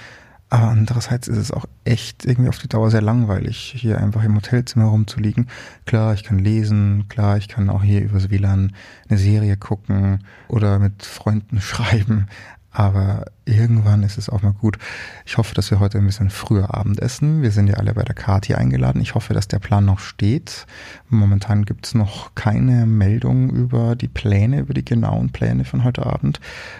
Aber 0.54 0.68
andererseits 0.68 1.28
ist 1.28 1.40
es 1.40 1.52
auch 1.52 1.66
echt 1.84 2.26
irgendwie 2.26 2.48
auf 2.48 2.60
die 2.60 2.68
Dauer 2.68 2.92
sehr 2.92 3.02
langweilig, 3.02 3.74
hier 3.76 3.98
einfach 3.98 4.24
im 4.24 4.36
Hotelzimmer 4.36 4.86
rumzuliegen. 4.86 5.48
Klar, 5.88 6.14
ich 6.14 6.24
kann 6.24 6.38
lesen, 6.38 7.08
klar, 7.10 7.38
ich 7.38 7.48
kann 7.48 7.72
auch 7.72 7.82
hier 7.82 8.02
übers 8.02 8.30
WLAN 8.30 8.72
eine 9.10 9.18
Serie 9.18 9.58
gucken 9.58 10.20
oder 10.50 10.78
mit 10.78 11.02
Freunden 11.06 11.60
schreiben, 11.62 12.28
aber 12.74 13.26
irgendwann 13.46 14.02
ist 14.02 14.18
es 14.18 14.30
auch 14.30 14.42
mal 14.42 14.52
gut. 14.52 14.80
Ich 15.26 15.38
hoffe, 15.38 15.54
dass 15.54 15.70
wir 15.70 15.80
heute 15.80 16.00
ein 16.00 16.06
bisschen 16.08 16.32
früher 16.32 16.74
Abend 16.74 17.00
essen. 17.00 17.44
Wir 17.44 17.52
sind 17.52 17.68
ja 17.68 17.76
alle 17.76 17.94
bei 17.94 18.02
der 18.02 18.16
Kati 18.16 18.56
eingeladen. 18.56 19.00
Ich 19.00 19.14
hoffe, 19.14 19.36
dass 19.36 19.48
der 19.48 19.60
Plan 19.60 19.86
noch 19.86 20.00
steht. 20.00 20.66
Momentan 21.08 21.66
gibt 21.66 21.86
es 21.86 21.94
noch 21.94 22.34
keine 22.34 22.88
Meldung 22.88 23.52
über 23.52 23.96
die 23.96 24.08
Pläne, 24.08 24.60
über 24.60 24.74
die 24.74 24.84
genauen 24.84 25.32
Pläne 25.32 25.66
von 25.66 25.84
heute 25.84 26.06
Abend. 26.08 26.40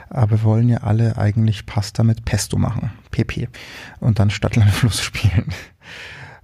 Aber 0.10 0.32
wir 0.32 0.44
wollen 0.44 0.68
ja 0.68 0.80
alle 0.80 1.18
eigentlich 1.18 1.68
Pasta 1.68 2.04
mit 2.04 2.26
Pesto 2.26 2.58
machen. 2.58 2.92
PP. 3.12 3.48
Und 4.00 4.18
dann 4.18 4.32
Stadtland 4.32 4.72
Fluss 4.72 5.00
spielen. 5.00 5.54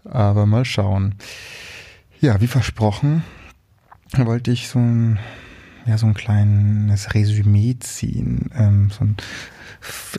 Aber 0.06 0.46
mal 0.46 0.64
schauen. 0.64 1.16
Ja, 2.22 2.40
wie 2.40 2.48
versprochen, 2.48 3.24
wollte 4.16 4.52
ich 4.52 4.68
so 4.68 4.78
ein 4.78 5.18
ja 5.89 5.97
so 5.97 6.08
ein 6.08 6.13
kleines 6.13 7.13
Resümee 7.13 7.78
ziehen, 7.80 8.49
ähm, 8.56 8.89
so 8.91 9.04
ein 9.04 9.17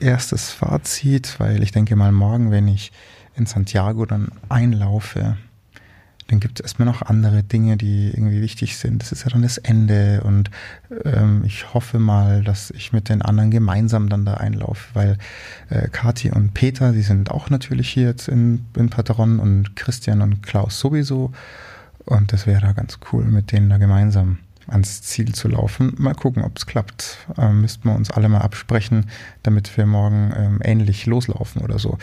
erstes 0.00 0.50
Fazit, 0.50 1.37
weil 1.38 1.62
ich 1.62 1.72
denke 1.72 1.96
mal 1.96 2.12
morgen, 2.12 2.50
wenn 2.50 2.68
ich 2.68 2.92
in 3.37 3.46
Santiago 3.46 4.06
dann 4.06 4.28
einlaufe, 4.48 5.37
dann 6.28 6.38
gibt 6.38 6.61
es 6.61 6.64
erstmal 6.64 6.87
noch 6.87 7.02
andere 7.02 7.42
Dinge, 7.42 7.76
die 7.76 8.11
irgendwie 8.11 8.40
wichtig 8.40 8.76
sind. 8.76 9.02
Das 9.02 9.11
ist 9.11 9.24
ja 9.24 9.30
dann 9.30 9.42
das 9.42 9.59
Ende 9.59 10.22
und 10.22 10.50
ähm, 11.04 11.42
ich 11.44 11.74
hoffe 11.74 11.98
mal, 11.98 12.44
dass 12.44 12.70
ich 12.70 12.92
mit 12.92 13.09
den 13.09 13.20
anderen 13.20 13.50
gemeinsam 13.50 14.09
dann 14.09 14.24
da 14.24 14.35
einlaufe, 14.35 14.94
weil 14.94 15.18
äh, 15.70 15.88
Kathi 15.88 16.30
und 16.30 16.54
Peter, 16.54 16.92
die 16.92 17.02
sind 17.02 17.30
auch 17.30 17.50
natürlich 17.50 17.90
hier 17.90 18.06
jetzt 18.06 18.28
in, 18.28 18.64
in 18.76 18.90
Pateron 18.90 19.40
und 19.40 19.74
Christian 19.74 20.22
und 20.22 20.42
Klaus 20.42 20.78
sowieso 20.78 21.33
und 22.04 22.33
das 22.33 22.46
wäre 22.46 22.61
da 22.61 22.72
ganz 22.72 22.98
cool, 23.12 23.24
mit 23.24 23.50
denen 23.50 23.68
da 23.68 23.78
gemeinsam 23.78 24.38
ans 24.70 25.02
Ziel 25.02 25.35
zu 25.35 25.48
laufen. 25.48 25.94
Mal 25.98 26.14
gucken, 26.14 26.42
ob 26.42 26.56
es 26.56 26.66
klappt. 26.66 27.18
Ähm, 27.37 27.61
müssten 27.61 27.88
wir 27.88 27.94
uns 27.94 28.11
alle 28.11 28.28
mal 28.28 28.40
absprechen, 28.40 29.06
damit 29.42 29.76
wir 29.76 29.87
morgen 29.87 30.33
ähm, 30.37 30.61
ähnlich 30.62 31.06
loslaufen 31.06 31.62
oder 31.62 31.78
so. 31.78 31.98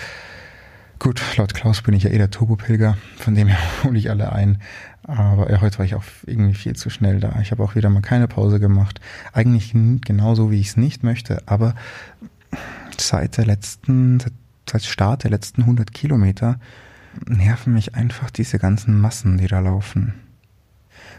Gut, 0.99 1.21
laut 1.37 1.53
Klaus 1.53 1.83
bin 1.83 1.93
ich 1.93 2.03
ja 2.03 2.09
eh 2.09 2.17
der 2.17 2.31
Turbopilger, 2.31 2.97
von 3.17 3.35
dem 3.35 3.47
her 3.47 3.59
hole 3.83 3.97
ich 3.97 4.09
alle 4.09 4.31
ein. 4.31 4.59
Aber 5.03 5.49
ja, 5.49 5.61
heute 5.61 5.77
war 5.77 5.85
ich 5.85 5.95
auch 5.95 6.03
irgendwie 6.25 6.55
viel 6.55 6.75
zu 6.75 6.89
schnell 6.89 7.19
da. 7.19 7.39
Ich 7.41 7.51
habe 7.51 7.63
auch 7.63 7.75
wieder 7.75 7.89
mal 7.89 8.01
keine 8.01 8.27
Pause 8.27 8.59
gemacht. 8.59 8.99
Eigentlich 9.31 9.71
genauso, 9.73 10.51
wie 10.51 10.59
ich 10.59 10.67
es 10.67 10.77
nicht 10.77 11.03
möchte. 11.03 11.41
Aber 11.45 11.75
seit 12.97 13.37
der 13.37 13.45
letzten, 13.45 14.21
seit 14.69 14.83
Start 14.83 15.23
der 15.23 15.31
letzten 15.31 15.61
100 15.61 15.93
Kilometer 15.93 16.59
nerven 17.25 17.73
mich 17.73 17.95
einfach 17.95 18.29
diese 18.29 18.59
ganzen 18.59 18.99
Massen, 18.99 19.37
die 19.37 19.47
da 19.47 19.59
laufen. 19.59 20.13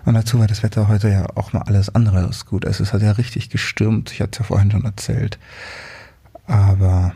Und 0.09 0.15
dazu 0.15 0.39
war 0.39 0.47
das 0.47 0.63
Wetter 0.63 0.89
heute 0.89 1.11
ja 1.11 1.27
auch 1.35 1.53
mal 1.53 1.65
alles 1.65 1.95
andere 1.95 2.25
als 2.25 2.47
gut. 2.47 2.65
Also 2.65 2.83
es 2.83 2.95
hat 2.95 3.03
ja 3.03 3.13
richtig 3.13 3.51
gestürmt. 3.51 4.11
Ich 4.11 4.23
hatte 4.23 4.31
es 4.33 4.39
ja 4.39 4.45
vorhin 4.47 4.71
schon 4.71 4.87
erzählt. 4.87 5.39
Aber 6.47 7.13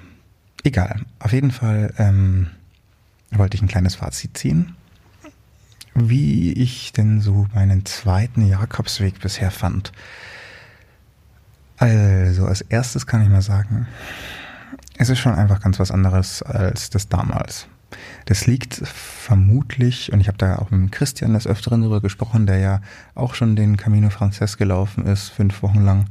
egal. 0.63 1.01
Auf 1.19 1.33
jeden 1.33 1.53
Fall 1.53 1.95
ähm, 1.97 2.49
wollte 3.31 3.57
ich 3.57 3.63
ein 3.63 3.69
kleines 3.69 3.95
Fazit 3.95 4.37
ziehen. 4.37 4.77
Wie 5.95 6.53
ich 6.53 6.93
denn 6.93 7.23
so 7.23 7.47
meinen 7.55 7.87
zweiten 7.87 8.47
Jakobsweg 8.47 9.21
bisher 9.23 9.51
fand. 9.51 9.93
Also, 11.79 12.45
als 12.45 12.61
erstes 12.61 13.07
kann 13.07 13.23
ich 13.23 13.31
mal 13.31 13.41
sagen, 13.41 13.87
es 14.99 15.09
ist 15.09 15.19
schon 15.19 15.35
einfach 15.35 15.63
ganz 15.63 15.79
was 15.79 15.91
anderes 15.91 16.43
als 16.43 16.91
das 16.91 17.09
damals. 17.09 17.69
Das 18.25 18.47
liegt 18.47 18.75
vermutlich, 18.75 20.13
und 20.13 20.21
ich 20.21 20.29
habe 20.29 20.39
da 20.39 20.57
auch 20.57 20.71
mit 20.71 20.93
Christian 20.93 21.35
des 21.35 21.47
Öfteren 21.47 21.81
darüber 21.81 22.01
gesprochen, 22.01 22.47
der 22.47 22.59
ja 22.59 22.81
auch 23.15 23.35
schon 23.35 23.57
den 23.57 23.77
Camino 23.77 24.11
Frances 24.11 24.57
gelaufen 24.57 25.07
ist, 25.07 25.29
fünf 25.29 25.63
Wochen 25.63 25.81
lang. 25.81 26.07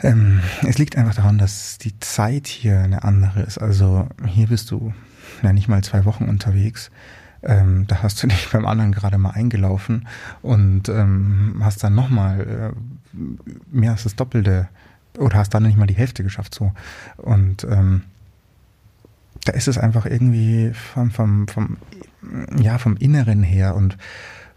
Ähm, 0.00 0.40
es 0.66 0.78
liegt 0.78 0.96
einfach 0.96 1.14
daran, 1.14 1.38
dass 1.38 1.78
die 1.78 1.98
Zeit 2.00 2.46
hier 2.46 2.80
eine 2.80 3.02
andere 3.02 3.42
ist. 3.42 3.58
Also 3.58 4.08
hier 4.26 4.48
bist 4.48 4.70
du 4.70 4.92
ja 5.42 5.52
nicht 5.52 5.68
mal 5.68 5.82
zwei 5.82 6.04
Wochen 6.04 6.24
unterwegs. 6.24 6.90
Ähm, 7.42 7.86
da 7.86 8.02
hast 8.02 8.22
du 8.22 8.26
dich 8.28 8.48
beim 8.50 8.66
anderen 8.66 8.92
gerade 8.92 9.18
mal 9.18 9.30
eingelaufen 9.30 10.06
und 10.42 10.88
ähm, 10.88 11.60
hast 11.60 11.82
dann 11.82 11.94
nochmal 11.94 12.74
äh, 12.74 13.16
mehr 13.70 13.92
als 13.92 14.04
das 14.04 14.16
Doppelte 14.16 14.68
oder 15.18 15.38
hast 15.38 15.54
dann 15.54 15.64
nicht 15.64 15.78
mal 15.78 15.86
die 15.86 15.96
Hälfte 15.96 16.22
geschafft 16.22 16.54
so. 16.54 16.72
Und 17.16 17.64
ähm, 17.64 18.04
da 19.44 19.52
ist 19.52 19.68
es 19.68 19.78
einfach 19.78 20.06
irgendwie 20.06 20.72
vom, 20.72 21.10
vom, 21.10 21.48
vom, 21.48 21.76
ja, 22.60 22.78
vom 22.78 22.96
Inneren 22.96 23.42
her 23.42 23.74
und 23.74 23.96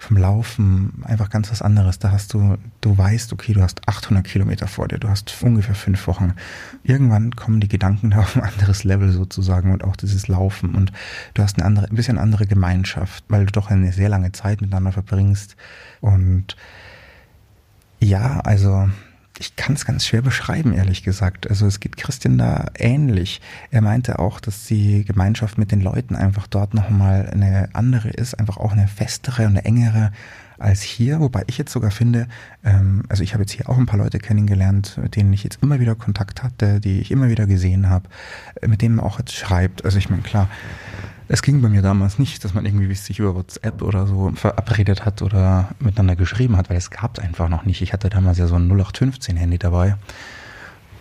vom 0.01 0.17
Laufen 0.17 1.03
einfach 1.03 1.29
ganz 1.29 1.51
was 1.51 1.61
anderes. 1.61 1.99
Da 1.99 2.11
hast 2.11 2.33
du, 2.33 2.57
du 2.81 2.97
weißt, 2.97 3.33
okay, 3.33 3.53
du 3.53 3.61
hast 3.61 3.87
800 3.87 4.25
Kilometer 4.25 4.67
vor 4.67 4.87
dir, 4.87 4.97
du 4.97 5.07
hast 5.07 5.43
ungefähr 5.43 5.75
fünf 5.75 6.07
Wochen. 6.07 6.33
Irgendwann 6.83 7.35
kommen 7.35 7.59
die 7.59 7.67
Gedanken 7.67 8.11
auf 8.13 8.35
ein 8.35 8.41
anderes 8.41 8.83
Level 8.83 9.11
sozusagen 9.11 9.71
und 9.71 9.83
auch 9.83 9.95
dieses 9.95 10.27
Laufen 10.27 10.73
und 10.73 10.91
du 11.35 11.43
hast 11.43 11.57
eine 11.57 11.67
andere, 11.67 11.87
ein 11.87 11.95
bisschen 11.95 12.17
andere 12.17 12.47
Gemeinschaft, 12.47 13.23
weil 13.27 13.45
du 13.45 13.51
doch 13.51 13.69
eine 13.69 13.91
sehr 13.93 14.09
lange 14.09 14.31
Zeit 14.31 14.61
miteinander 14.61 14.91
verbringst 14.91 15.55
und 15.99 16.55
ja, 17.99 18.39
also 18.39 18.89
ich 19.41 19.55
kann 19.55 19.73
es 19.73 19.85
ganz 19.85 20.05
schwer 20.05 20.21
beschreiben, 20.21 20.71
ehrlich 20.73 21.01
gesagt. 21.01 21.49
Also 21.49 21.65
es 21.65 21.79
geht 21.79 21.97
Christian 21.97 22.37
da 22.37 22.67
ähnlich. 22.77 23.41
Er 23.71 23.81
meinte 23.81 24.19
auch, 24.19 24.39
dass 24.39 24.65
die 24.65 25.03
Gemeinschaft 25.03 25.57
mit 25.57 25.71
den 25.71 25.81
Leuten 25.81 26.15
einfach 26.15 26.45
dort 26.45 26.75
nochmal 26.75 27.27
eine 27.27 27.69
andere 27.73 28.09
ist, 28.09 28.35
einfach 28.39 28.57
auch 28.57 28.71
eine 28.71 28.87
festere 28.87 29.47
und 29.47 29.57
eine 29.57 29.65
engere 29.65 30.11
als 30.59 30.83
hier, 30.83 31.19
wobei 31.19 31.43
ich 31.47 31.57
jetzt 31.57 31.71
sogar 31.71 31.89
finde, 31.89 32.27
ähm, 32.63 33.01
also 33.09 33.23
ich 33.23 33.33
habe 33.33 33.41
jetzt 33.41 33.53
hier 33.53 33.67
auch 33.67 33.79
ein 33.79 33.87
paar 33.87 33.97
Leute 33.97 34.19
kennengelernt, 34.19 34.99
mit 35.01 35.15
denen 35.15 35.33
ich 35.33 35.43
jetzt 35.43 35.57
immer 35.63 35.79
wieder 35.79 35.95
Kontakt 35.95 36.43
hatte, 36.43 36.79
die 36.79 37.01
ich 37.01 37.09
immer 37.09 37.29
wieder 37.29 37.47
gesehen 37.47 37.89
habe, 37.89 38.07
mit 38.67 38.83
denen 38.83 38.97
man 38.97 39.05
auch 39.05 39.17
jetzt 39.17 39.33
schreibt. 39.33 39.83
Also 39.85 39.97
ich 39.97 40.11
meine, 40.11 40.21
klar, 40.21 40.49
Es 41.33 41.41
ging 41.41 41.61
bei 41.61 41.69
mir 41.69 41.81
damals 41.81 42.19
nicht, 42.19 42.43
dass 42.43 42.53
man 42.53 42.65
irgendwie 42.65 42.93
sich 42.93 43.19
über 43.19 43.33
WhatsApp 43.33 43.81
oder 43.83 44.05
so 44.05 44.33
verabredet 44.35 45.05
hat 45.05 45.21
oder 45.21 45.69
miteinander 45.79 46.17
geschrieben 46.17 46.57
hat, 46.57 46.69
weil 46.69 46.75
es 46.75 46.91
gab 46.91 47.17
es 47.17 47.23
einfach 47.23 47.47
noch 47.47 47.63
nicht. 47.63 47.81
Ich 47.81 47.93
hatte 47.93 48.09
damals 48.09 48.37
ja 48.37 48.47
so 48.47 48.55
ein 48.55 48.69
0815-Handy 48.69 49.57
dabei 49.57 49.95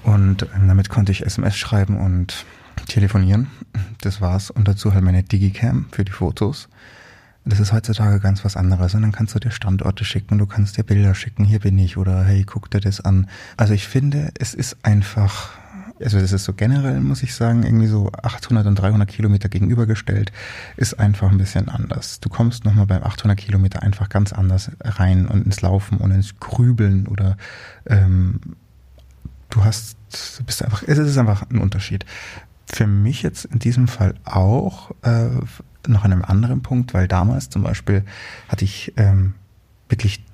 und 0.04 0.46
ähm, 0.54 0.68
damit 0.68 0.88
konnte 0.88 1.10
ich 1.10 1.26
SMS 1.26 1.56
schreiben 1.56 1.98
und 1.98 2.44
telefonieren. 2.86 3.48
Das 4.02 4.20
war's. 4.20 4.52
Und 4.52 4.68
dazu 4.68 4.94
halt 4.94 5.02
meine 5.02 5.24
Digicam 5.24 5.86
für 5.90 6.04
die 6.04 6.12
Fotos. 6.12 6.68
Das 7.44 7.58
ist 7.58 7.72
heutzutage 7.72 8.20
ganz 8.20 8.44
was 8.44 8.56
anderes. 8.56 8.94
Und 8.94 9.02
dann 9.02 9.10
kannst 9.10 9.34
du 9.34 9.40
dir 9.40 9.50
Standorte 9.50 10.04
schicken, 10.04 10.38
du 10.38 10.46
kannst 10.46 10.76
dir 10.76 10.84
Bilder 10.84 11.16
schicken, 11.16 11.44
hier 11.44 11.58
bin 11.58 11.76
ich 11.76 11.96
oder 11.96 12.22
hey, 12.22 12.44
guck 12.44 12.70
dir 12.70 12.78
das 12.78 13.00
an. 13.00 13.28
Also 13.56 13.74
ich 13.74 13.88
finde, 13.88 14.30
es 14.38 14.54
ist 14.54 14.76
einfach 14.84 15.50
also 16.02 16.18
das 16.18 16.32
ist 16.32 16.44
so 16.44 16.52
generell, 16.52 17.00
muss 17.00 17.22
ich 17.22 17.34
sagen, 17.34 17.62
irgendwie 17.62 17.86
so 17.86 18.10
800 18.22 18.66
und 18.66 18.76
300 18.76 19.08
Kilometer 19.08 19.48
gegenübergestellt, 19.48 20.32
ist 20.76 20.98
einfach 20.98 21.30
ein 21.30 21.38
bisschen 21.38 21.68
anders. 21.68 22.20
Du 22.20 22.28
kommst 22.28 22.64
nochmal 22.64 22.86
beim 22.86 23.02
800 23.02 23.38
Kilometer 23.38 23.82
einfach 23.82 24.08
ganz 24.08 24.32
anders 24.32 24.70
rein 24.80 25.26
und 25.26 25.44
ins 25.44 25.60
Laufen 25.60 25.98
und 25.98 26.10
ins 26.10 26.38
Grübeln 26.40 27.06
oder 27.06 27.36
ähm, 27.86 28.40
du 29.50 29.64
hast, 29.64 29.96
du 30.38 30.44
bist 30.44 30.64
einfach, 30.64 30.82
es 30.86 30.98
ist 30.98 31.18
einfach 31.18 31.48
ein 31.50 31.58
Unterschied. 31.58 32.06
Für 32.66 32.86
mich 32.86 33.22
jetzt 33.22 33.46
in 33.46 33.58
diesem 33.58 33.88
Fall 33.88 34.14
auch 34.24 34.92
äh, 35.02 35.28
noch 35.86 36.04
an 36.04 36.12
einem 36.12 36.24
anderen 36.24 36.62
Punkt, 36.62 36.94
weil 36.94 37.08
damals 37.08 37.50
zum 37.50 37.62
Beispiel 37.62 38.04
hatte 38.48 38.64
ich 38.64 38.92
ähm, 38.96 39.34
wirklich 39.88 40.24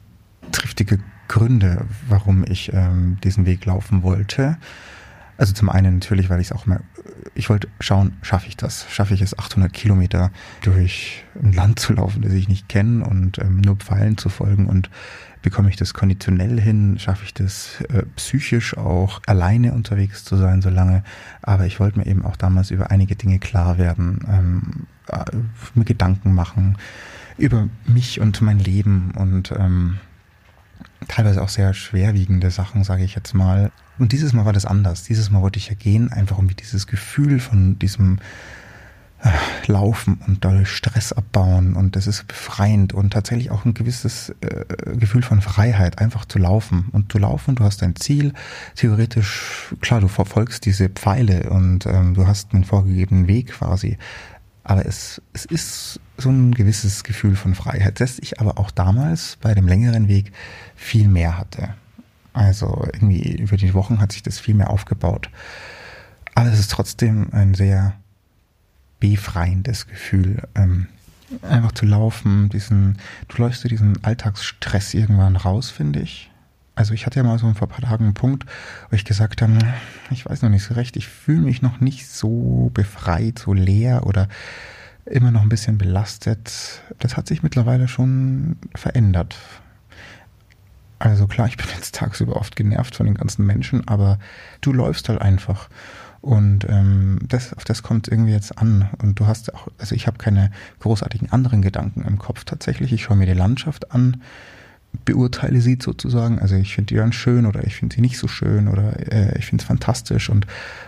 triftige 0.53 0.99
Gründe, 1.29 1.87
warum 2.09 2.45
ich 2.47 2.73
ähm, 2.73 3.19
diesen 3.25 3.47
Weg 3.47 3.65
laufen 3.65 4.03
wollte. 4.03 4.59
Also 5.39 5.53
zum 5.53 5.69
einen 5.69 5.95
natürlich, 5.95 6.31
weil 6.31 6.41
ich 6.41 6.49
es 6.49 6.53
auch 6.53 6.67
mal, 6.67 6.81
ich 7.35 7.51
wollte 7.51 7.69
schauen, 7.81 8.17
schaffe 8.23 8.49
ich 8.49 8.57
das? 8.57 8.87
Schaffe 8.91 9.15
ich 9.15 9.21
es, 9.21 9.39
800 9.39 9.73
Kilometer 9.73 10.31
durch 10.63 11.25
ein 11.43 11.53
Land 11.53 11.79
zu 11.79 11.93
laufen, 11.93 12.23
das 12.23 12.33
ich 12.33 12.49
nicht 12.49 12.69
kenne 12.69 13.05
und 13.05 13.39
ähm, 13.39 13.61
nur 13.61 13.77
Pfeilen 13.77 14.17
zu 14.17 14.29
folgen 14.29 14.67
und 14.67 14.91
bekomme 15.43 15.69
ich 15.69 15.77
das 15.77 15.95
konditionell 15.95 16.61
hin? 16.61 16.99
Schaffe 16.99 17.25
ich 17.25 17.35
das 17.35 17.81
äh, 17.93 18.05
psychisch 18.17 18.77
auch 18.77 19.21
alleine 19.27 19.75
unterwegs 19.75 20.25
zu 20.25 20.37
sein 20.37 20.63
so 20.63 20.71
lange? 20.71 21.05
Aber 21.43 21.67
ich 21.67 21.79
wollte 21.81 21.99
mir 21.99 22.07
eben 22.07 22.25
auch 22.25 22.37
damals 22.37 22.71
über 22.71 22.91
einige 22.91 23.17
Dinge 23.17 23.39
klar 23.39 23.79
werden, 23.79 24.25
ähm, 24.29 24.87
äh, 25.09 25.25
mir 25.75 25.85
Gedanken 25.85 26.35
machen 26.35 26.77
über 27.39 27.69
mich 27.85 28.21
und 28.21 28.41
mein 28.41 28.59
Leben 28.59 29.13
und 29.17 29.53
ähm, 29.53 29.99
teilweise 31.09 31.43
auch 31.43 31.49
sehr 31.49 31.75
schwerwiegende 31.75 32.51
Sachen, 32.51 32.85
sage 32.85 33.05
ich 33.05 33.15
jetzt 33.15 33.35
mal. 33.35 33.71
Und 33.99 34.13
dieses 34.13 34.33
Mal 34.33 34.45
war 34.45 34.53
das 34.53 34.67
anders. 34.67 35.05
Dieses 35.05 35.31
Mal 35.31 35.43
wollte 35.43 35.59
ich 35.59 35.69
ja 35.69 35.75
gehen, 35.75 36.13
einfach 36.13 36.39
um 36.39 36.49
dieses 36.49 36.87
Gefühl 36.87 37.41
von 37.41 37.79
diesem 37.79 38.19
äh, 39.23 39.31
Laufen 39.67 40.21
und 40.27 40.45
dadurch 40.45 40.69
Stress 40.69 41.13
abbauen 41.13 41.75
und 41.75 41.97
das 41.97 42.07
ist 42.07 42.29
befreiend 42.29 42.93
und 42.93 43.13
tatsächlich 43.13 43.51
auch 43.51 43.65
ein 43.65 43.75
gewisses 43.75 44.35
äh, 44.43 44.97
Gefühl 44.97 45.23
von 45.23 45.41
Freiheit, 45.41 45.99
einfach 45.99 46.27
zu 46.27 46.39
laufen 46.39 46.89
und 46.93 47.11
zu 47.11 47.19
laufen, 47.19 47.55
du 47.55 47.65
hast 47.65 47.83
dein 47.83 47.97
Ziel, 47.97 48.35
theoretisch, 48.75 49.75
klar, 49.81 50.01
du 50.01 50.09
verfolgst 50.09 50.67
diese 50.67 50.91
Pfeile 50.91 51.49
und 51.51 51.87
ähm, 51.87 52.15
du 52.15 52.27
hast 52.27 52.53
einen 52.53 52.65
vorgegebenen 52.65 53.27
Weg 53.27 53.49
quasi, 53.49 53.97
aber 54.65 54.85
es, 54.85 55.23
es 55.33 55.47
ist 55.47 56.01
so 56.19 56.29
ein 56.29 56.53
gewisses 56.53 57.03
Gefühl 57.03 57.37
von 57.37 57.55
Freiheit, 57.55 58.01
das 58.01 58.19
ich 58.19 58.39
aber 58.41 58.59
auch 58.59 58.71
damals 58.71 59.39
bei 59.41 59.55
dem 59.55 59.67
längeren 59.67 60.09
Weg 60.09 60.33
viel 60.75 61.09
mehr 61.09 61.39
hatte. 61.39 61.71
Also 62.37 62.87
irgendwie 62.93 63.35
über 63.37 63.57
die 63.57 63.73
Wochen 63.73 63.99
hat 63.99 64.13
sich 64.13 64.23
das 64.23 64.39
viel 64.39 64.55
mehr 64.55 64.69
aufgebaut. 64.69 65.31
Aber 66.35 66.51
es 66.51 66.59
ist 66.59 66.71
trotzdem 66.71 67.33
ein 67.33 67.55
sehr 67.55 67.95
befreiendes 69.01 69.87
Gefühl. 69.87 70.43
Ähm, 70.55 70.87
einfach 71.41 71.73
zu 71.73 71.87
laufen, 71.87 72.51
diesen, 72.51 72.99
du 73.29 73.43
läufst 73.43 73.65
du 73.65 73.69
diesen 73.69 74.05
Alltagsstress 74.05 74.93
irgendwann 74.93 75.37
raus, 75.37 75.71
finde 75.71 76.01
ich. 76.01 76.31
Also 76.75 76.93
ich 76.93 77.07
hatte 77.07 77.19
ja 77.19 77.25
mal 77.25 77.39
so 77.39 77.51
vor 77.55 77.69
ein 77.69 77.71
paar 77.71 77.89
Tagen 77.89 78.05
einen 78.05 78.15
Punkt, 78.15 78.45
wo 78.91 78.97
ich 78.97 79.07
gesagt 79.07 79.41
habe, 79.41 79.59
ich 80.11 80.27
weiß 80.27 80.43
noch 80.43 80.51
nicht 80.51 80.65
so 80.65 80.75
recht, 80.75 80.99
ich 80.99 81.09
fühle 81.09 81.41
mich 81.41 81.63
noch 81.63 81.81
nicht 81.81 82.07
so 82.07 82.71
befreit, 82.75 83.39
so 83.39 83.55
leer 83.55 84.07
oder 84.07 84.29
immer 85.07 85.31
noch 85.31 85.41
ein 85.41 85.49
bisschen 85.49 85.79
belastet. 85.79 86.83
Das 86.99 87.17
hat 87.17 87.29
sich 87.29 87.43
mittlerweile 87.43 87.89
schon 87.89 88.57
verändert. 88.75 89.37
Also 90.99 91.27
klar, 91.27 91.47
ich 91.47 91.57
bin 91.57 91.67
jetzt 91.75 91.95
tagsüber 91.95 92.37
oft 92.37 92.57
genervt 92.57 92.97
von 92.97 93.07
den 93.07 93.17
ganzen 93.17 93.45
Menschen, 93.45 93.87
aber 93.87 94.19
du 94.61 94.73
läufst 94.73 95.09
halt 95.09 95.21
einfach. 95.21 95.69
Und 96.23 96.67
ähm, 96.69 97.19
das, 97.23 97.53
auf 97.55 97.65
das 97.65 97.83
kommt 97.83 98.09
irgendwie 98.09 98.33
jetzt 98.33 98.59
an. 98.59 98.89
Und 99.01 99.21
du 99.21 99.27
hast 99.27 99.55
auch, 99.55 99.69
also 99.79 99.95
ich 99.95 100.07
habe 100.07 100.19
keine 100.19 100.51
großartigen 100.81 101.31
anderen 101.31 101.63
Gedanken 101.63 102.05
im 102.05 102.19
Kopf 102.19 102.45
tatsächlich. 102.45 102.93
Ich 102.93 103.05
schaue 103.05 103.17
mir 103.17 103.27
die 103.27 103.33
Landschaft 103.33 103.93
an, 103.93 104.23
beurteile 105.05 105.61
sie 105.61 105.79
sozusagen. 105.81 106.39
Also 106.39 106.57
ich 106.57 106.75
finde 106.75 106.89
die 106.89 106.95
ganz 106.97 107.15
schön 107.15 107.47
oder 107.47 107.65
ich 107.65 107.77
finde 107.77 107.95
sie 107.95 108.01
nicht 108.01 108.19
so 108.19 108.29
schön 108.29 108.69
oder 108.69 109.13
äh, 109.13 109.39
ich 109.39 109.47
finde 109.47 109.63
es 109.63 109.69
fantastisch 109.69 110.31
und 110.31 110.47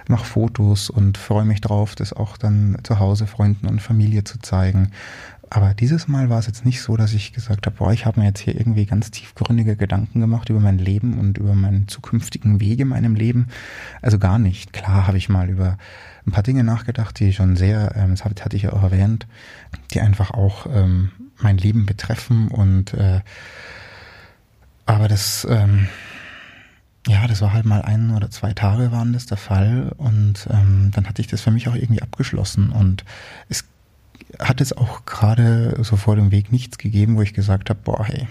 mache 0.09 0.24
Fotos 0.24 0.90
und 0.90 1.18
freue 1.18 1.44
mich 1.44 1.61
drauf, 1.61 1.94
das 1.94 2.12
auch 2.12 2.36
dann 2.36 2.78
zu 2.82 2.98
Hause 2.98 3.26
Freunden 3.26 3.66
und 3.66 3.82
Familie 3.82 4.24
zu 4.24 4.38
zeigen. 4.40 4.90
Aber 5.51 5.74
dieses 5.74 6.09
Mal 6.09 6.28
war 6.28 6.38
es 6.38 6.46
jetzt 6.46 6.64
nicht 6.64 6.82
so, 6.82 6.96
dass 6.96 7.12
ich 7.12 7.32
gesagt 7.32 7.66
habe, 7.66 7.76
boah, 7.76 7.92
ich 7.92 8.07
habe 8.07 8.20
mir 8.20 8.26
jetzt 8.26 8.40
hier 8.40 8.55
irgendwie 8.55 8.86
ganz 8.86 9.11
tiefgründige 9.11 9.76
Gedanken 9.76 10.20
gemacht 10.20 10.51
über 10.51 10.61
mein 10.61 10.78
Leben 10.78 11.18
und 11.18 11.38
über 11.38 11.55
meinen 11.55 11.88
zukünftigen 11.88 12.61
Weg 12.61 12.80
in 12.80 12.88
meinem 12.88 13.14
Leben. 13.14 13.49
Also 14.03 14.18
gar 14.18 14.38
nicht. 14.38 14.72
Klar 14.72 15.07
habe 15.07 15.16
ich 15.16 15.28
mal 15.28 15.49
über 15.49 15.78
ein 16.26 16.32
paar 16.32 16.42
Dinge 16.42 16.64
nachgedacht, 16.64 17.18
die 17.18 17.32
schon 17.32 17.57
sehr, 17.57 17.94
ähm, 17.96 18.11
das 18.11 18.24
hatte 18.24 18.57
ich 18.57 18.62
ja 18.62 18.72
auch 18.72 18.82
erwähnt, 18.82 19.26
die 19.92 20.01
einfach 20.01 20.30
auch 20.30 20.66
ähm, 20.66 21.11
mein 21.38 21.57
Leben 21.57 21.86
betreffen 21.86 22.49
und 22.49 22.94
äh, 22.94 23.20
aber 24.86 25.09
das 25.09 25.46
ähm, 25.49 25.88
ja, 27.07 27.26
das 27.26 27.40
war 27.40 27.55
halt 27.55 27.64
mal 27.64 27.82
ein 27.82 28.11
oder 28.11 28.30
zwei 28.30 28.53
Tage 28.53 28.92
waren 28.92 29.14
das 29.14 29.26
der 29.26 29.38
Fall 29.38 29.92
und 29.96 30.46
ähm, 30.51 30.90
dann 30.92 31.09
hatte 31.09 31.22
ich 31.22 31.28
das 31.28 31.40
für 31.40 31.51
mich 31.51 31.68
auch 31.68 31.74
irgendwie 31.74 32.03
abgeschlossen 32.03 32.70
und 32.70 33.05
es 33.49 33.64
hat 34.38 34.60
es 34.60 34.72
auch 34.72 35.06
gerade 35.06 35.78
so 35.82 35.96
vor 35.96 36.16
dem 36.16 36.30
Weg 36.30 36.52
nichts 36.52 36.78
gegeben, 36.78 37.16
wo 37.16 37.22
ich 37.22 37.34
gesagt 37.34 37.70
habe, 37.70 37.80
boah, 37.82 38.04
hey, 38.04 38.26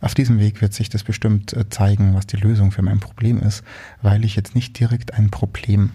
auf 0.00 0.14
diesem 0.14 0.40
Weg 0.40 0.60
wird 0.60 0.74
sich 0.74 0.88
das 0.88 1.04
bestimmt 1.04 1.52
äh, 1.52 1.68
zeigen, 1.68 2.14
was 2.14 2.26
die 2.26 2.36
Lösung 2.36 2.72
für 2.72 2.82
mein 2.82 3.00
Problem 3.00 3.40
ist, 3.40 3.62
weil 4.02 4.24
ich 4.24 4.36
jetzt 4.36 4.54
nicht 4.54 4.78
direkt 4.78 5.14
ein 5.14 5.30
Problem 5.30 5.90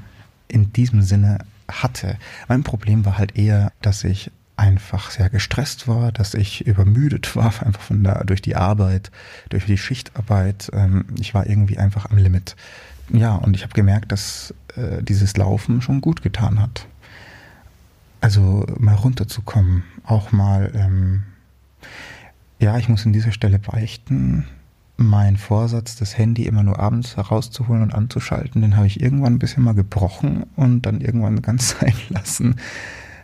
in 0.48 0.72
diesem 0.72 1.02
Sinne 1.02 1.40
hatte. 1.70 2.18
Mein 2.48 2.64
Problem 2.64 3.06
war 3.06 3.18
halt 3.18 3.38
eher, 3.38 3.72
dass 3.82 4.06
ich 4.06 4.32
einfach 4.56 5.12
sehr 5.12 5.30
gestresst 5.30 5.88
war, 5.88 6.12
dass 6.12 6.34
ich 6.34 6.66
übermüdet 6.66 7.36
war, 7.36 7.54
einfach 7.64 7.82
von 7.82 8.04
da 8.04 8.24
durch 8.24 8.42
die 8.42 8.56
Arbeit, 8.56 9.12
durch 9.50 9.66
die 9.66 9.78
Schichtarbeit. 9.78 10.70
Ähm, 10.74 11.06
ich 11.20 11.34
war 11.34 11.46
irgendwie 11.48 11.78
einfach 11.78 12.10
am 12.10 12.18
Limit. 12.18 12.56
Ja, 13.12 13.36
und 13.36 13.56
ich 13.56 13.64
habe 13.64 13.74
gemerkt, 13.74 14.12
dass 14.12 14.54
äh, 14.76 15.04
dieses 15.04 15.38
Laufen 15.38 15.82
schon 15.82 16.02
gut 16.02 16.22
getan 16.22 16.62
hat. 16.62 16.88
Also 18.20 18.66
mal 18.80 18.96
runterzukommen, 18.96 19.84
auch 20.04 20.32
mal, 20.32 20.72
ähm, 20.74 21.24
ja, 22.60 22.78
ich 22.78 22.90
muss 22.90 23.06
an 23.06 23.14
dieser 23.14 23.32
Stelle 23.32 23.60
beichten, 23.60 24.48
mein 24.98 25.38
Vorsatz, 25.38 25.96
das 25.96 26.18
Handy 26.18 26.48
immer 26.48 26.64
nur 26.64 26.80
abends 26.80 27.18
herauszuholen 27.18 27.84
und 27.84 27.94
anzuschalten, 27.94 28.62
den 28.62 28.76
habe 28.76 28.88
ich 28.88 29.00
irgendwann 29.00 29.36
ein 29.36 29.40
bisschen 29.40 29.64
mal 29.64 29.76
gebrochen 29.76 30.48
und 30.56 30.82
dann 30.82 31.02
irgendwann 31.02 31.42
ganz 31.44 31.78
sein 31.80 31.94
lassen. 32.10 32.56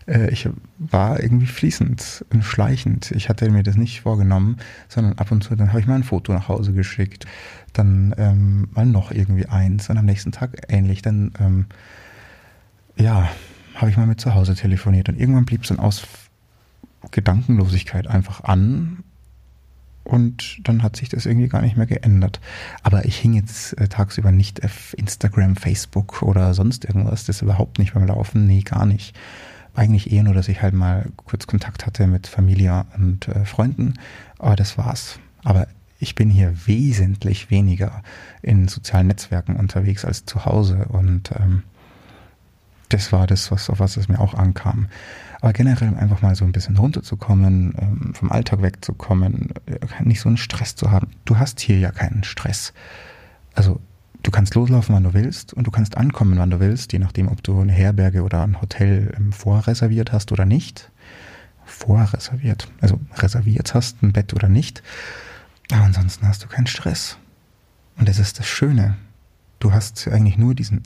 Äh, 0.07 0.29
ich 0.29 0.47
war 0.77 1.21
irgendwie 1.21 1.47
fließend, 1.47 2.25
schleichend. 2.41 3.11
Ich 3.11 3.29
hatte 3.29 3.49
mir 3.49 3.63
das 3.63 3.75
nicht 3.75 4.01
vorgenommen, 4.01 4.57
sondern 4.87 5.17
ab 5.17 5.31
und 5.31 5.43
zu, 5.43 5.55
dann 5.55 5.69
habe 5.69 5.79
ich 5.79 5.87
mal 5.87 5.95
ein 5.95 6.03
Foto 6.03 6.33
nach 6.33 6.47
Hause 6.47 6.73
geschickt, 6.73 7.25
dann 7.73 8.13
ähm, 8.17 8.67
mal 8.73 8.85
noch 8.85 9.11
irgendwie 9.11 9.47
eins 9.47 9.89
und 9.89 9.97
am 9.97 10.05
nächsten 10.05 10.31
Tag 10.31 10.61
ähnlich. 10.69 11.01
Dann, 11.01 11.31
ähm, 11.39 11.65
ja, 12.95 13.27
habe 13.75 13.89
ich 13.89 13.97
mal 13.97 14.07
mit 14.07 14.21
zu 14.21 14.33
Hause 14.33 14.55
telefoniert 14.55 15.09
und 15.09 15.19
irgendwann 15.19 15.45
blieb 15.45 15.63
es 15.63 15.69
dann 15.69 15.79
aus 15.79 16.03
Gedankenlosigkeit 17.11 18.07
einfach 18.07 18.43
an 18.43 19.03
und 20.03 20.59
dann 20.67 20.83
hat 20.83 20.95
sich 20.95 21.09
das 21.09 21.25
irgendwie 21.25 21.47
gar 21.47 21.61
nicht 21.61 21.77
mehr 21.77 21.85
geändert. 21.85 22.39
Aber 22.81 23.05
ich 23.05 23.17
hing 23.17 23.33
jetzt 23.33 23.77
äh, 23.79 23.87
tagsüber 23.87 24.31
nicht 24.31 24.63
auf 24.63 24.93
Instagram, 24.97 25.55
Facebook 25.55 26.21
oder 26.21 26.53
sonst 26.53 26.85
irgendwas. 26.85 27.25
Das 27.25 27.41
überhaupt 27.41 27.79
nicht 27.79 27.93
beim 27.93 28.05
Laufen. 28.05 28.45
Nee, 28.45 28.61
gar 28.61 28.85
nicht. 28.85 29.15
Eigentlich 29.75 30.11
eher 30.11 30.23
nur, 30.23 30.33
dass 30.33 30.49
ich 30.49 30.61
halt 30.61 30.73
mal 30.73 31.09
kurz 31.15 31.47
Kontakt 31.47 31.85
hatte 31.85 32.05
mit 32.07 32.27
Familie 32.27 32.85
und 32.97 33.27
äh, 33.29 33.45
Freunden. 33.45 33.93
Aber 34.39 34.55
das 34.55 34.77
war's. 34.77 35.19
Aber 35.43 35.67
ich 35.99 36.15
bin 36.15 36.29
hier 36.29 36.67
wesentlich 36.67 37.49
weniger 37.49 38.03
in 38.41 38.67
sozialen 38.67 39.07
Netzwerken 39.07 39.55
unterwegs 39.55 40.03
als 40.03 40.25
zu 40.25 40.43
Hause 40.45 40.85
und 40.89 41.31
ähm, 41.39 41.63
das 42.93 43.11
war 43.11 43.25
das, 43.25 43.49
was, 43.49 43.69
auf 43.69 43.79
was 43.79 43.97
es 43.97 44.07
mir 44.07 44.19
auch 44.19 44.35
ankam. 44.35 44.87
Aber 45.41 45.51
generell 45.51 45.95
einfach 45.95 46.21
mal 46.21 46.35
so 46.35 46.45
ein 46.45 46.51
bisschen 46.51 46.77
runterzukommen, 46.77 47.73
ähm, 47.77 48.13
vom 48.13 48.31
Alltag 48.31 48.61
wegzukommen, 48.61 49.49
äh, 49.65 50.03
nicht 50.03 50.21
so 50.21 50.29
einen 50.29 50.37
Stress 50.37 50.75
zu 50.75 50.91
haben. 50.91 51.07
Du 51.25 51.37
hast 51.37 51.59
hier 51.59 51.79
ja 51.79 51.91
keinen 51.91 52.23
Stress. 52.23 52.71
Also 53.55 53.81
du 54.21 54.31
kannst 54.31 54.53
loslaufen, 54.53 54.93
wann 54.93 55.03
du 55.03 55.13
willst 55.13 55.53
und 55.53 55.65
du 55.65 55.71
kannst 55.71 55.97
ankommen, 55.97 56.37
wann 56.37 56.51
du 56.51 56.59
willst, 56.59 56.93
je 56.93 56.99
nachdem, 56.99 57.27
ob 57.27 57.43
du 57.43 57.59
eine 57.59 57.71
Herberge 57.71 58.21
oder 58.21 58.43
ein 58.43 58.61
Hotel 58.61 59.11
vorreserviert 59.31 60.11
hast 60.11 60.31
oder 60.31 60.45
nicht. 60.45 60.91
Vorreserviert, 61.65 62.67
also 62.79 62.99
reserviert 63.15 63.73
hast, 63.73 64.03
ein 64.03 64.13
Bett 64.13 64.33
oder 64.33 64.49
nicht. 64.49 64.83
Aber 65.71 65.83
ansonsten 65.83 66.27
hast 66.27 66.43
du 66.43 66.47
keinen 66.47 66.67
Stress. 66.67 67.17
Und 67.97 68.07
das 68.07 68.19
ist 68.19 68.37
das 68.37 68.45
Schöne. 68.45 68.97
Du 69.59 69.73
hast 69.73 70.07
eigentlich 70.07 70.37
nur 70.37 70.53
diesen 70.55 70.83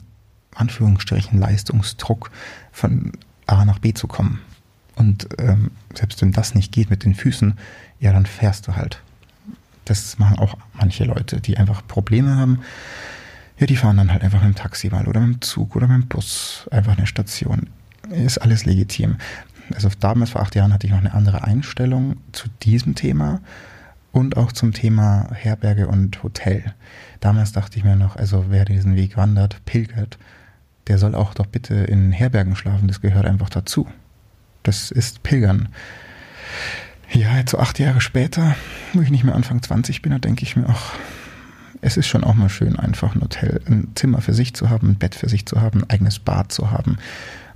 Anführungsstrichen 0.58 1.38
Leistungsdruck 1.38 2.30
von 2.72 3.12
A 3.46 3.64
nach 3.64 3.78
B 3.78 3.94
zu 3.94 4.06
kommen. 4.06 4.40
Und 4.94 5.28
ähm, 5.38 5.70
selbst 5.94 6.20
wenn 6.22 6.32
das 6.32 6.54
nicht 6.54 6.72
geht 6.72 6.90
mit 6.90 7.04
den 7.04 7.14
Füßen, 7.14 7.54
ja, 8.00 8.12
dann 8.12 8.26
fährst 8.26 8.66
du 8.66 8.76
halt. 8.76 9.00
Das 9.84 10.18
machen 10.18 10.38
auch 10.38 10.56
manche 10.74 11.04
Leute, 11.04 11.40
die 11.40 11.56
einfach 11.56 11.86
Probleme 11.86 12.36
haben. 12.36 12.60
Ja, 13.58 13.66
die 13.66 13.76
fahren 13.76 13.96
dann 13.96 14.12
halt 14.12 14.22
einfach 14.22 14.42
mit 14.42 14.54
dem 14.54 14.56
Taxi 14.56 14.88
mal 14.90 15.06
oder 15.06 15.20
mit 15.20 15.36
dem 15.36 15.40
Zug 15.40 15.76
oder 15.76 15.88
mit 15.88 16.02
dem 16.02 16.08
Bus 16.08 16.68
einfach 16.70 16.96
eine 16.96 17.06
Station. 17.06 17.68
Ist 18.10 18.38
alles 18.38 18.64
legitim. 18.64 19.16
Also 19.74 19.88
damals 20.00 20.30
vor 20.30 20.42
acht 20.42 20.54
Jahren 20.54 20.72
hatte 20.72 20.86
ich 20.86 20.92
noch 20.92 21.00
eine 21.00 21.14
andere 21.14 21.44
Einstellung 21.44 22.16
zu 22.32 22.48
diesem 22.62 22.94
Thema 22.94 23.40
und 24.12 24.36
auch 24.36 24.52
zum 24.52 24.72
Thema 24.72 25.28
Herberge 25.32 25.88
und 25.88 26.22
Hotel. 26.22 26.74
Damals 27.20 27.52
dachte 27.52 27.78
ich 27.78 27.84
mir 27.84 27.96
noch, 27.96 28.16
also 28.16 28.46
wer 28.48 28.64
diesen 28.64 28.96
Weg 28.96 29.16
wandert, 29.16 29.64
pilgert, 29.64 30.18
der 30.88 30.98
soll 30.98 31.14
auch 31.14 31.34
doch 31.34 31.46
bitte 31.46 31.74
in 31.74 32.12
Herbergen 32.12 32.56
schlafen, 32.56 32.88
das 32.88 33.00
gehört 33.00 33.26
einfach 33.26 33.50
dazu. 33.50 33.86
Das 34.62 34.90
ist 34.90 35.22
Pilgern. 35.22 35.68
Ja, 37.12 37.36
jetzt 37.36 37.52
so 37.52 37.58
acht 37.58 37.78
Jahre 37.78 38.00
später, 38.00 38.54
wo 38.92 39.00
ich 39.00 39.10
nicht 39.10 39.24
mehr 39.24 39.34
Anfang 39.34 39.62
20 39.62 40.02
bin, 40.02 40.12
da 40.12 40.18
denke 40.18 40.42
ich 40.42 40.56
mir 40.56 40.68
auch, 40.68 40.92
es 41.80 41.96
ist 41.96 42.06
schon 42.06 42.24
auch 42.24 42.34
mal 42.34 42.48
schön, 42.48 42.78
einfach 42.78 43.14
ein 43.14 43.20
Hotel, 43.20 43.60
ein 43.66 43.92
Zimmer 43.94 44.20
für 44.20 44.34
sich 44.34 44.54
zu 44.54 44.68
haben, 44.68 44.90
ein 44.90 44.96
Bett 44.96 45.14
für 45.14 45.28
sich 45.28 45.46
zu 45.46 45.60
haben, 45.60 45.82
ein 45.82 45.90
eigenes 45.90 46.18
Bad 46.18 46.52
zu 46.52 46.70
haben 46.70 46.98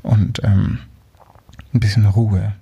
und 0.03 0.43
ähm, 0.45 0.79
ein 1.75 1.81
bisschen 1.81 2.07
Ruhe. 2.07 2.53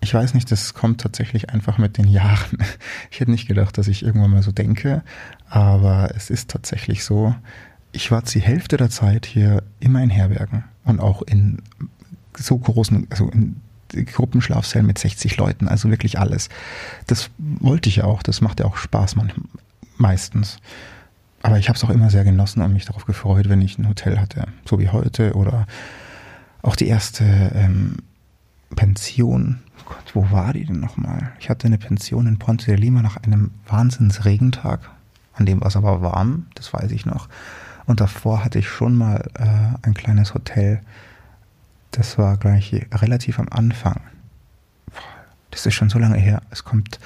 Ich 0.00 0.14
weiß 0.14 0.34
nicht, 0.34 0.50
das 0.50 0.74
kommt 0.74 1.00
tatsächlich 1.00 1.50
einfach 1.50 1.78
mit 1.78 1.98
den 1.98 2.08
Jahren. 2.08 2.58
Ich 3.10 3.20
hätte 3.20 3.30
nicht 3.30 3.48
gedacht, 3.48 3.78
dass 3.78 3.88
ich 3.88 4.04
irgendwann 4.04 4.30
mal 4.30 4.42
so 4.42 4.52
denke, 4.52 5.02
aber 5.48 6.10
es 6.14 6.30
ist 6.30 6.50
tatsächlich 6.50 7.04
so. 7.04 7.34
Ich 7.92 8.10
war 8.10 8.22
die 8.22 8.40
Hälfte 8.40 8.76
der 8.76 8.90
Zeit 8.90 9.26
hier 9.26 9.62
immer 9.80 10.02
in 10.02 10.10
Herbergen 10.10 10.64
und 10.84 11.00
auch 11.00 11.22
in 11.22 11.62
so 12.36 12.56
großen, 12.58 13.06
also 13.10 13.28
in 13.30 13.60
Gruppenschlafzellen 13.88 14.86
mit 14.86 14.98
60 14.98 15.36
Leuten, 15.38 15.68
also 15.68 15.90
wirklich 15.90 16.18
alles. 16.18 16.48
Das 17.06 17.30
wollte 17.38 17.88
ich 17.88 17.96
ja 17.96 18.04
auch, 18.04 18.22
das 18.22 18.40
macht 18.40 18.60
ja 18.60 18.66
auch 18.66 18.76
Spaß 18.76 19.16
manchmal, 19.16 19.46
meistens. 19.96 20.58
Aber 21.42 21.58
ich 21.58 21.68
habe 21.68 21.76
es 21.76 21.84
auch 21.84 21.90
immer 21.90 22.10
sehr 22.10 22.24
genossen 22.24 22.62
und 22.62 22.72
mich 22.72 22.84
darauf 22.84 23.06
gefreut, 23.06 23.48
wenn 23.48 23.62
ich 23.62 23.78
ein 23.78 23.88
Hotel 23.88 24.18
hatte, 24.18 24.46
so 24.64 24.78
wie 24.78 24.88
heute 24.88 25.34
oder 25.34 25.66
auch 26.62 26.76
die 26.76 26.88
erste 26.88 27.24
ähm, 27.54 27.96
Pension. 28.74 29.60
Gott, 29.86 30.14
wo 30.14 30.30
war 30.30 30.52
die 30.52 30.66
denn 30.66 30.80
nochmal? 30.80 31.32
Ich 31.40 31.48
hatte 31.48 31.66
eine 31.66 31.78
Pension 31.78 32.26
in 32.26 32.38
Ponte 32.38 32.66
de 32.66 32.76
Lima 32.76 33.00
nach 33.00 33.16
einem 33.16 33.52
Wahnsinnsregentag. 33.66 34.90
An 35.32 35.46
dem 35.46 35.60
war 35.60 35.68
es 35.68 35.76
aber 35.76 36.02
warm, 36.02 36.46
das 36.54 36.72
weiß 36.72 36.90
ich 36.90 37.06
noch. 37.06 37.28
Und 37.88 38.00
davor 38.00 38.44
hatte 38.44 38.60
ich 38.60 38.68
schon 38.68 38.94
mal 38.94 39.28
äh, 39.34 39.86
ein 39.86 39.94
kleines 39.94 40.34
Hotel 40.34 40.82
das 41.90 42.18
war 42.18 42.36
gleich 42.36 42.86
relativ 42.92 43.38
am 43.38 43.48
Anfang. 43.50 44.00
Das 45.50 45.64
ist 45.64 45.74
schon 45.74 45.88
so 45.88 45.98
lange 45.98 46.18
her. 46.18 46.42
Es 46.50 46.64
kommt 46.64 47.00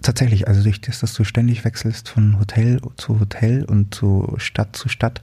tatsächlich, 0.00 0.46
also 0.46 0.62
durch 0.62 0.80
das, 0.80 1.00
dass 1.00 1.14
du 1.14 1.24
ständig 1.24 1.64
wechselst 1.64 2.08
von 2.08 2.38
Hotel 2.38 2.80
zu 2.96 3.18
Hotel 3.18 3.64
und 3.64 3.94
zu 3.94 4.34
Stadt 4.38 4.76
zu 4.76 4.88
Stadt, 4.88 5.20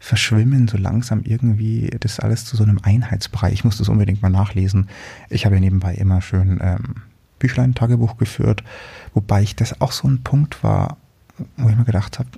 verschwimmen 0.00 0.68
so 0.68 0.76
langsam 0.76 1.22
irgendwie 1.24 1.94
das 2.00 2.20
alles 2.20 2.44
zu 2.44 2.56
so 2.56 2.64
einem 2.64 2.78
Einheitsbereich. 2.82 3.52
Ich 3.52 3.64
muss 3.64 3.78
das 3.78 3.88
unbedingt 3.88 4.22
mal 4.22 4.30
nachlesen. 4.30 4.88
Ich 5.30 5.44
habe 5.44 5.56
ja 5.56 5.60
nebenbei 5.60 5.94
immer 5.94 6.20
schön 6.20 6.58
ähm, 6.62 7.02
Büchlein, 7.38 7.74
Tagebuch 7.74 8.16
geführt, 8.16 8.64
wobei 9.12 9.42
ich 9.42 9.56
das 9.56 9.80
auch 9.80 9.92
so 9.92 10.08
ein 10.08 10.22
Punkt 10.22 10.62
war, 10.64 10.96
wo 11.56 11.68
ich 11.68 11.76
mir 11.76 11.84
gedacht 11.84 12.18
habe, 12.18 12.28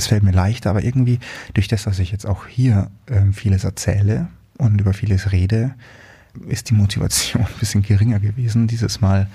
es 0.00 0.08
fällt 0.08 0.22
mir 0.22 0.32
leichter, 0.32 0.70
aber 0.70 0.82
irgendwie 0.82 1.18
durch 1.54 1.68
das, 1.68 1.84
dass 1.84 1.98
ich 1.98 2.10
jetzt 2.10 2.26
auch 2.26 2.46
hier 2.46 2.90
ähm, 3.08 3.32
vieles 3.32 3.64
erzähle, 3.64 4.28
und 4.60 4.80
über 4.80 4.92
vieles 4.92 5.32
rede, 5.32 5.74
ist 6.46 6.70
die 6.70 6.74
Motivation 6.74 7.42
ein 7.46 7.58
bisschen 7.58 7.82
geringer 7.82 8.20
gewesen, 8.20 8.66
dieses 8.66 9.00
Mal 9.00 9.26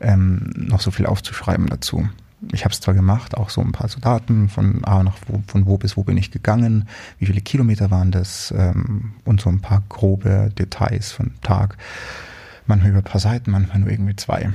ähm, 0.00 0.52
noch 0.56 0.80
so 0.80 0.90
viel 0.90 1.06
aufzuschreiben 1.06 1.66
dazu. 1.66 2.08
Ich 2.52 2.64
habe 2.64 2.74
es 2.74 2.80
zwar 2.80 2.92
gemacht, 2.92 3.36
auch 3.36 3.48
so 3.48 3.62
ein 3.62 3.72
paar 3.72 3.88
so 3.88 3.98
Daten 4.00 4.50
von 4.50 4.84
A 4.84 5.02
nach 5.02 5.16
wo, 5.26 5.42
von 5.46 5.64
wo 5.64 5.78
bis 5.78 5.96
wo 5.96 6.04
bin 6.04 6.18
ich 6.18 6.30
gegangen, 6.30 6.86
wie 7.18 7.26
viele 7.26 7.40
Kilometer 7.40 7.90
waren 7.90 8.10
das 8.10 8.52
ähm, 8.54 9.14
und 9.24 9.40
so 9.40 9.48
ein 9.48 9.60
paar 9.60 9.82
grobe 9.88 10.52
Details 10.58 11.10
von 11.12 11.32
Tag. 11.42 11.78
Manchmal 12.66 12.90
über 12.90 13.00
ein 13.00 13.04
paar 13.04 13.20
Seiten, 13.20 13.50
manchmal 13.50 13.78
nur 13.78 13.90
irgendwie 13.90 14.16
zwei. 14.16 14.50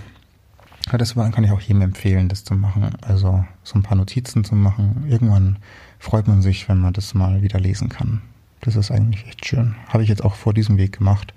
Ja, 0.91 0.97
das 0.97 1.13
kann 1.13 1.43
ich 1.43 1.51
auch 1.51 1.61
jedem 1.61 1.81
empfehlen, 1.81 2.29
das 2.29 2.43
zu 2.43 2.55
machen. 2.55 2.89
Also 3.01 3.45
so 3.63 3.75
ein 3.77 3.83
paar 3.83 3.97
Notizen 3.97 4.43
zu 4.43 4.55
machen. 4.55 5.05
Irgendwann 5.07 5.57
freut 5.99 6.27
man 6.27 6.41
sich, 6.41 6.67
wenn 6.67 6.79
man 6.79 6.93
das 6.93 7.13
mal 7.13 7.41
wieder 7.41 7.59
lesen 7.59 7.89
kann. 7.89 8.21
Das 8.61 8.75
ist 8.75 8.91
eigentlich 8.91 9.25
echt 9.27 9.45
schön. 9.45 9.75
Habe 9.87 10.03
ich 10.03 10.09
jetzt 10.09 10.23
auch 10.23 10.35
vor 10.35 10.53
diesem 10.53 10.77
Weg 10.77 10.97
gemacht. 10.97 11.33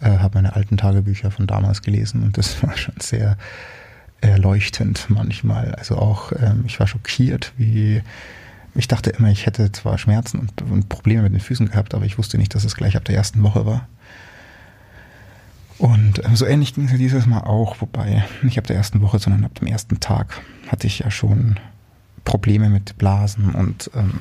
Äh, 0.00 0.18
habe 0.18 0.38
meine 0.38 0.56
alten 0.56 0.76
Tagebücher 0.76 1.30
von 1.30 1.46
damals 1.46 1.82
gelesen 1.82 2.22
und 2.22 2.38
das 2.38 2.62
war 2.62 2.76
schon 2.76 2.94
sehr 3.00 3.36
erleuchtend 4.20 5.06
manchmal. 5.08 5.74
Also 5.74 5.96
auch, 5.96 6.32
ähm, 6.32 6.64
ich 6.66 6.80
war 6.80 6.86
schockiert, 6.86 7.52
wie 7.56 8.02
ich 8.74 8.88
dachte 8.88 9.10
immer, 9.10 9.30
ich 9.30 9.46
hätte 9.46 9.72
zwar 9.72 9.96
Schmerzen 9.96 10.38
und, 10.38 10.62
und, 10.70 10.88
Probleme 10.90 11.22
mit 11.22 11.32
den 11.32 11.40
Füßen 11.40 11.70
gehabt, 11.70 11.94
aber 11.94 12.04
ich 12.04 12.18
wusste 12.18 12.36
nicht, 12.36 12.54
dass 12.54 12.64
es 12.64 12.76
gleich 12.76 12.96
ab 12.96 13.06
der 13.06 13.16
ersten 13.16 13.42
Woche 13.42 13.64
war. 13.64 13.88
Und 15.78 16.24
ähm, 16.24 16.36
so 16.36 16.46
ähnlich 16.46 16.74
ging 16.74 16.86
es 16.86 16.96
dieses 16.96 17.26
Mal 17.26 17.40
auch, 17.40 17.80
wobei 17.80 18.24
nicht 18.42 18.58
ab 18.58 18.66
der 18.66 18.76
ersten 18.76 19.02
Woche, 19.02 19.18
sondern 19.18 19.44
ab 19.44 19.54
dem 19.56 19.68
ersten 19.68 20.00
Tag 20.00 20.40
hatte 20.68 20.86
ich 20.86 21.00
ja 21.00 21.10
schon 21.10 21.58
Probleme 22.24 22.70
mit 22.70 22.96
Blasen 22.98 23.54
und 23.54 23.90
ähm, 23.94 24.20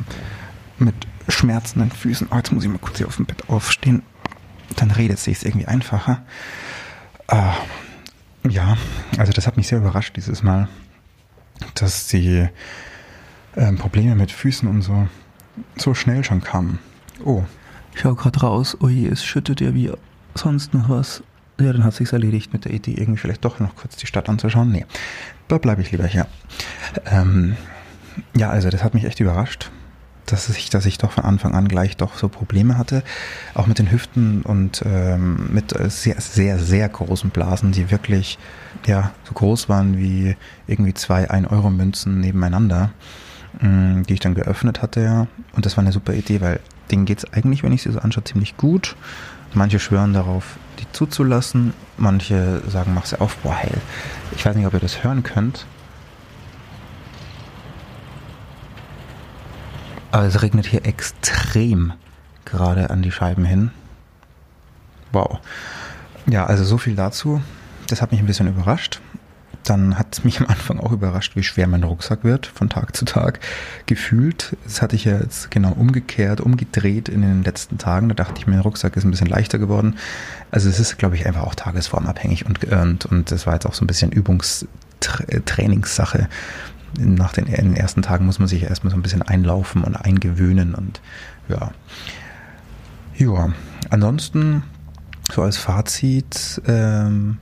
mit 0.78 0.96
schmerzenden 1.28 1.92
Füßen. 1.92 2.28
Oh, 2.32 2.36
jetzt 2.36 2.52
muss 2.52 2.64
ich 2.64 2.70
mal 2.70 2.78
kurz 2.78 2.98
hier 2.98 3.08
auf 3.08 3.16
dem 3.16 3.26
Bett 3.26 3.50
aufstehen. 3.50 4.04
Dann 4.76 4.92
redet 4.92 5.20
sich 5.20 5.46
irgendwie 5.46 5.68
einfacher. 5.68 6.24
Äh, 7.28 7.52
ja, 8.50 8.78
also 9.18 9.32
das 9.32 9.48
hat 9.48 9.58
mich 9.58 9.68
sehr 9.68 9.80
überrascht 9.80 10.16
dieses 10.18 10.44
Mal, 10.44 10.68
dass 11.76 12.08
die 12.08 12.48
äh, 13.56 13.72
Probleme 13.74 14.16
mit 14.16 14.32
Füßen 14.32 14.68
und 14.68 14.82
so 14.82 15.08
so 15.78 15.94
schnell 15.94 16.24
schon 16.24 16.42
kamen. 16.42 16.80
Oh. 17.24 17.44
Ich 17.94 18.02
schau 18.02 18.14
gerade 18.14 18.40
raus. 18.42 18.78
Ui, 18.82 19.08
es 19.08 19.24
schüttet 19.24 19.62
ja 19.62 19.74
wie 19.74 19.92
sonst 20.36 20.74
noch 20.74 20.90
was. 20.90 21.24
Ja, 21.60 21.72
dann 21.72 21.84
hat 21.84 21.94
sich's 21.94 22.12
erledigt 22.12 22.52
mit 22.54 22.66
der 22.66 22.74
Idee, 22.74 22.94
irgendwie 22.94 23.20
vielleicht 23.20 23.46
doch 23.46 23.60
noch 23.60 23.76
kurz 23.76 23.96
die 23.96 24.08
Stadt 24.08 24.28
anzuschauen. 24.28 24.72
Nee, 24.72 24.86
da 25.48 25.58
bleibe 25.58 25.82
ich 25.82 25.92
lieber 25.92 26.06
hier. 26.06 26.28
Ähm, 27.06 27.56
ja, 28.36 28.50
also 28.50 28.70
das 28.70 28.84
hat 28.84 28.94
mich 28.94 29.06
echt 29.06 29.20
überrascht 29.20 29.72
dass 30.26 30.50
ich, 30.50 30.70
dass 30.70 30.86
ich 30.86 30.98
doch 30.98 31.12
von 31.12 31.24
Anfang 31.24 31.54
an 31.54 31.68
gleich 31.68 31.98
doch 31.98 32.16
so 32.18 32.30
Probleme 32.30 32.78
hatte, 32.78 33.04
auch 33.54 33.68
mit 33.68 33.80
den 33.80 33.92
Hüften 33.92 34.42
und 34.42 34.84
ähm, 34.86 35.50
mit 35.52 35.74
sehr, 35.92 36.20
sehr, 36.20 36.60
sehr 36.60 36.90
großen 36.90 37.30
Blasen, 37.30 37.72
die 37.72 37.92
wirklich 37.92 38.38
ja 38.88 39.12
so 39.24 39.34
groß 39.34 39.70
waren 39.70 39.98
wie 39.98 40.36
irgendwie 40.68 40.94
zwei 40.94 41.30
1-Euro-Münzen 41.30 42.20
nebeneinander, 42.20 42.92
mh, 43.62 43.70
mm, 43.70 44.04
die 44.04 44.14
ich 44.14 44.20
dann 44.20 44.36
geöffnet 44.36 44.82
hatte, 44.82 45.02
ja. 45.02 45.28
Und 45.54 45.66
das 45.66 45.78
war 45.78 45.84
eine 45.84 45.92
super 45.92 46.14
Idee, 46.14 46.42
weil 46.42 46.60
denen 46.92 47.06
geht's 47.06 47.26
eigentlich, 47.34 47.64
wenn 47.64 47.72
ich 47.72 47.84
sie 47.84 47.92
so 47.92 48.00
anschaue, 48.00 48.24
ziemlich 48.24 48.58
gut. 48.58 48.96
Manche 49.54 49.80
schwören 49.80 50.14
darauf, 50.14 50.58
zuzulassen. 50.96 51.74
Manche 51.98 52.62
sagen, 52.68 52.94
mach 52.94 53.06
sie 53.06 53.20
auf, 53.20 53.38
boah, 53.38 53.56
heil. 53.56 53.82
Ich 54.36 54.46
weiß 54.46 54.56
nicht, 54.56 54.66
ob 54.66 54.74
ihr 54.74 54.80
das 54.80 55.04
hören 55.04 55.24
könnt. 55.24 55.66
Aber 60.12 60.26
es 60.26 60.42
regnet 60.42 60.66
hier 60.66 60.86
extrem 60.86 61.94
gerade 62.46 62.90
an 62.90 63.02
die 63.02 63.12
Scheiben 63.12 63.44
hin. 63.44 63.72
Wow. 65.12 65.40
Ja, 66.28 66.46
also 66.46 66.64
so 66.64 66.78
viel 66.78 66.96
dazu. 66.96 67.42
Das 67.88 68.02
hat 68.02 68.12
mich 68.12 68.22
ein 68.22 68.26
bisschen 68.26 68.48
überrascht. 68.48 69.02
Dann 69.66 70.00
hat 70.00 70.14
es 70.14 70.24
mich 70.24 70.40
am 70.40 70.48
Anfang 70.48 70.80
auch 70.80 70.92
überrascht, 70.92 71.36
wie 71.36 71.44
schwer 71.44 71.68
mein 71.68 71.84
Rucksack 71.84 72.24
wird 72.24 72.46
von 72.46 72.70
Tag 72.70 72.96
zu 72.96 73.06
Tag. 73.06 73.40
Gefühlt, 73.88 74.56
das 74.64 74.82
hatte 74.82 74.96
ich 74.96 75.04
ja 75.06 75.18
jetzt 75.18 75.52
genau 75.52 75.72
umgekehrt, 75.72 76.40
umgedreht 76.40 77.10
in 77.10 77.22
den 77.22 77.44
letzten 77.44 77.78
Tagen. 77.78 78.08
Da 78.10 78.16
dachte 78.16 78.36
ich, 78.38 78.48
mein 78.48 78.60
Rucksack 78.60 78.96
ist 78.96 79.04
ein 79.04 79.12
bisschen 79.12 79.28
leichter 79.28 79.58
geworden. 79.58 79.96
Also 80.52 80.70
es 80.70 80.80
ist, 80.80 80.98
glaube 80.98 81.16
ich, 81.16 81.26
einfach 81.26 81.44
auch 81.44 81.56
tagesformabhängig 81.56 82.46
und 82.46 82.62
geirrt. 82.62 83.06
Und 83.06 83.32
das 83.32 83.48
war 83.48 83.54
jetzt 83.54 83.66
auch 83.66 83.74
so 83.74 83.84
ein 83.84 83.88
bisschen 83.88 84.12
Übungstrainingssache 84.12 86.30
nach 86.98 87.34
den, 87.34 87.46
den 87.46 87.76
ersten 87.76 88.02
Tagen 88.02 88.26
muss 88.26 88.40
man 88.40 88.48
sich 88.48 88.64
erstmal 88.64 88.92
so 88.92 88.98
ein 88.98 89.02
bisschen 89.02 89.22
einlaufen 89.22 89.84
und 89.84 89.96
eingewöhnen 89.96 90.76
und 90.76 91.02
ja. 91.50 91.72
Ja, 93.18 93.50
ansonsten 93.90 94.64
so 95.32 95.42
als 95.42 95.58
Fazit 95.58 96.62
ähm, 96.68 97.38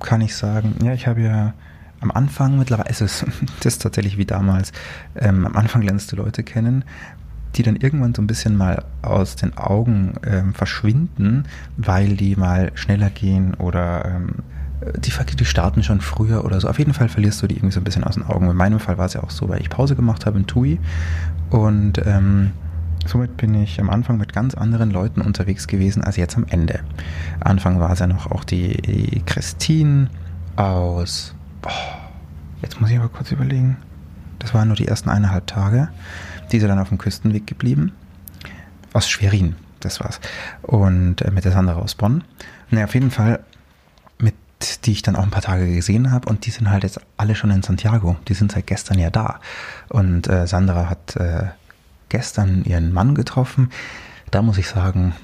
kann 0.00 0.20
ich 0.20 0.34
sagen, 0.34 0.76
ja, 0.82 0.92
ich 0.92 1.06
habe 1.06 1.22
ja 1.22 1.54
am 2.00 2.10
Anfang 2.10 2.58
mittlerweile 2.58 2.90
ist 2.90 3.00
es 3.00 3.24
das 3.60 3.74
ist 3.74 3.82
tatsächlich 3.82 4.18
wie 4.18 4.26
damals. 4.26 4.72
Ähm, 5.14 5.46
am 5.46 5.56
Anfang 5.56 5.82
lernst 5.82 6.12
du 6.12 6.16
Leute 6.16 6.42
kennen, 6.42 6.84
die 7.54 7.62
dann 7.62 7.76
irgendwann 7.76 8.14
so 8.14 8.22
ein 8.22 8.26
bisschen 8.26 8.56
mal 8.56 8.84
aus 9.02 9.36
den 9.36 9.56
Augen 9.56 10.14
ähm, 10.26 10.54
verschwinden, 10.54 11.44
weil 11.76 12.16
die 12.16 12.36
mal 12.36 12.70
schneller 12.74 13.10
gehen 13.10 13.54
oder 13.54 14.04
ähm, 14.04 14.34
die, 14.98 15.10
die 15.36 15.44
starten 15.44 15.82
schon 15.82 16.00
früher 16.02 16.44
oder 16.44 16.60
so. 16.60 16.68
Auf 16.68 16.78
jeden 16.78 16.92
Fall 16.92 17.08
verlierst 17.08 17.42
du 17.42 17.46
die 17.46 17.56
irgendwie 17.56 17.72
so 17.72 17.80
ein 17.80 17.84
bisschen 17.84 18.04
aus 18.04 18.14
den 18.14 18.24
Augen. 18.24 18.50
In 18.50 18.56
meinem 18.56 18.78
Fall 18.78 18.98
war 18.98 19.06
es 19.06 19.14
ja 19.14 19.22
auch 19.22 19.30
so, 19.30 19.48
weil 19.48 19.60
ich 19.60 19.70
Pause 19.70 19.96
gemacht 19.96 20.26
habe 20.26 20.38
in 20.38 20.46
TUI 20.46 20.78
und 21.50 22.00
ähm, 22.04 22.52
somit 23.06 23.36
bin 23.36 23.54
ich 23.54 23.80
am 23.80 23.90
Anfang 23.90 24.18
mit 24.18 24.32
ganz 24.32 24.54
anderen 24.54 24.90
Leuten 24.90 25.20
unterwegs 25.20 25.66
gewesen 25.66 26.02
als 26.02 26.16
jetzt 26.16 26.36
am 26.36 26.46
Ende. 26.48 26.80
Anfang 27.40 27.80
war 27.80 27.90
es 27.90 27.98
ja 27.98 28.06
noch 28.06 28.30
auch 28.30 28.44
die, 28.44 29.22
Christine 29.26 30.08
aus. 30.56 31.34
Oh, 31.64 31.70
jetzt 32.62 32.80
muss 32.80 32.90
ich 32.90 32.98
aber 32.98 33.08
kurz 33.08 33.32
überlegen. 33.32 33.76
Das 34.38 34.54
waren 34.54 34.68
nur 34.68 34.76
die 34.76 34.88
ersten 34.88 35.10
eineinhalb 35.10 35.46
Tage. 35.46 35.88
Die 36.50 36.58
ist 36.58 36.66
dann 36.66 36.78
auf 36.78 36.88
dem 36.88 36.98
Küstenweg 36.98 37.46
geblieben. 37.46 37.92
Aus 38.92 39.08
Schwerin, 39.08 39.56
das 39.80 40.00
war's. 40.00 40.20
Und 40.62 41.22
äh, 41.22 41.30
mit 41.30 41.44
der 41.44 41.52
Sandra 41.52 41.76
aus 41.76 41.94
Bonn. 41.94 42.24
Naja, 42.70 42.84
auf 42.84 42.94
jeden 42.94 43.10
Fall 43.10 43.40
mit 44.18 44.34
die 44.84 44.92
ich 44.92 45.02
dann 45.02 45.16
auch 45.16 45.22
ein 45.22 45.30
paar 45.30 45.42
Tage 45.42 45.72
gesehen 45.74 46.12
habe 46.12 46.28
und 46.28 46.46
die 46.46 46.50
sind 46.50 46.70
halt 46.70 46.82
jetzt 46.82 47.00
alle 47.16 47.34
schon 47.34 47.50
in 47.50 47.62
Santiago. 47.62 48.16
Die 48.28 48.34
sind 48.34 48.52
seit 48.52 48.66
gestern 48.66 48.98
ja 48.98 49.10
da. 49.10 49.40
Und 49.88 50.28
äh, 50.28 50.46
Sandra 50.46 50.88
hat 50.88 51.16
äh, 51.16 51.48
gestern 52.08 52.64
ihren 52.64 52.92
Mann 52.92 53.14
getroffen. 53.14 53.70
Da 54.30 54.42
muss 54.42 54.58
ich 54.58 54.68
sagen, 54.68 55.14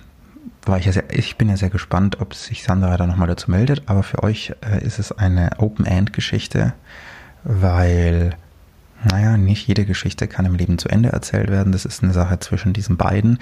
war 0.65 0.79
ich 0.79 0.87
ja 0.87 0.93
sehr, 0.93 1.05
ich 1.11 1.37
bin 1.37 1.49
ja 1.49 1.57
sehr 1.57 1.71
gespannt, 1.71 2.21
ob 2.21 2.35
sich 2.35 2.63
Sandra 2.63 2.97
da 2.97 3.07
nochmal 3.07 3.29
dazu 3.29 3.51
meldet. 3.51 3.83
Aber 3.87 4.03
für 4.03 4.23
euch 4.23 4.53
äh, 4.65 4.85
ist 4.85 4.99
es 4.99 5.13
eine 5.13 5.51
Open-End-Geschichte, 5.59 6.75
weil 7.45 8.37
naja, 9.05 9.37
nicht 9.37 9.67
jede 9.67 9.85
Geschichte 9.85 10.29
kann 10.29 10.45
im 10.47 10.55
Leben 10.55 10.79
zu 10.79 10.89
Ende 10.89 11.09
erzählt 11.09 11.51
werden. 11.51 11.73
Das 11.73 11.85
ist 11.85 12.03
eine 12.03 12.13
Sache 12.13 12.39
zwischen 12.39 12.73
diesen 12.73 12.97
beiden. 12.97 13.39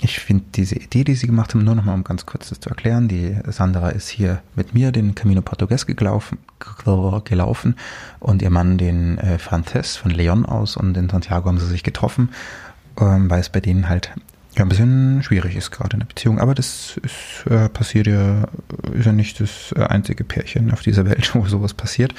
Ich 0.00 0.20
finde 0.20 0.44
diese 0.54 0.76
Idee, 0.76 1.02
die 1.02 1.14
sie 1.14 1.26
gemacht 1.26 1.54
haben, 1.54 1.64
nur 1.64 1.74
nochmal 1.74 1.96
um 1.96 2.04
ganz 2.04 2.24
kurz 2.24 2.50
das 2.50 2.60
zu 2.60 2.70
erklären. 2.70 3.08
Die 3.08 3.36
Sandra 3.46 3.88
ist 3.88 4.08
hier 4.08 4.42
mit 4.54 4.72
mir 4.72 4.92
den 4.92 5.16
Camino 5.16 5.42
Portugues 5.42 5.86
gelaufen, 5.86 6.38
gelaufen 7.24 7.74
und 8.20 8.40
ihr 8.40 8.50
Mann 8.50 8.78
den 8.78 9.18
äh, 9.18 9.38
Frances 9.38 9.96
von 9.96 10.12
Leon 10.12 10.46
aus 10.46 10.76
und 10.76 10.96
in 10.96 11.08
Santiago 11.08 11.48
haben 11.48 11.58
sie 11.58 11.66
sich 11.66 11.82
getroffen, 11.82 12.30
ähm, 13.00 13.28
weil 13.28 13.40
es 13.40 13.48
bei 13.48 13.60
denen 13.60 13.88
halt 13.88 14.12
ja, 14.54 14.64
ein 14.64 14.68
bisschen 14.68 15.22
schwierig 15.22 15.56
ist 15.56 15.72
gerade 15.72 15.94
in 15.94 16.00
der 16.00 16.06
Beziehung. 16.06 16.38
Aber 16.38 16.54
das 16.54 16.96
ist, 17.02 17.50
äh, 17.50 17.68
passiert 17.68 18.06
ja, 18.06 18.44
ist 18.92 19.06
ja 19.06 19.12
nicht 19.12 19.40
das 19.40 19.72
äh, 19.76 19.82
einzige 19.82 20.22
Pärchen 20.22 20.70
auf 20.72 20.82
dieser 20.82 21.06
Welt, 21.06 21.30
wo 21.34 21.44
sowas 21.46 21.74
passiert. 21.74 22.14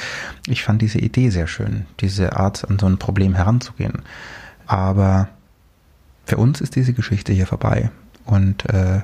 Ich 0.47 0.63
fand 0.63 0.81
diese 0.81 0.99
Idee 0.99 1.29
sehr 1.29 1.47
schön, 1.47 1.85
diese 2.01 2.35
Art 2.35 2.69
an 2.69 2.77
so 2.77 2.87
ein 2.87 2.97
Problem 2.97 3.35
heranzugehen. 3.35 4.01
Aber 4.67 5.29
für 6.29 6.37
uns 6.37 6.61
ist 6.61 6.75
diese 6.75 6.93
Geschichte 6.93 7.33
hier 7.33 7.47
vorbei. 7.47 7.89
Und 8.25 8.69
äh, 8.69 9.01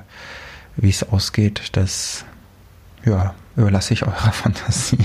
wie 0.76 0.90
es 0.90 1.02
ausgeht, 1.02 1.70
das 1.72 2.24
ja, 3.04 3.34
überlasse 3.56 3.94
ich 3.94 4.04
eurer 4.04 4.14
Fantasie. 4.32 5.04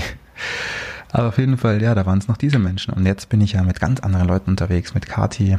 Aber 1.10 1.28
auf 1.28 1.38
jeden 1.38 1.58
Fall, 1.58 1.82
ja, 1.82 1.94
da 1.94 2.06
waren 2.06 2.18
es 2.18 2.28
noch 2.28 2.36
diese 2.36 2.60
Menschen. 2.60 2.94
Und 2.94 3.04
jetzt 3.06 3.28
bin 3.28 3.40
ich 3.40 3.52
ja 3.52 3.62
mit 3.64 3.80
ganz 3.80 4.00
anderen 4.00 4.28
Leuten 4.28 4.50
unterwegs, 4.50 4.94
mit 4.94 5.06
Kati, 5.06 5.58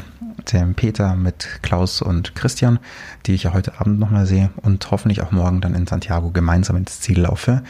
dem 0.52 0.74
Peter, 0.74 1.16
mit 1.16 1.60
Klaus 1.62 2.02
und 2.02 2.34
Christian, 2.34 2.80
die 3.26 3.34
ich 3.34 3.44
ja 3.44 3.54
heute 3.54 3.80
Abend 3.80 4.00
nochmal 4.00 4.26
sehe 4.26 4.50
und 4.62 4.90
hoffentlich 4.90 5.22
auch 5.22 5.32
morgen 5.32 5.60
dann 5.60 5.76
in 5.76 5.86
Santiago 5.86 6.32
gemeinsam 6.32 6.78
ins 6.78 7.02
Ziel 7.02 7.20
laufe. 7.20 7.62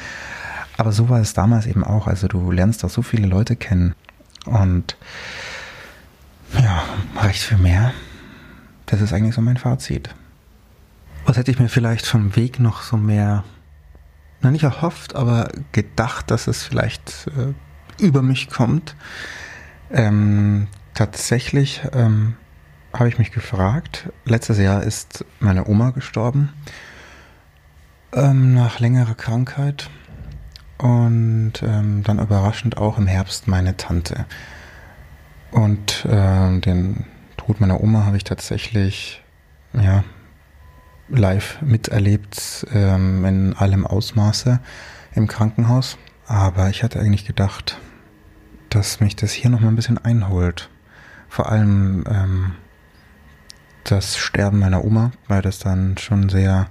Aber 0.78 0.91
so 0.91 1.10
war 1.10 1.20
es 1.20 1.34
damals 1.34 1.66
eben 1.66 1.84
auch. 1.84 2.08
Also 2.08 2.28
du 2.28 2.52
lernst 2.52 2.84
da 2.84 2.89
so 2.89 3.02
viele 3.02 3.28
Leute 3.28 3.56
kennen 3.56 3.96
und 4.46 4.98
ja, 6.54 6.84
recht 7.22 7.41
viel 7.41 7.58
mehr. 7.58 7.91
Das 8.94 9.02
ist 9.02 9.12
eigentlich 9.12 9.34
so 9.34 9.41
mein 9.41 9.58
Fazit. 9.58 10.14
Was 11.26 11.36
hätte 11.36 11.50
ich 11.50 11.58
mir 11.58 11.68
vielleicht 11.68 12.06
vom 12.06 12.36
Weg 12.36 12.60
noch 12.60 12.84
so 12.84 12.96
mehr, 12.96 13.44
na 14.41 14.52
nicht 14.52 14.66
erhofft, 14.66 15.16
aber 15.16 15.50
gedacht, 15.72 16.30
dass 16.30 16.46
es 16.46 16.62
vielleicht 16.62 17.28
äh, 17.36 17.56
über 18.00 18.22
mich 18.22 18.52
kommt. 18.52 18.96
Ähm, 19.89 20.68
tatsächlich 20.94 21.82
ähm, 21.91 22.36
habe 22.94 23.10
ich 23.10 23.18
mich 23.18 23.32
gefragt, 23.32 24.12
letztes 24.26 24.60
Jahr 24.60 24.84
ist 24.84 25.26
meine 25.39 25.68
Oma 25.68 25.89
gestorben 25.89 26.50
ähm, 28.14 28.54
nach 28.54 28.80
längerer 28.80 29.16
Krankheit 29.16 29.89
und 30.78 31.54
ähm, 31.64 32.04
dann 32.04 32.20
überraschend 32.20 32.78
auch 32.78 33.00
im 33.00 33.08
Herbst 33.08 33.48
meine 33.48 33.76
Tante. 33.76 34.28
Und 35.50 36.06
äh, 36.06 36.60
den 36.60 37.08
Tod 37.46 37.60
meiner 37.60 37.82
Oma 37.82 38.06
habe 38.06 38.16
ich 38.16 38.24
tatsächlich 38.24 39.22
ja, 39.74 40.06
live 41.10 41.62
miterlebt 41.62 42.66
ähm, 42.74 43.26
in 43.26 43.54
allem 43.54 43.86
Ausmaße 43.86 44.62
im 45.14 45.28
Krankenhaus. 45.28 45.98
Aber 46.26 46.70
ich 46.70 46.84
hatte 46.84 47.02
eigentlich 47.02 47.26
gedacht, 47.26 47.80
dass 48.70 49.02
mich 49.02 49.18
das 49.18 49.34
hier 49.34 49.50
nochmal 49.50 49.74
ein 49.74 49.76
bisschen 49.76 49.98
einholt. 49.98 50.70
Vor 51.28 51.52
allem 51.52 52.06
ähm, 52.08 52.52
das 53.84 54.18
Sterben 54.18 54.60
meiner 54.60 54.86
Oma, 54.86 55.12
weil 55.28 55.41
das 55.41 55.60
dann 55.60 55.98
schon 55.98 56.30
sehr, 56.30 56.68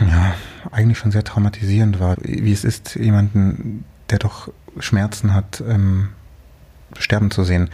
ja, 0.00 0.34
eigentlich 0.72 0.98
schon 0.98 1.12
sehr 1.12 1.22
traumatisierend 1.22 2.00
war. 2.00 2.16
Wie 2.22 2.52
es 2.52 2.64
ist, 2.64 2.96
jemanden, 2.96 3.84
der 4.10 4.18
doch 4.18 4.52
Schmerzen 4.80 5.32
hat, 5.32 5.62
ähm, 5.64 6.08
sterben 6.98 7.30
zu 7.30 7.44
sehen. 7.44 7.70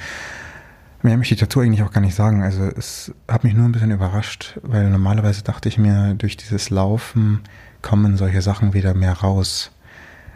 Mehr 1.04 1.18
möchte 1.18 1.34
ich 1.34 1.40
dazu 1.40 1.60
eigentlich 1.60 1.82
auch 1.82 1.92
gar 1.92 2.00
nicht 2.00 2.14
sagen. 2.14 2.42
Also 2.42 2.62
es 2.64 3.12
hat 3.28 3.44
mich 3.44 3.52
nur 3.52 3.66
ein 3.66 3.72
bisschen 3.72 3.90
überrascht, 3.90 4.58
weil 4.62 4.88
normalerweise 4.88 5.42
dachte 5.44 5.68
ich 5.68 5.76
mir, 5.76 6.14
durch 6.14 6.38
dieses 6.38 6.70
Laufen 6.70 7.40
kommen 7.82 8.16
solche 8.16 8.40
Sachen 8.40 8.72
wieder 8.72 8.94
mehr 8.94 9.12
raus. 9.12 9.70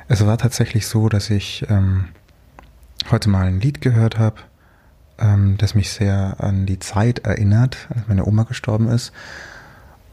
Es 0.09 0.27
war 0.27 0.37
tatsächlich 0.37 0.87
so, 0.87 1.09
dass 1.09 1.31
ich 1.31 1.65
ähm, 1.71 2.09
heute 3.11 3.31
mal 3.31 3.47
ein 3.47 3.63
Lied 3.63 3.81
gehört 3.81 4.19
habe, 4.19 4.43
ähm, 5.19 5.55
das 5.57 5.75
mich 5.75 5.91
sehr 5.91 6.37
an 6.39 6.67
die 6.67 6.79
Zeit 6.79 7.21
erinnert, 7.21 7.89
als 7.89 8.07
meine 8.07 8.27
Oma 8.27 8.43
gestorben 8.43 8.89
ist. 8.89 9.13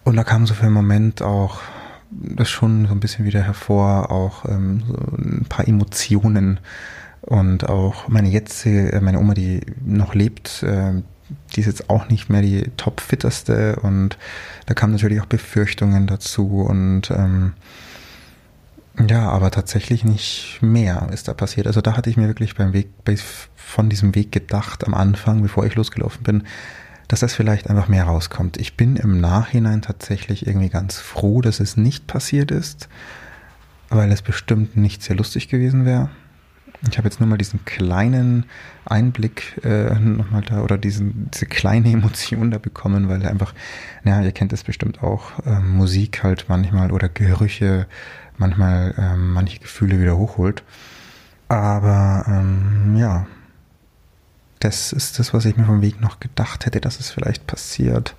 Und 0.05 0.15
da 0.15 0.23
kam 0.23 0.47
so 0.47 0.53
für 0.53 0.67
einen 0.67 0.73
Moment 0.73 1.21
auch 1.21 1.59
das 2.11 2.49
schon 2.49 2.85
so 2.85 2.93
ein 2.93 3.01
bisschen 3.01 3.25
wieder 3.25 3.41
hervor, 3.41 4.09
auch 4.09 4.45
ähm, 4.45 4.83
so 4.87 4.93
ein 5.17 5.45
paar 5.49 5.67
Emotionen 5.67 6.61
und 7.25 7.67
auch 7.67 8.07
meine 8.07 8.29
jetzige, 8.29 8.93
äh, 8.93 9.01
meine 9.01 9.19
Oma, 9.19 9.33
die 9.33 9.61
noch 9.83 10.13
lebt, 10.13 10.63
äh, 10.63 11.01
die 11.55 11.59
ist 11.59 11.65
jetzt 11.65 11.89
auch 11.89 12.07
nicht 12.09 12.29
mehr 12.29 12.41
die 12.41 12.71
topfitterste 12.77 13.77
und 13.77 14.17
da 14.67 14.75
kamen 14.75 14.93
natürlich 14.93 15.21
auch 15.21 15.25
Befürchtungen 15.25 16.05
dazu 16.05 16.61
und 16.61 17.09
ähm, 17.09 17.53
ja, 19.09 19.29
aber 19.29 19.51
tatsächlich 19.51 20.05
nicht 20.05 20.59
mehr 20.61 21.09
ist 21.11 21.27
da 21.27 21.33
passiert. 21.33 21.67
Also 21.67 21.81
da 21.81 21.97
hatte 21.97 22.09
ich 22.09 22.17
mir 22.17 22.27
wirklich 22.27 22.55
beim 22.55 22.73
Weg, 22.73 23.03
bei, 23.03 23.17
von 23.55 23.89
diesem 23.89 24.15
Weg 24.15 24.31
gedacht 24.31 24.85
am 24.85 24.93
Anfang, 24.93 25.41
bevor 25.41 25.65
ich 25.65 25.75
losgelaufen 25.75 26.23
bin, 26.23 26.43
dass 27.07 27.19
das 27.19 27.33
vielleicht 27.33 27.69
einfach 27.69 27.87
mehr 27.87 28.05
rauskommt. 28.05 28.57
Ich 28.57 28.77
bin 28.77 28.95
im 28.95 29.19
Nachhinein 29.19 29.81
tatsächlich 29.81 30.47
irgendwie 30.47 30.69
ganz 30.69 30.97
froh, 30.99 31.41
dass 31.41 31.59
es 31.59 31.75
nicht 31.75 32.07
passiert 32.07 32.51
ist, 32.51 32.87
weil 33.89 34.11
es 34.11 34.21
bestimmt 34.21 34.77
nicht 34.77 35.03
sehr 35.03 35.15
lustig 35.15 35.49
gewesen 35.49 35.85
wäre. 35.85 36.09
Ich 36.89 36.97
habe 36.97 37.07
jetzt 37.07 37.19
nur 37.19 37.27
mal 37.27 37.37
diesen 37.37 37.65
kleinen 37.65 38.45
Einblick 38.85 39.59
äh, 39.63 39.93
nochmal 39.95 40.41
da 40.41 40.61
oder 40.61 40.77
diesen, 40.77 41.29
diese 41.31 41.45
kleine 41.45 41.91
Emotion 41.91 42.51
da 42.51 42.57
bekommen, 42.57 43.09
weil 43.09 43.25
einfach, 43.25 43.53
naja, 44.03 44.23
ihr 44.23 44.31
kennt 44.31 44.53
es 44.53 44.63
bestimmt 44.63 45.01
auch, 45.01 45.45
äh, 45.45 45.59
Musik 45.59 46.23
halt 46.23 46.45
manchmal 46.47 46.91
oder 46.91 47.09
Gerüche 47.09 47.87
manchmal 48.37 48.93
ähm, 48.97 49.33
manche 49.33 49.59
Gefühle 49.59 49.99
wieder 49.99 50.17
hochholt. 50.17 50.63
Aber 51.47 52.25
ähm, 52.27 52.95
ja, 52.97 53.27
das 54.59 54.93
ist 54.93 55.19
das, 55.19 55.33
was 55.33 55.45
ich 55.45 55.57
mir 55.57 55.65
vom 55.65 55.81
Weg 55.81 56.01
noch 56.01 56.19
gedacht 56.19 56.65
hätte, 56.65 56.81
dass 56.81 56.99
es 56.99 57.11
vielleicht 57.11 57.47
passiert. 57.47 58.15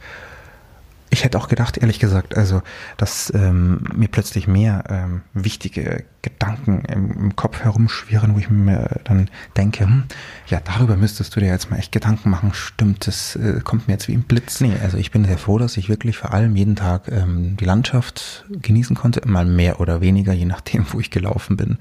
Ich 1.10 1.24
hätte 1.24 1.38
auch 1.38 1.48
gedacht, 1.48 1.78
ehrlich 1.78 2.00
gesagt, 2.00 2.36
also, 2.36 2.62
dass 2.96 3.32
ähm, 3.34 3.84
mir 3.94 4.08
plötzlich 4.08 4.48
mehr 4.48 4.84
ähm, 4.88 5.22
wichtige 5.34 6.04
Gedanken 6.22 6.80
im, 6.86 7.12
im, 7.12 7.36
Kopf 7.36 7.60
herumschwirren, 7.60 8.34
wo 8.34 8.38
ich 8.38 8.50
mir 8.50 9.00
dann 9.04 9.30
denke, 9.56 9.84
hm, 9.84 10.04
ja, 10.48 10.60
darüber 10.64 10.96
müsstest 10.96 11.36
du 11.36 11.40
dir 11.40 11.46
jetzt 11.46 11.70
mal 11.70 11.78
echt 11.78 11.92
Gedanken 11.92 12.30
machen. 12.30 12.52
Stimmt, 12.52 13.06
das 13.06 13.36
äh, 13.36 13.60
kommt 13.62 13.86
mir 13.86 13.94
jetzt 13.94 14.08
wie 14.08 14.14
ein 14.14 14.24
Blitz. 14.24 14.60
Nee, 14.60 14.74
also 14.82 14.96
ich 14.96 15.12
bin 15.12 15.24
sehr 15.24 15.38
froh, 15.38 15.58
dass 15.58 15.76
ich 15.76 15.88
wirklich 15.88 16.18
vor 16.18 16.34
allem 16.34 16.56
jeden 16.56 16.74
Tag 16.74 17.08
ähm, 17.08 17.56
die 17.56 17.64
Landschaft 17.64 18.44
genießen 18.50 18.96
konnte, 18.96 19.26
mal 19.28 19.46
mehr 19.46 19.80
oder 19.80 20.00
weniger, 20.00 20.32
je 20.32 20.46
nachdem, 20.46 20.86
wo 20.92 20.98
ich 20.98 21.10
gelaufen 21.10 21.56
bin, 21.56 21.78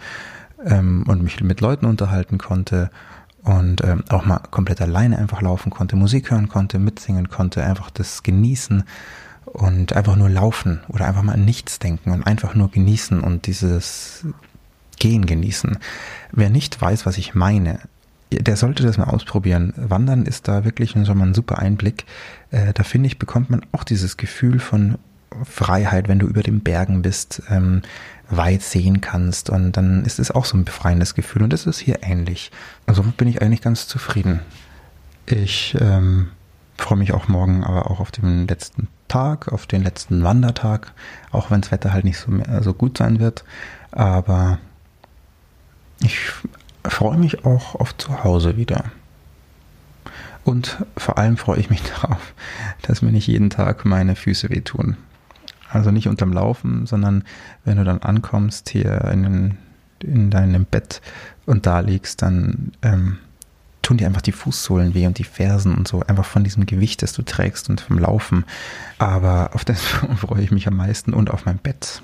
ähm, 0.63 1.03
und 1.07 1.23
mich 1.23 1.41
mit 1.41 1.61
Leuten 1.61 1.85
unterhalten 1.85 2.37
konnte 2.37 2.89
und 3.45 3.83
ähm, 3.83 4.03
auch 4.09 4.25
mal 4.25 4.39
komplett 4.51 4.81
alleine 4.81 5.17
einfach 5.17 5.41
laufen 5.41 5.69
konnte, 5.69 5.95
Musik 5.95 6.31
hören 6.31 6.49
konnte, 6.49 6.79
mitsingen 6.79 7.29
konnte, 7.29 7.63
einfach 7.63 7.91
das 7.91 8.23
genießen 8.23 8.83
und 9.45 9.93
einfach 9.93 10.15
nur 10.15 10.29
laufen 10.29 10.81
oder 10.89 11.05
einfach 11.05 11.21
mal 11.21 11.33
an 11.33 11.45
nichts 11.45 11.79
denken 11.79 12.11
und 12.11 12.23
einfach 12.25 12.55
nur 12.55 12.71
genießen 12.71 13.21
und 13.21 13.45
dieses 13.45 14.25
Gehen 14.97 15.25
genießen. 15.25 15.77
Wer 16.31 16.49
nicht 16.49 16.81
weiß, 16.81 17.05
was 17.05 17.17
ich 17.17 17.35
meine, 17.35 17.79
der 18.31 18.57
sollte 18.57 18.83
das 18.83 18.97
mal 18.97 19.05
ausprobieren. 19.05 19.73
Wandern 19.77 20.25
ist 20.25 20.47
da 20.47 20.65
wirklich 20.65 20.91
schon 20.91 21.17
mal 21.17 21.27
ein 21.27 21.35
super 21.35 21.59
Einblick. 21.59 22.05
Äh, 22.49 22.73
da 22.73 22.83
finde 22.83 23.07
ich, 23.07 23.19
bekommt 23.19 23.49
man 23.51 23.61
auch 23.71 23.83
dieses 23.83 24.17
Gefühl 24.17 24.59
von 24.59 24.97
Freiheit, 25.43 26.07
wenn 26.07 26.19
du 26.19 26.27
über 26.27 26.41
den 26.41 26.61
Bergen 26.61 27.01
bist, 27.01 27.43
ähm, 27.49 27.81
weit 28.29 28.61
sehen 28.61 29.01
kannst. 29.01 29.49
Und 29.49 29.73
dann 29.73 30.05
ist 30.05 30.19
es 30.19 30.31
auch 30.31 30.45
so 30.45 30.57
ein 30.57 30.65
befreiendes 30.65 31.15
Gefühl. 31.15 31.43
Und 31.43 31.53
das 31.53 31.65
ist 31.65 31.79
hier 31.79 31.99
ähnlich. 32.01 32.51
Also 32.85 33.03
bin 33.03 33.27
ich 33.27 33.41
eigentlich 33.41 33.61
ganz 33.61 33.87
zufrieden. 33.87 34.41
Ich 35.25 35.75
ähm, 35.79 36.29
freue 36.77 36.97
mich 36.97 37.13
auch 37.13 37.27
morgen 37.27 37.63
aber 37.63 37.89
auch 37.89 37.99
auf 37.99 38.11
den 38.11 38.47
letzten 38.47 38.87
Tag, 39.07 39.51
auf 39.51 39.65
den 39.65 39.83
letzten 39.83 40.23
Wandertag, 40.23 40.93
auch 41.31 41.51
wenn 41.51 41.61
das 41.61 41.71
Wetter 41.71 41.93
halt 41.93 42.05
nicht 42.05 42.17
so, 42.17 42.31
mehr, 42.31 42.63
so 42.63 42.73
gut 42.73 42.97
sein 42.97 43.19
wird. 43.19 43.43
Aber 43.91 44.59
ich 46.01 46.19
freue 46.83 47.17
mich 47.17 47.45
auch 47.45 47.75
auf 47.75 47.97
zu 47.97 48.23
Hause 48.23 48.57
wieder. 48.57 48.85
Und 50.43 50.77
vor 50.95 51.17
allem 51.17 51.37
freue 51.37 51.59
ich 51.59 51.69
mich 51.69 51.81
darauf, 52.01 52.33
dass 52.83 53.01
mir 53.01 53.11
nicht 53.11 53.27
jeden 53.27 53.49
Tag 53.49 53.85
meine 53.85 54.15
Füße 54.15 54.49
wehtun. 54.49 54.97
Also 55.75 55.91
nicht 55.91 56.07
unterm 56.07 56.31
Laufen, 56.31 56.85
sondern 56.85 57.25
wenn 57.65 57.77
du 57.77 57.83
dann 57.83 57.99
ankommst 57.99 58.69
hier 58.69 59.01
in, 59.11 59.57
in 59.99 60.29
deinem 60.29 60.63
Bett 60.65 61.01
und 61.45 61.65
da 61.65 61.81
liegst, 61.81 62.21
dann 62.21 62.71
ähm, 62.81 63.17
tun 63.81 63.97
dir 63.97 64.07
einfach 64.07 64.21
die 64.21 64.31
Fußsohlen 64.31 64.93
weh 64.93 65.05
und 65.05 65.19
die 65.19 65.25
Fersen 65.25 65.75
und 65.75 65.85
so, 65.85 66.01
einfach 66.01 66.23
von 66.23 66.45
diesem 66.45 66.65
Gewicht, 66.65 67.03
das 67.03 67.11
du 67.11 67.23
trägst 67.23 67.69
und 67.69 67.81
vom 67.81 67.99
Laufen. 67.99 68.45
Aber 68.99 69.51
auf 69.53 69.65
das 69.65 69.81
freue 70.17 70.41
ich 70.41 70.51
mich 70.51 70.65
am 70.65 70.77
meisten 70.77 71.13
und 71.13 71.29
auf 71.29 71.45
mein 71.45 71.57
Bett. 71.57 72.01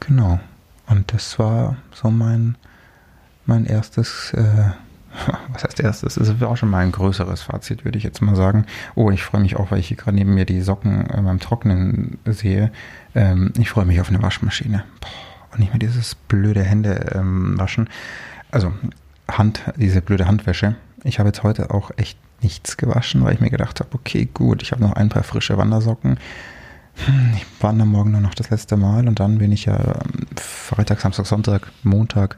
Genau. 0.00 0.40
Und 0.86 1.12
das 1.12 1.38
war 1.38 1.76
so 1.92 2.10
mein, 2.10 2.56
mein 3.44 3.66
erstes, 3.66 4.32
äh, 4.32 4.70
was 5.52 5.64
heißt 5.64 5.80
erstes? 5.80 6.16
Es 6.16 6.40
war 6.40 6.48
auch 6.48 6.56
schon 6.56 6.70
mal 6.70 6.84
ein 6.84 6.92
größeres 6.92 7.42
Fazit, 7.42 7.84
würde 7.84 7.98
ich 7.98 8.04
jetzt 8.04 8.22
mal 8.22 8.36
sagen. 8.36 8.66
Oh, 8.94 9.10
ich 9.10 9.22
freue 9.22 9.40
mich 9.40 9.56
auch, 9.56 9.70
weil 9.70 9.78
ich 9.78 9.88
hier 9.88 9.96
gerade 9.96 10.16
neben 10.16 10.34
mir 10.34 10.44
die 10.44 10.60
Socken 10.60 11.08
äh, 11.10 11.20
beim 11.20 11.40
Trocknen 11.40 12.18
sehe. 12.26 12.70
Ähm, 13.14 13.52
ich 13.58 13.70
freue 13.70 13.86
mich 13.86 14.00
auf 14.00 14.08
eine 14.08 14.22
Waschmaschine. 14.22 14.84
Boah, 15.00 15.08
und 15.52 15.60
nicht 15.60 15.72
mehr 15.72 15.78
dieses 15.78 16.14
blöde 16.14 16.62
Hände 16.62 17.12
ähm, 17.14 17.58
waschen. 17.58 17.88
Also 18.50 18.72
Hand, 19.28 19.62
diese 19.76 20.02
blöde 20.02 20.26
Handwäsche. 20.26 20.76
Ich 21.02 21.18
habe 21.18 21.28
jetzt 21.28 21.42
heute 21.42 21.70
auch 21.70 21.90
echt 21.96 22.18
nichts 22.42 22.76
gewaschen, 22.76 23.24
weil 23.24 23.34
ich 23.34 23.40
mir 23.40 23.50
gedacht 23.50 23.80
habe, 23.80 23.90
okay, 23.94 24.28
gut, 24.32 24.62
ich 24.62 24.72
habe 24.72 24.82
noch 24.82 24.92
ein 24.92 25.08
paar 25.08 25.22
frische 25.22 25.56
Wandersocken. 25.56 26.18
Hm, 27.06 27.32
ich 27.36 27.46
wandere 27.60 27.88
morgen 27.88 28.12
nur 28.12 28.20
noch 28.20 28.34
das 28.34 28.50
letzte 28.50 28.76
Mal 28.76 29.08
und 29.08 29.18
dann 29.20 29.38
bin 29.38 29.52
ich 29.52 29.64
ja 29.64 29.76
ähm, 29.76 30.26
Freitag, 30.36 31.00
Samstag, 31.00 31.26
Sonntag, 31.26 31.70
Montag 31.82 32.36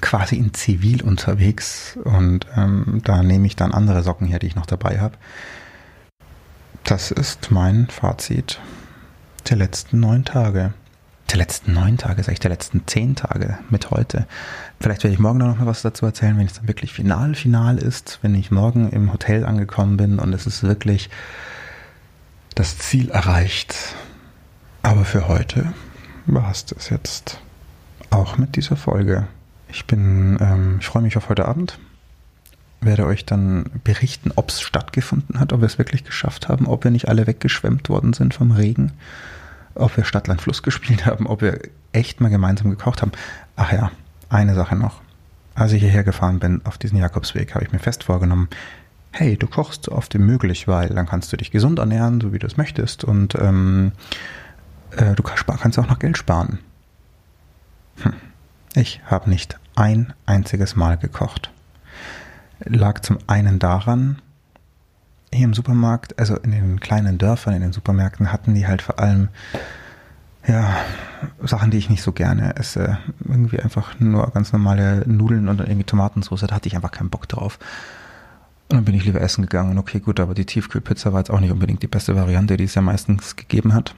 quasi 0.00 0.36
in 0.36 0.54
Zivil 0.54 1.02
unterwegs 1.02 1.98
und 2.04 2.46
ähm, 2.56 3.00
da 3.04 3.22
nehme 3.22 3.46
ich 3.46 3.56
dann 3.56 3.72
andere 3.72 4.02
Socken 4.02 4.26
her, 4.26 4.38
die 4.38 4.46
ich 4.46 4.56
noch 4.56 4.66
dabei 4.66 5.00
habe. 5.00 5.16
Das 6.84 7.10
ist 7.10 7.50
mein 7.50 7.88
Fazit 7.88 8.60
der 9.48 9.56
letzten 9.56 10.00
neun 10.00 10.24
Tage 10.24 10.72
der 11.32 11.38
letzten 11.38 11.72
neun 11.72 11.96
Tage, 11.96 12.22
sag 12.22 12.32
ich, 12.32 12.40
der 12.40 12.50
letzten 12.50 12.86
zehn 12.86 13.16
Tage 13.16 13.58
mit 13.70 13.90
heute. 13.90 14.26
Vielleicht 14.80 15.02
werde 15.02 15.14
ich 15.14 15.18
morgen 15.18 15.38
noch 15.38 15.58
mal 15.58 15.66
was 15.66 15.80
dazu 15.80 16.04
erzählen, 16.04 16.36
wenn 16.36 16.46
es 16.46 16.52
dann 16.52 16.68
wirklich 16.68 16.92
final, 16.92 17.34
final 17.34 17.78
ist, 17.78 18.18
wenn 18.20 18.34
ich 18.34 18.50
morgen 18.50 18.90
im 18.90 19.12
Hotel 19.12 19.46
angekommen 19.46 19.96
bin 19.96 20.18
und 20.18 20.34
es 20.34 20.46
ist 20.46 20.62
wirklich 20.62 21.08
das 22.54 22.76
Ziel 22.76 23.10
erreicht. 23.10 23.74
Aber 24.82 25.06
für 25.06 25.26
heute 25.26 25.72
war 26.26 26.50
es 26.50 26.66
das 26.66 26.90
jetzt 26.90 27.40
auch 28.10 28.36
mit 28.36 28.56
dieser 28.56 28.76
Folge. 28.76 29.26
Ich 29.72 29.86
bin, 29.86 30.38
ähm, 30.40 30.76
ich 30.80 30.86
freue 30.86 31.02
mich 31.02 31.16
auf 31.16 31.28
heute 31.28 31.46
Abend. 31.46 31.78
Werde 32.80 33.06
euch 33.06 33.24
dann 33.24 33.70
berichten, 33.84 34.32
ob 34.36 34.50
es 34.50 34.60
stattgefunden 34.60 35.40
hat, 35.40 35.52
ob 35.52 35.60
wir 35.60 35.66
es 35.66 35.78
wirklich 35.78 36.04
geschafft 36.04 36.48
haben, 36.48 36.66
ob 36.66 36.84
wir 36.84 36.90
nicht 36.90 37.08
alle 37.08 37.26
weggeschwemmt 37.26 37.88
worden 37.88 38.12
sind 38.12 38.34
vom 38.34 38.52
Regen 38.52 38.92
ob 39.74 39.96
wir 39.96 40.04
Stadtland 40.04 40.40
Fluss 40.40 40.62
gespielt 40.62 41.06
haben, 41.06 41.26
ob 41.26 41.42
wir 41.42 41.60
echt 41.92 42.20
mal 42.20 42.28
gemeinsam 42.28 42.70
gekocht 42.70 43.02
haben. 43.02 43.12
Ach 43.56 43.72
ja, 43.72 43.90
eine 44.28 44.54
Sache 44.54 44.76
noch. 44.76 45.00
Als 45.54 45.72
ich 45.72 45.82
hierher 45.82 46.04
gefahren 46.04 46.38
bin 46.38 46.62
auf 46.64 46.78
diesen 46.78 46.98
Jakobsweg, 46.98 47.54
habe 47.54 47.64
ich 47.64 47.72
mir 47.72 47.78
fest 47.78 48.04
vorgenommen, 48.04 48.48
hey, 49.10 49.36
du 49.36 49.46
kochst 49.46 49.84
so 49.84 49.92
oft 49.92 50.14
wie 50.14 50.18
möglich, 50.18 50.66
weil 50.66 50.88
dann 50.88 51.06
kannst 51.06 51.32
du 51.32 51.36
dich 51.36 51.50
gesund 51.50 51.78
ernähren, 51.78 52.20
so 52.20 52.32
wie 52.32 52.38
du 52.38 52.46
es 52.46 52.56
möchtest 52.56 53.04
und 53.04 53.34
ähm, 53.34 53.92
äh, 54.96 55.14
du 55.14 55.22
kannst 55.22 55.78
auch 55.78 55.88
noch 55.88 55.98
Geld 55.98 56.16
sparen. 56.16 56.58
Hm. 58.02 58.14
Ich 58.74 59.02
habe 59.04 59.28
nicht 59.28 59.58
ein 59.82 60.12
einziges 60.26 60.76
Mal 60.76 60.96
gekocht. 60.96 61.50
Lag 62.60 63.00
zum 63.00 63.18
einen 63.26 63.58
daran, 63.58 64.22
hier 65.34 65.44
im 65.44 65.54
Supermarkt, 65.54 66.18
also 66.20 66.36
in 66.36 66.52
den 66.52 66.78
kleinen 66.78 67.18
Dörfern, 67.18 67.54
in 67.54 67.62
den 67.62 67.72
Supermärkten 67.72 68.30
hatten 68.30 68.54
die 68.54 68.68
halt 68.68 68.80
vor 68.80 69.00
allem 69.00 69.28
ja, 70.46 70.76
Sachen, 71.42 71.72
die 71.72 71.78
ich 71.78 71.90
nicht 71.90 72.02
so 72.02 72.12
gerne 72.12 72.54
esse. 72.56 72.98
Irgendwie 73.24 73.58
einfach 73.58 73.98
nur 73.98 74.30
ganz 74.30 74.52
normale 74.52 75.02
Nudeln 75.08 75.48
und 75.48 75.60
irgendwie 75.60 75.84
Tomatensauce, 75.84 76.42
da 76.42 76.54
hatte 76.54 76.68
ich 76.68 76.76
einfach 76.76 76.92
keinen 76.92 77.10
Bock 77.10 77.28
drauf. 77.28 77.58
Und 78.68 78.76
dann 78.76 78.84
bin 78.84 78.94
ich 78.94 79.04
lieber 79.04 79.20
essen 79.20 79.42
gegangen. 79.42 79.78
Okay, 79.78 79.98
gut, 79.98 80.20
aber 80.20 80.34
die 80.34 80.46
Tiefkühlpizza 80.46 81.12
war 81.12 81.20
jetzt 81.20 81.30
auch 81.30 81.40
nicht 81.40 81.50
unbedingt 81.50 81.82
die 81.82 81.88
beste 81.88 82.14
Variante, 82.14 82.56
die 82.56 82.64
es 82.64 82.74
ja 82.76 82.82
meistens 82.82 83.34
gegeben 83.34 83.74
hat. 83.74 83.96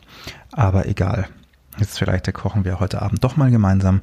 Aber 0.53 0.87
egal. 0.87 1.29
Jetzt 1.77 1.99
vielleicht 1.99 2.33
kochen 2.33 2.65
wir 2.65 2.81
heute 2.81 3.03
Abend 3.03 3.23
doch 3.23 3.37
mal 3.37 3.51
gemeinsam. 3.51 4.01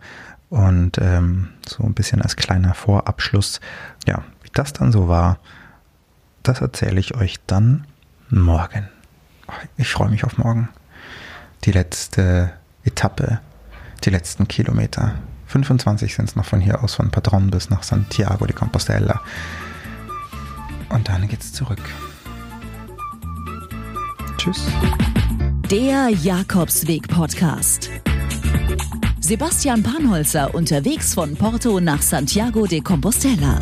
Und 0.51 0.97
ähm, 0.97 1.47
so 1.65 1.81
ein 1.83 1.93
bisschen 1.93 2.21
als 2.21 2.35
kleiner 2.35 2.73
Vorabschluss, 2.73 3.61
ja, 4.05 4.21
wie 4.43 4.49
das 4.53 4.73
dann 4.73 4.91
so 4.91 5.07
war, 5.07 5.39
das 6.43 6.59
erzähle 6.59 6.99
ich 6.99 7.15
euch 7.15 7.37
dann 7.47 7.87
morgen. 8.29 8.89
Ich 9.77 9.87
freue 9.87 10.09
mich 10.09 10.25
auf 10.25 10.37
morgen. 10.37 10.67
Die 11.63 11.71
letzte 11.71 12.51
Etappe, 12.83 13.39
die 14.03 14.09
letzten 14.09 14.45
Kilometer. 14.49 15.15
25 15.47 16.15
sind 16.15 16.27
es 16.27 16.35
noch 16.35 16.45
von 16.45 16.59
hier 16.59 16.83
aus, 16.83 16.95
von 16.95 17.11
Padron 17.11 17.49
bis 17.49 17.69
nach 17.69 17.83
Santiago 17.83 18.45
de 18.45 18.53
Compostela. 18.53 19.21
Und 20.89 21.07
dann 21.07 21.29
geht's 21.29 21.53
zurück. 21.53 21.79
Tschüss. 24.35 24.67
Der 25.69 26.09
Jakobsweg 26.09 27.07
Podcast. 27.07 27.89
Sebastian 29.23 29.83
Panholzer 29.83 30.53
unterwegs 30.55 31.13
von 31.13 31.35
Porto 31.35 31.79
nach 31.79 32.01
Santiago 32.01 32.65
de 32.65 32.81
Compostela. 32.81 33.61